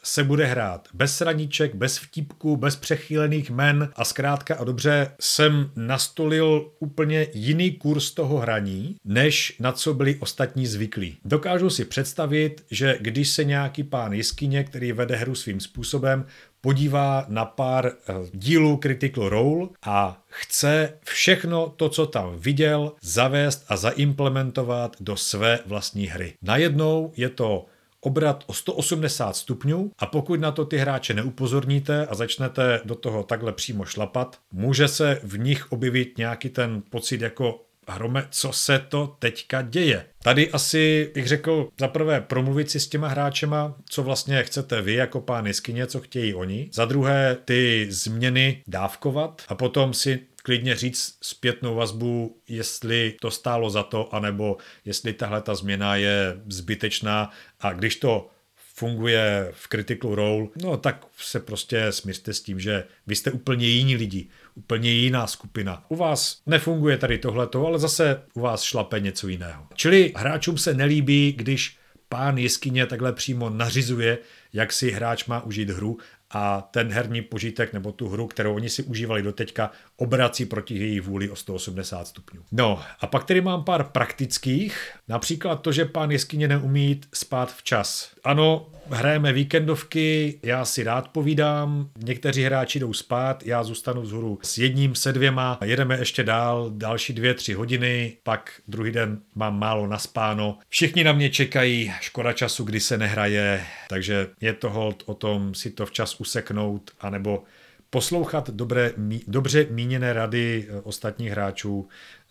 [0.03, 5.72] se bude hrát bez sraníček, bez vtipků, bez přechýlených men a zkrátka a dobře jsem
[5.76, 11.18] nastolil úplně jiný kurz toho hraní, než na co byli ostatní zvyklí.
[11.26, 16.26] Dokážu si představit, že když se nějaký pán jiskyně, který vede hru svým způsobem,
[16.61, 23.65] podívá na pár eh, dílů Critical Role a chce všechno to, co tam viděl, zavést
[23.68, 26.34] a zaimplementovat do své vlastní hry.
[26.41, 27.65] Najednou je to
[28.02, 33.23] obrat o 180 stupňů a pokud na to ty hráče neupozorníte a začnete do toho
[33.23, 38.80] takhle přímo šlapat, může se v nich objevit nějaký ten pocit jako Hrome, co se
[38.90, 40.06] to teďka děje?
[40.23, 44.94] Tady asi bych řekl za prvé promluvit si s těma hráčema, co vlastně chcete vy
[44.94, 46.69] jako pán jeskyně, co chtějí oni.
[46.73, 50.19] Za druhé ty změny dávkovat a potom si
[50.52, 56.41] klidně říct zpětnou vazbu, jestli to stálo za to, anebo jestli tahle ta změna je
[56.48, 57.30] zbytečná
[57.60, 58.28] a když to
[58.76, 63.68] funguje v Critical Role, no tak se prostě smířte s tím, že vy jste úplně
[63.68, 65.86] jiní lidi, úplně jiná skupina.
[65.90, 69.68] U vás nefunguje tady tohleto, ale zase u vás šlape něco jiného.
[69.76, 71.78] Čili hráčům se nelíbí, když
[72.10, 74.18] pán jeskyně takhle přímo nařizuje,
[74.53, 75.98] jak si hráč má užít hru
[76.33, 80.99] a ten herní požitek nebo tu hru, kterou oni si užívali doteďka, obrací proti její
[80.99, 82.41] vůli o 180 stupňů.
[82.51, 88.11] No a pak tady mám pár praktických, například to, že pán jeskyně neumí spát včas.
[88.23, 94.57] Ano, hrajeme víkendovky, já si rád povídám, někteří hráči jdou spát, já zůstanu vzhůru s
[94.57, 99.87] jedním, se dvěma, jedeme ještě dál, další dvě, tři hodiny, pak druhý den mám málo
[99.87, 100.57] naspáno.
[100.69, 105.55] Všichni na mě čekají, škoda času, kdy se nehraje, takže je to hold o tom
[105.55, 107.43] si to včas useknout, anebo
[107.89, 108.93] poslouchat dobré,
[109.27, 111.88] dobře míněné rady eh, ostatních hráčů,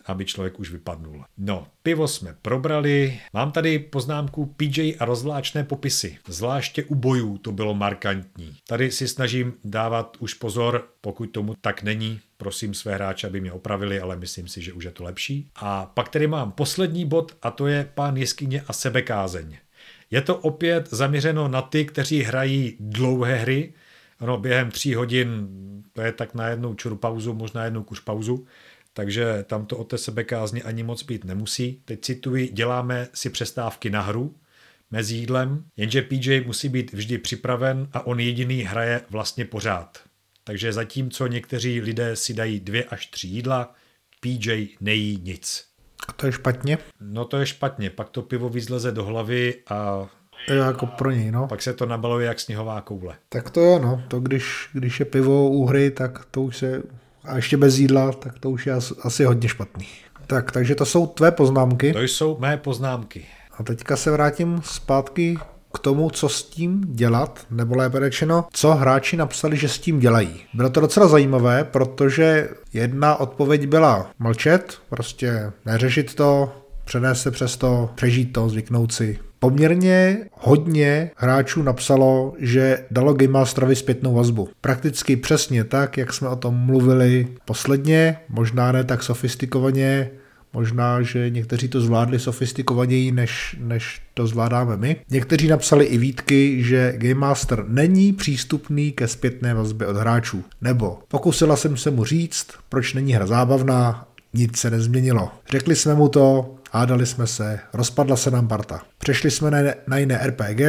[0.07, 1.25] aby člověk už vypadnul.
[1.39, 3.21] No, pivo jsme probrali.
[3.33, 6.19] Mám tady poznámku PJ a rozvláčné popisy.
[6.29, 8.57] Zvláště u bojů to bylo markantní.
[8.69, 13.53] Tady si snažím dávat už pozor, pokud tomu tak není, prosím své hráče, aby mě
[13.53, 15.51] opravili, ale myslím si, že už je to lepší.
[15.57, 19.57] A pak tady mám poslední bod a to je pán jeskyně a sebekázeň.
[20.11, 23.73] Je to opět zaměřeno na ty, kteří hrají dlouhé hry,
[24.21, 25.49] ano, během tří hodin,
[25.93, 28.47] to je tak na jednou čuru pauzu, možná jednou kuš pauzu,
[28.93, 31.83] takže tam to o té sebekázně ani moc být nemusí.
[31.85, 34.35] Teď cituji, děláme si přestávky na hru
[34.91, 39.99] mezi jídlem, jenže PJ musí být vždy připraven a on jediný hraje vlastně pořád.
[40.45, 43.75] Takže zatímco někteří lidé si dají dvě až tři jídla,
[44.21, 45.65] PJ nejí nic.
[46.09, 46.79] A to je špatně?
[47.01, 50.09] No to je špatně, pak to pivo vyzleze do hlavy a
[50.49, 51.47] je jako pro něj, no.
[51.47, 53.15] Pak se to nabaluje jak sněhová koule.
[53.29, 54.03] Tak to jo, no.
[54.09, 56.83] To když, když je pivo u hry, tak to už se...
[57.25, 58.73] A ještě bez jídla, tak to už je
[59.03, 59.87] asi hodně špatný.
[60.27, 61.93] Tak, takže to jsou tvé poznámky.
[61.93, 63.25] To jsou mé poznámky.
[63.59, 65.39] A teďka se vrátím zpátky
[65.75, 70.01] k tomu, co s tím dělat, nebo lépe řečeno, co hráči napsali, že s tím
[70.01, 70.41] dělají.
[70.55, 76.53] Bylo to docela zajímavé, protože jedna odpověď byla mlčet, prostě neřešit to,
[76.85, 79.19] přenést se přes to, přežít to, zvyknout si.
[79.41, 84.49] Poměrně hodně hráčů napsalo, že dalo Game Masterovi zpětnou vazbu.
[84.61, 90.11] Prakticky přesně tak, jak jsme o tom mluvili posledně, možná ne tak sofistikovaně,
[90.53, 94.97] Možná, že někteří to zvládli sofistikovaněji, než, než to zvládáme my.
[95.11, 100.45] Někteří napsali i výtky, že Game Master není přístupný ke zpětné vazbě od hráčů.
[100.61, 105.31] Nebo pokusila jsem se mu říct, proč není hra zábavná, nic se nezměnilo.
[105.51, 108.83] Řekli jsme mu to, hádali jsme se, rozpadla se nám parta.
[108.99, 110.61] Přešli jsme na, na jiné RPG,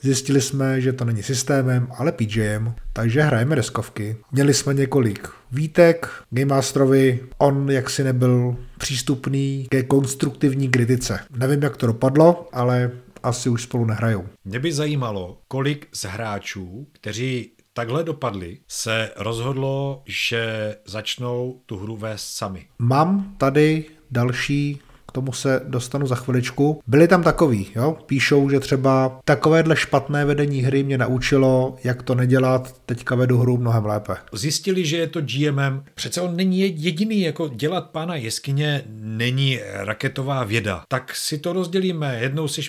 [0.00, 4.16] zjistili jsme, že to není systémem, ale PJM, takže hrajeme deskovky.
[4.32, 11.20] Měli jsme několik výtek, Game Masterovi, on jaksi nebyl přístupný ke konstruktivní kritice.
[11.36, 12.90] Nevím, jak to dopadlo, ale
[13.22, 14.24] asi už spolu nehrajou.
[14.44, 21.96] Mě by zajímalo, kolik z hráčů, kteří takhle dopadli, se rozhodlo, že začnou tu hru
[21.96, 22.66] vést sami.
[22.78, 26.80] Mám tady další k tomu se dostanu za chviličku.
[26.86, 32.14] Byli tam takový, jo, píšou, že třeba takovéhle špatné vedení hry mě naučilo, jak to
[32.14, 34.16] nedělat, teďka vedu hru mnohem lépe.
[34.32, 35.84] Zjistili, že je to GMM.
[35.94, 40.82] Přece on není jediný, jako dělat pána jeskyně není raketová věda.
[40.88, 42.18] Tak si to rozdělíme.
[42.20, 42.62] Jednou si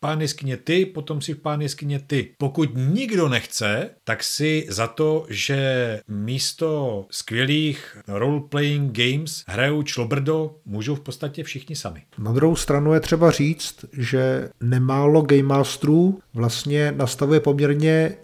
[0.00, 2.34] pán jeskyně ty, potom si v pán jeskyně ty.
[2.38, 10.94] Pokud nikdo nechce, tak si za to, že místo skvělých role-playing games hrajou člobrdo, můžou
[10.94, 12.02] v podstatě všichni sami.
[12.18, 18.16] Na druhou stranu je třeba říct, že nemálo game masterů vlastně nastavuje poměrně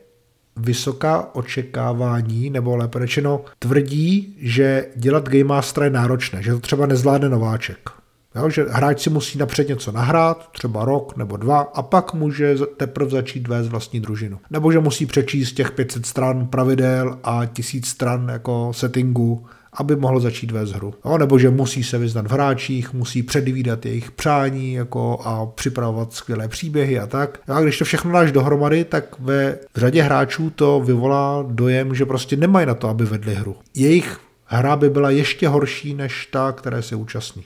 [0.57, 6.87] vysoká očekávání, nebo lépe řečeno tvrdí, že dělat Game Master je náročné, že to třeba
[6.87, 8.02] nezvládne nováček.
[8.35, 12.57] Jo, že hráč si musí napřed něco nahrát, třeba rok nebo dva, a pak může
[12.77, 14.39] teprve začít vést vlastní družinu.
[14.51, 20.21] Nebo že musí přečíst těch 500 stran pravidel a 1000 stran jako settingu, aby mohl
[20.21, 20.95] začít vést hru.
[21.05, 26.13] Jo, nebo že musí se vyznat v hráčích, musí předvídat jejich přání jako a připravovat
[26.13, 27.41] skvělé příběhy a tak.
[27.49, 32.37] A když to všechno dáš dohromady, tak ve řadě hráčů to vyvolá dojem, že prostě
[32.37, 33.57] nemají na to, aby vedli hru.
[33.75, 37.45] Jejich hra by byla ještě horší než ta, které se účastní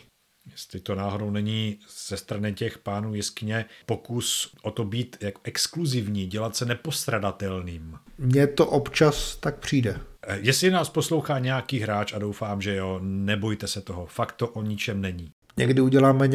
[0.56, 1.78] jestli to náhodou není
[2.08, 7.94] ze strany těch pánů jeskyně pokus o to být jako exkluzivní, dělat se nepostradatelným.
[8.18, 10.00] Mně to občas tak přijde.
[10.22, 14.48] Eh, jestli nás poslouchá nějaký hráč a doufám, že jo, nebojte se toho, fakt to
[14.48, 15.30] o ničem není.
[15.56, 16.28] Někdy uděláme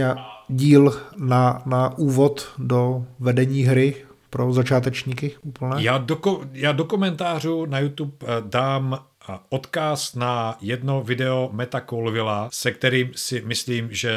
[0.49, 5.83] díl na, na úvod do vedení hry pro začátečníky úplné?
[5.83, 6.17] Já do,
[6.51, 9.05] já do komentářů na YouTube eh, dám
[9.49, 14.13] odkaz na jedno video Meta Colvilla, se kterým si myslím, že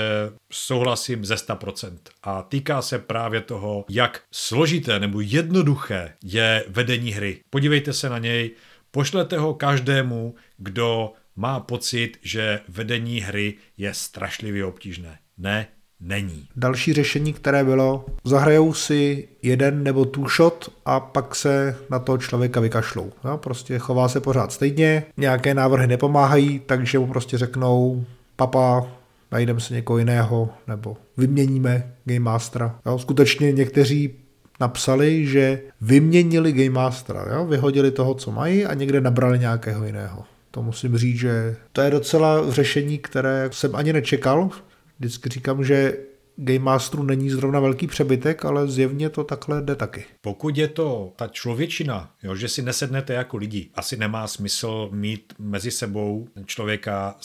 [0.52, 1.98] souhlasím ze 100%.
[2.22, 7.40] A týká se právě toho, jak složité nebo jednoduché je vedení hry.
[7.50, 8.50] Podívejte se na něj,
[8.90, 15.18] pošlete ho každému, kdo má pocit, že vedení hry je strašlivě obtížné.
[15.38, 15.66] Ne,
[16.04, 16.48] není.
[16.56, 22.18] Další řešení, které bylo, zahrajou si jeden nebo two shot a pak se na toho
[22.18, 23.12] člověka vykašlou.
[23.24, 28.04] No, prostě chová se pořád stejně, nějaké návrhy nepomáhají, takže mu prostě řeknou,
[28.36, 28.86] papa,
[29.32, 32.78] najdeme se někoho jiného, nebo vyměníme Game Mastera.
[32.86, 34.14] Jo, skutečně někteří
[34.60, 37.46] napsali, že vyměnili Game Mastera, jo?
[37.46, 40.24] vyhodili toho, co mají a někde nabrali nějakého jiného.
[40.50, 44.50] To musím říct, že to je docela řešení, které jsem ani nečekal,
[44.98, 45.96] Vždycky říkám, že
[46.36, 50.04] Game Masteru není zrovna velký přebytek, ale zjevně to takhle jde taky.
[50.20, 55.32] Pokud je to ta člověčina, jo, že si nesednete jako lidi, asi nemá smysl mít
[55.38, 57.16] mezi sebou člověka,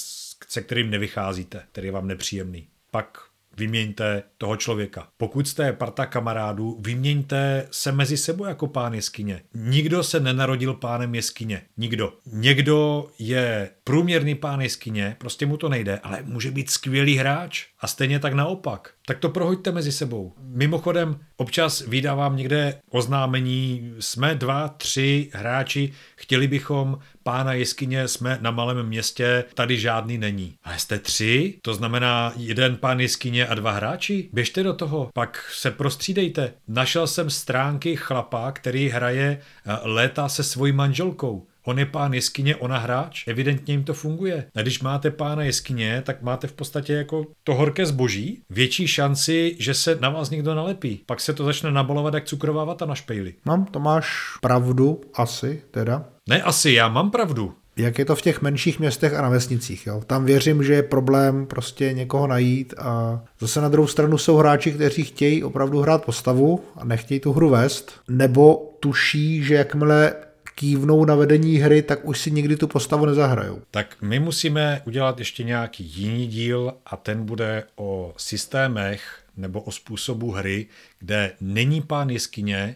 [0.48, 2.68] se kterým nevycházíte, který je vám nepříjemný.
[2.92, 3.29] Pak
[3.60, 5.08] vyměňte toho člověka.
[5.18, 9.42] Pokud jste parta kamarádů, vyměňte se mezi sebou jako pán jeskyně.
[9.54, 11.62] Nikdo se nenarodil pánem jeskyně.
[11.78, 12.14] Nikdo.
[12.34, 17.66] Někdo je průměrný pán jeskyně, prostě mu to nejde, ale může být skvělý hráč.
[17.80, 18.92] A stejně tak naopak.
[19.06, 20.34] Tak to prohoďte mezi sebou.
[20.42, 27.00] Mimochodem, občas vydávám někde oznámení, jsme dva, tři hráči, chtěli bychom
[27.30, 30.56] pána jeskyně, jsme na malém městě, tady žádný není.
[30.64, 34.30] A jste tři, to znamená jeden pán jeskyně a dva hráči?
[34.34, 36.54] Běžte do toho, pak se prostřídejte.
[36.68, 41.48] Našel jsem stránky chlapa, který hraje eh, léta se svojí manželkou.
[41.70, 43.28] On je pán jeskyně, ona hráč.
[43.28, 44.46] Evidentně jim to funguje.
[44.56, 49.56] A když máte pána jeskyně, tak máte v podstatě jako to horké zboží, větší šanci,
[49.60, 51.02] že se na vás někdo nalepí.
[51.06, 53.34] Pak se to začne nabalovat jak cukrová vata na špejli.
[53.46, 56.06] No, to máš pravdu, asi teda.
[56.30, 57.54] Ne, asi, já mám pravdu.
[57.78, 59.88] Jak je to v těch menších městech a na vesnicích.
[59.88, 60.02] Jo?
[60.08, 64.72] Tam věřím, že je problém prostě někoho najít a zase na druhou stranu jsou hráči,
[64.72, 70.14] kteří chtějí opravdu hrát postavu a nechtějí tu hru vést, nebo tuší, že jakmile
[70.60, 73.62] kývnou na vedení hry, tak už si nikdy tu postavu nezahrajou.
[73.72, 79.72] Tak my musíme udělat ještě nějaký jiný díl a ten bude o systémech nebo o
[79.72, 80.68] způsobu hry,
[81.00, 82.76] kde není pán jeskyně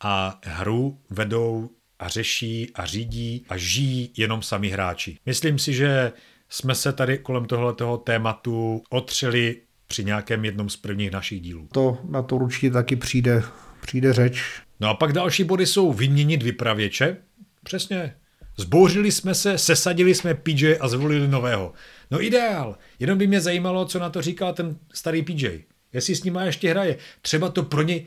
[0.00, 5.16] a hru vedou a řeší a řídí a žijí jenom sami hráči.
[5.26, 6.12] Myslím si, že
[6.48, 9.56] jsme se tady kolem tohoto tématu otřeli
[9.86, 11.68] při nějakém jednom z prvních našich dílů.
[11.72, 13.42] To na to určitě taky přijde,
[13.80, 14.62] přijde řeč.
[14.80, 17.16] No a pak další body jsou vyměnit vypravěče.
[17.64, 18.14] Přesně.
[18.56, 21.72] Zbouřili jsme se, sesadili jsme PJ a zvolili nového.
[22.10, 22.76] No ideál.
[22.98, 25.64] Jenom by mě zajímalo, co na to říkal ten starý PJ.
[25.92, 26.96] Jestli s ním ještě hraje.
[27.22, 28.06] Třeba to pro něj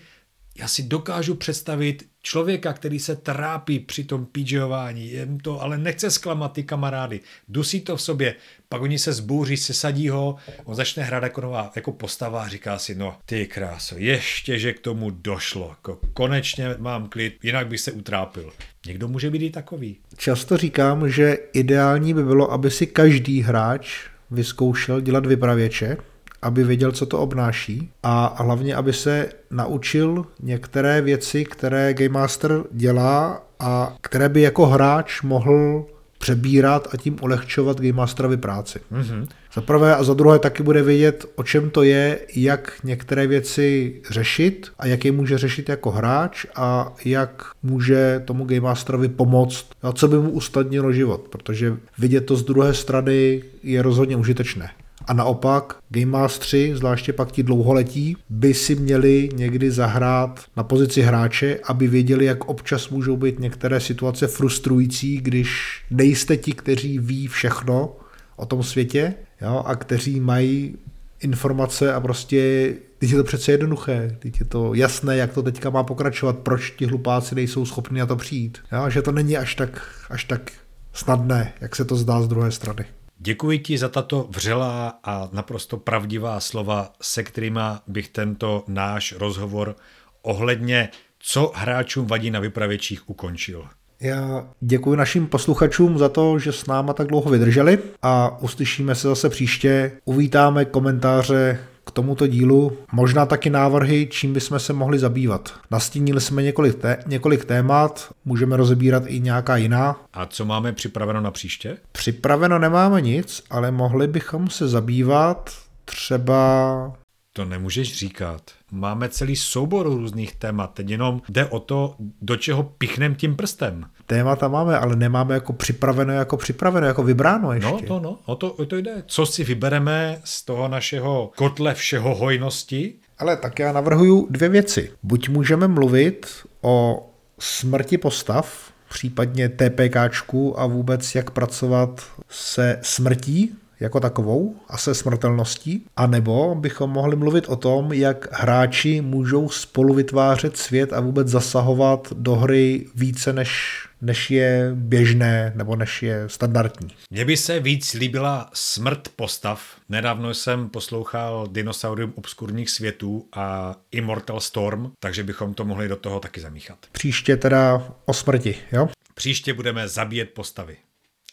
[0.57, 6.11] já si dokážu představit člověka, který se trápí při tom PGování, jen to, ale nechce
[6.11, 8.35] zklamat ty kamarády, dusí to v sobě,
[8.69, 12.79] pak oni se zbouří, sesadí ho, on začne hrát jako nová, jako postava a říká
[12.79, 17.79] si, no ty kráso, ještě, že k tomu došlo, jako konečně mám klid, jinak bych
[17.79, 18.53] se utrápil.
[18.87, 19.97] Někdo může být i takový.
[20.17, 25.97] Často říkám, že ideální by bylo, aby si každý hráč vyzkoušel dělat vypravěče,
[26.45, 32.63] aby věděl, co to obnáší a hlavně, aby se naučil některé věci, které Game Master
[32.71, 35.85] dělá a které by jako hráč mohl
[36.17, 38.79] přebírat a tím ulehčovat Game Masterovi práci.
[38.91, 39.27] Mm-hmm.
[39.53, 44.01] Za prvé a za druhé taky bude vědět, o čem to je, jak některé věci
[44.09, 49.65] řešit a jak je může řešit jako hráč a jak může tomu Game Masterovi pomoct
[49.81, 54.69] a co by mu usnadnilo život, protože vidět to z druhé strany je rozhodně užitečné.
[55.07, 61.01] A naopak Game Mastery, zvláště pak ti dlouholetí, by si měli někdy zahrát na pozici
[61.01, 67.27] hráče, aby věděli, jak občas můžou být některé situace frustrující, když nejste ti, kteří ví
[67.27, 67.95] všechno
[68.35, 70.75] o tom světě jo, a kteří mají
[71.19, 75.69] informace a prostě teď je to přece jednoduché, teď je to jasné, jak to teďka
[75.69, 78.57] má pokračovat, proč ti hlupáci nejsou schopni na to přijít.
[78.71, 80.51] Jo, že to není až tak, až tak
[80.93, 82.85] snadné, jak se to zdá z druhé strany.
[83.17, 89.75] Děkuji ti za tato vřelá a naprosto pravdivá slova, se kterými bych tento náš rozhovor
[90.21, 90.89] ohledně
[91.19, 93.67] co hráčům vadí na vypravěčích ukončil.
[93.99, 99.07] Já děkuji našim posluchačům za to, že s náma tak dlouho vydrželi a uslyšíme se
[99.07, 99.91] zase příště.
[100.05, 101.59] Uvítáme komentáře
[101.95, 105.53] tomuto dílu, možná taky návrhy, čím bychom se mohli zabývat.
[105.71, 110.01] Nastínili jsme několik, té, několik témat, můžeme rozebírat i nějaká jiná.
[110.13, 111.77] A co máme připraveno na příště?
[111.91, 115.51] Připraveno nemáme nic, ale mohli bychom se zabývat
[115.85, 116.91] třeba
[117.37, 118.51] to nemůžeš říkat.
[118.71, 123.85] Máme celý soubor různých témat, teď jenom jde o to, do čeho pichnem tím prstem.
[124.07, 127.71] Témata máme, ale nemáme jako připraveno, jako připraveno, jako vybráno ještě.
[127.71, 129.03] No, to, no, o to, o to jde.
[129.05, 132.93] Co si vybereme z toho našeho kotle všeho hojnosti?
[133.19, 134.91] Ale tak já navrhuju dvě věci.
[135.03, 136.27] Buď můžeme mluvit
[136.61, 137.07] o
[137.39, 145.85] smrti postav, případně TPKčku a vůbec jak pracovat se smrtí jako takovou a se smrtelností,
[145.97, 152.13] anebo bychom mohli mluvit o tom, jak hráči můžou spolu vytvářet svět a vůbec zasahovat
[152.13, 156.87] do hry více než než je běžné nebo než je standardní.
[157.09, 159.75] Mně by se víc líbila smrt postav.
[159.89, 166.19] Nedávno jsem poslouchal Dinosaurium obskurních světů a Immortal Storm, takže bychom to mohli do toho
[166.19, 166.77] taky zamíchat.
[166.91, 168.89] Příště teda o smrti, jo?
[169.13, 170.77] Příště budeme zabíjet postavy.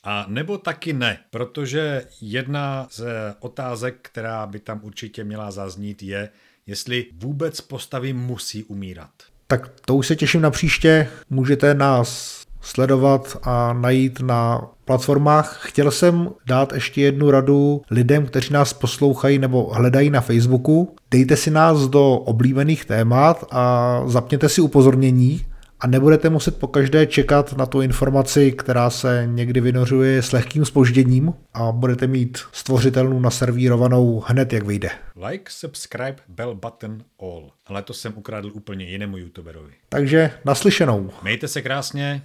[0.04, 3.04] A nebo taky ne, protože jedna z
[3.40, 6.28] otázek, která by tam určitě měla zaznít, je,
[6.66, 9.10] jestli vůbec postavy musí umírat.
[9.46, 11.08] Tak to už se těším na příště.
[11.30, 15.60] Můžete nás sledovat a najít na platformách.
[15.62, 20.94] Chtěl jsem dát ještě jednu radu lidem, kteří nás poslouchají nebo hledají na Facebooku.
[21.10, 25.40] Dejte si nás do oblíbených témat a zapněte si upozornění,
[25.82, 30.64] a nebudete muset po každé čekat na tu informaci, která se někdy vynořuje s lehkým
[30.64, 34.90] spožděním a budete mít stvořitelnou naservírovanou hned, jak vyjde.
[35.26, 37.50] Like, subscribe, bell button, all.
[37.66, 39.72] Ale to jsem ukradl úplně jinému youtuberovi.
[39.88, 41.10] Takže naslyšenou.
[41.22, 42.22] Mějte se krásně,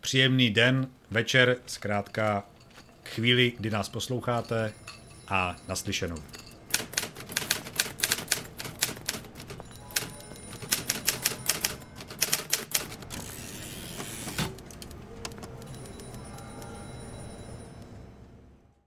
[0.00, 2.44] příjemný den, večer, zkrátka
[3.04, 4.72] chvíli, kdy nás posloucháte
[5.28, 6.39] a naslyšenou.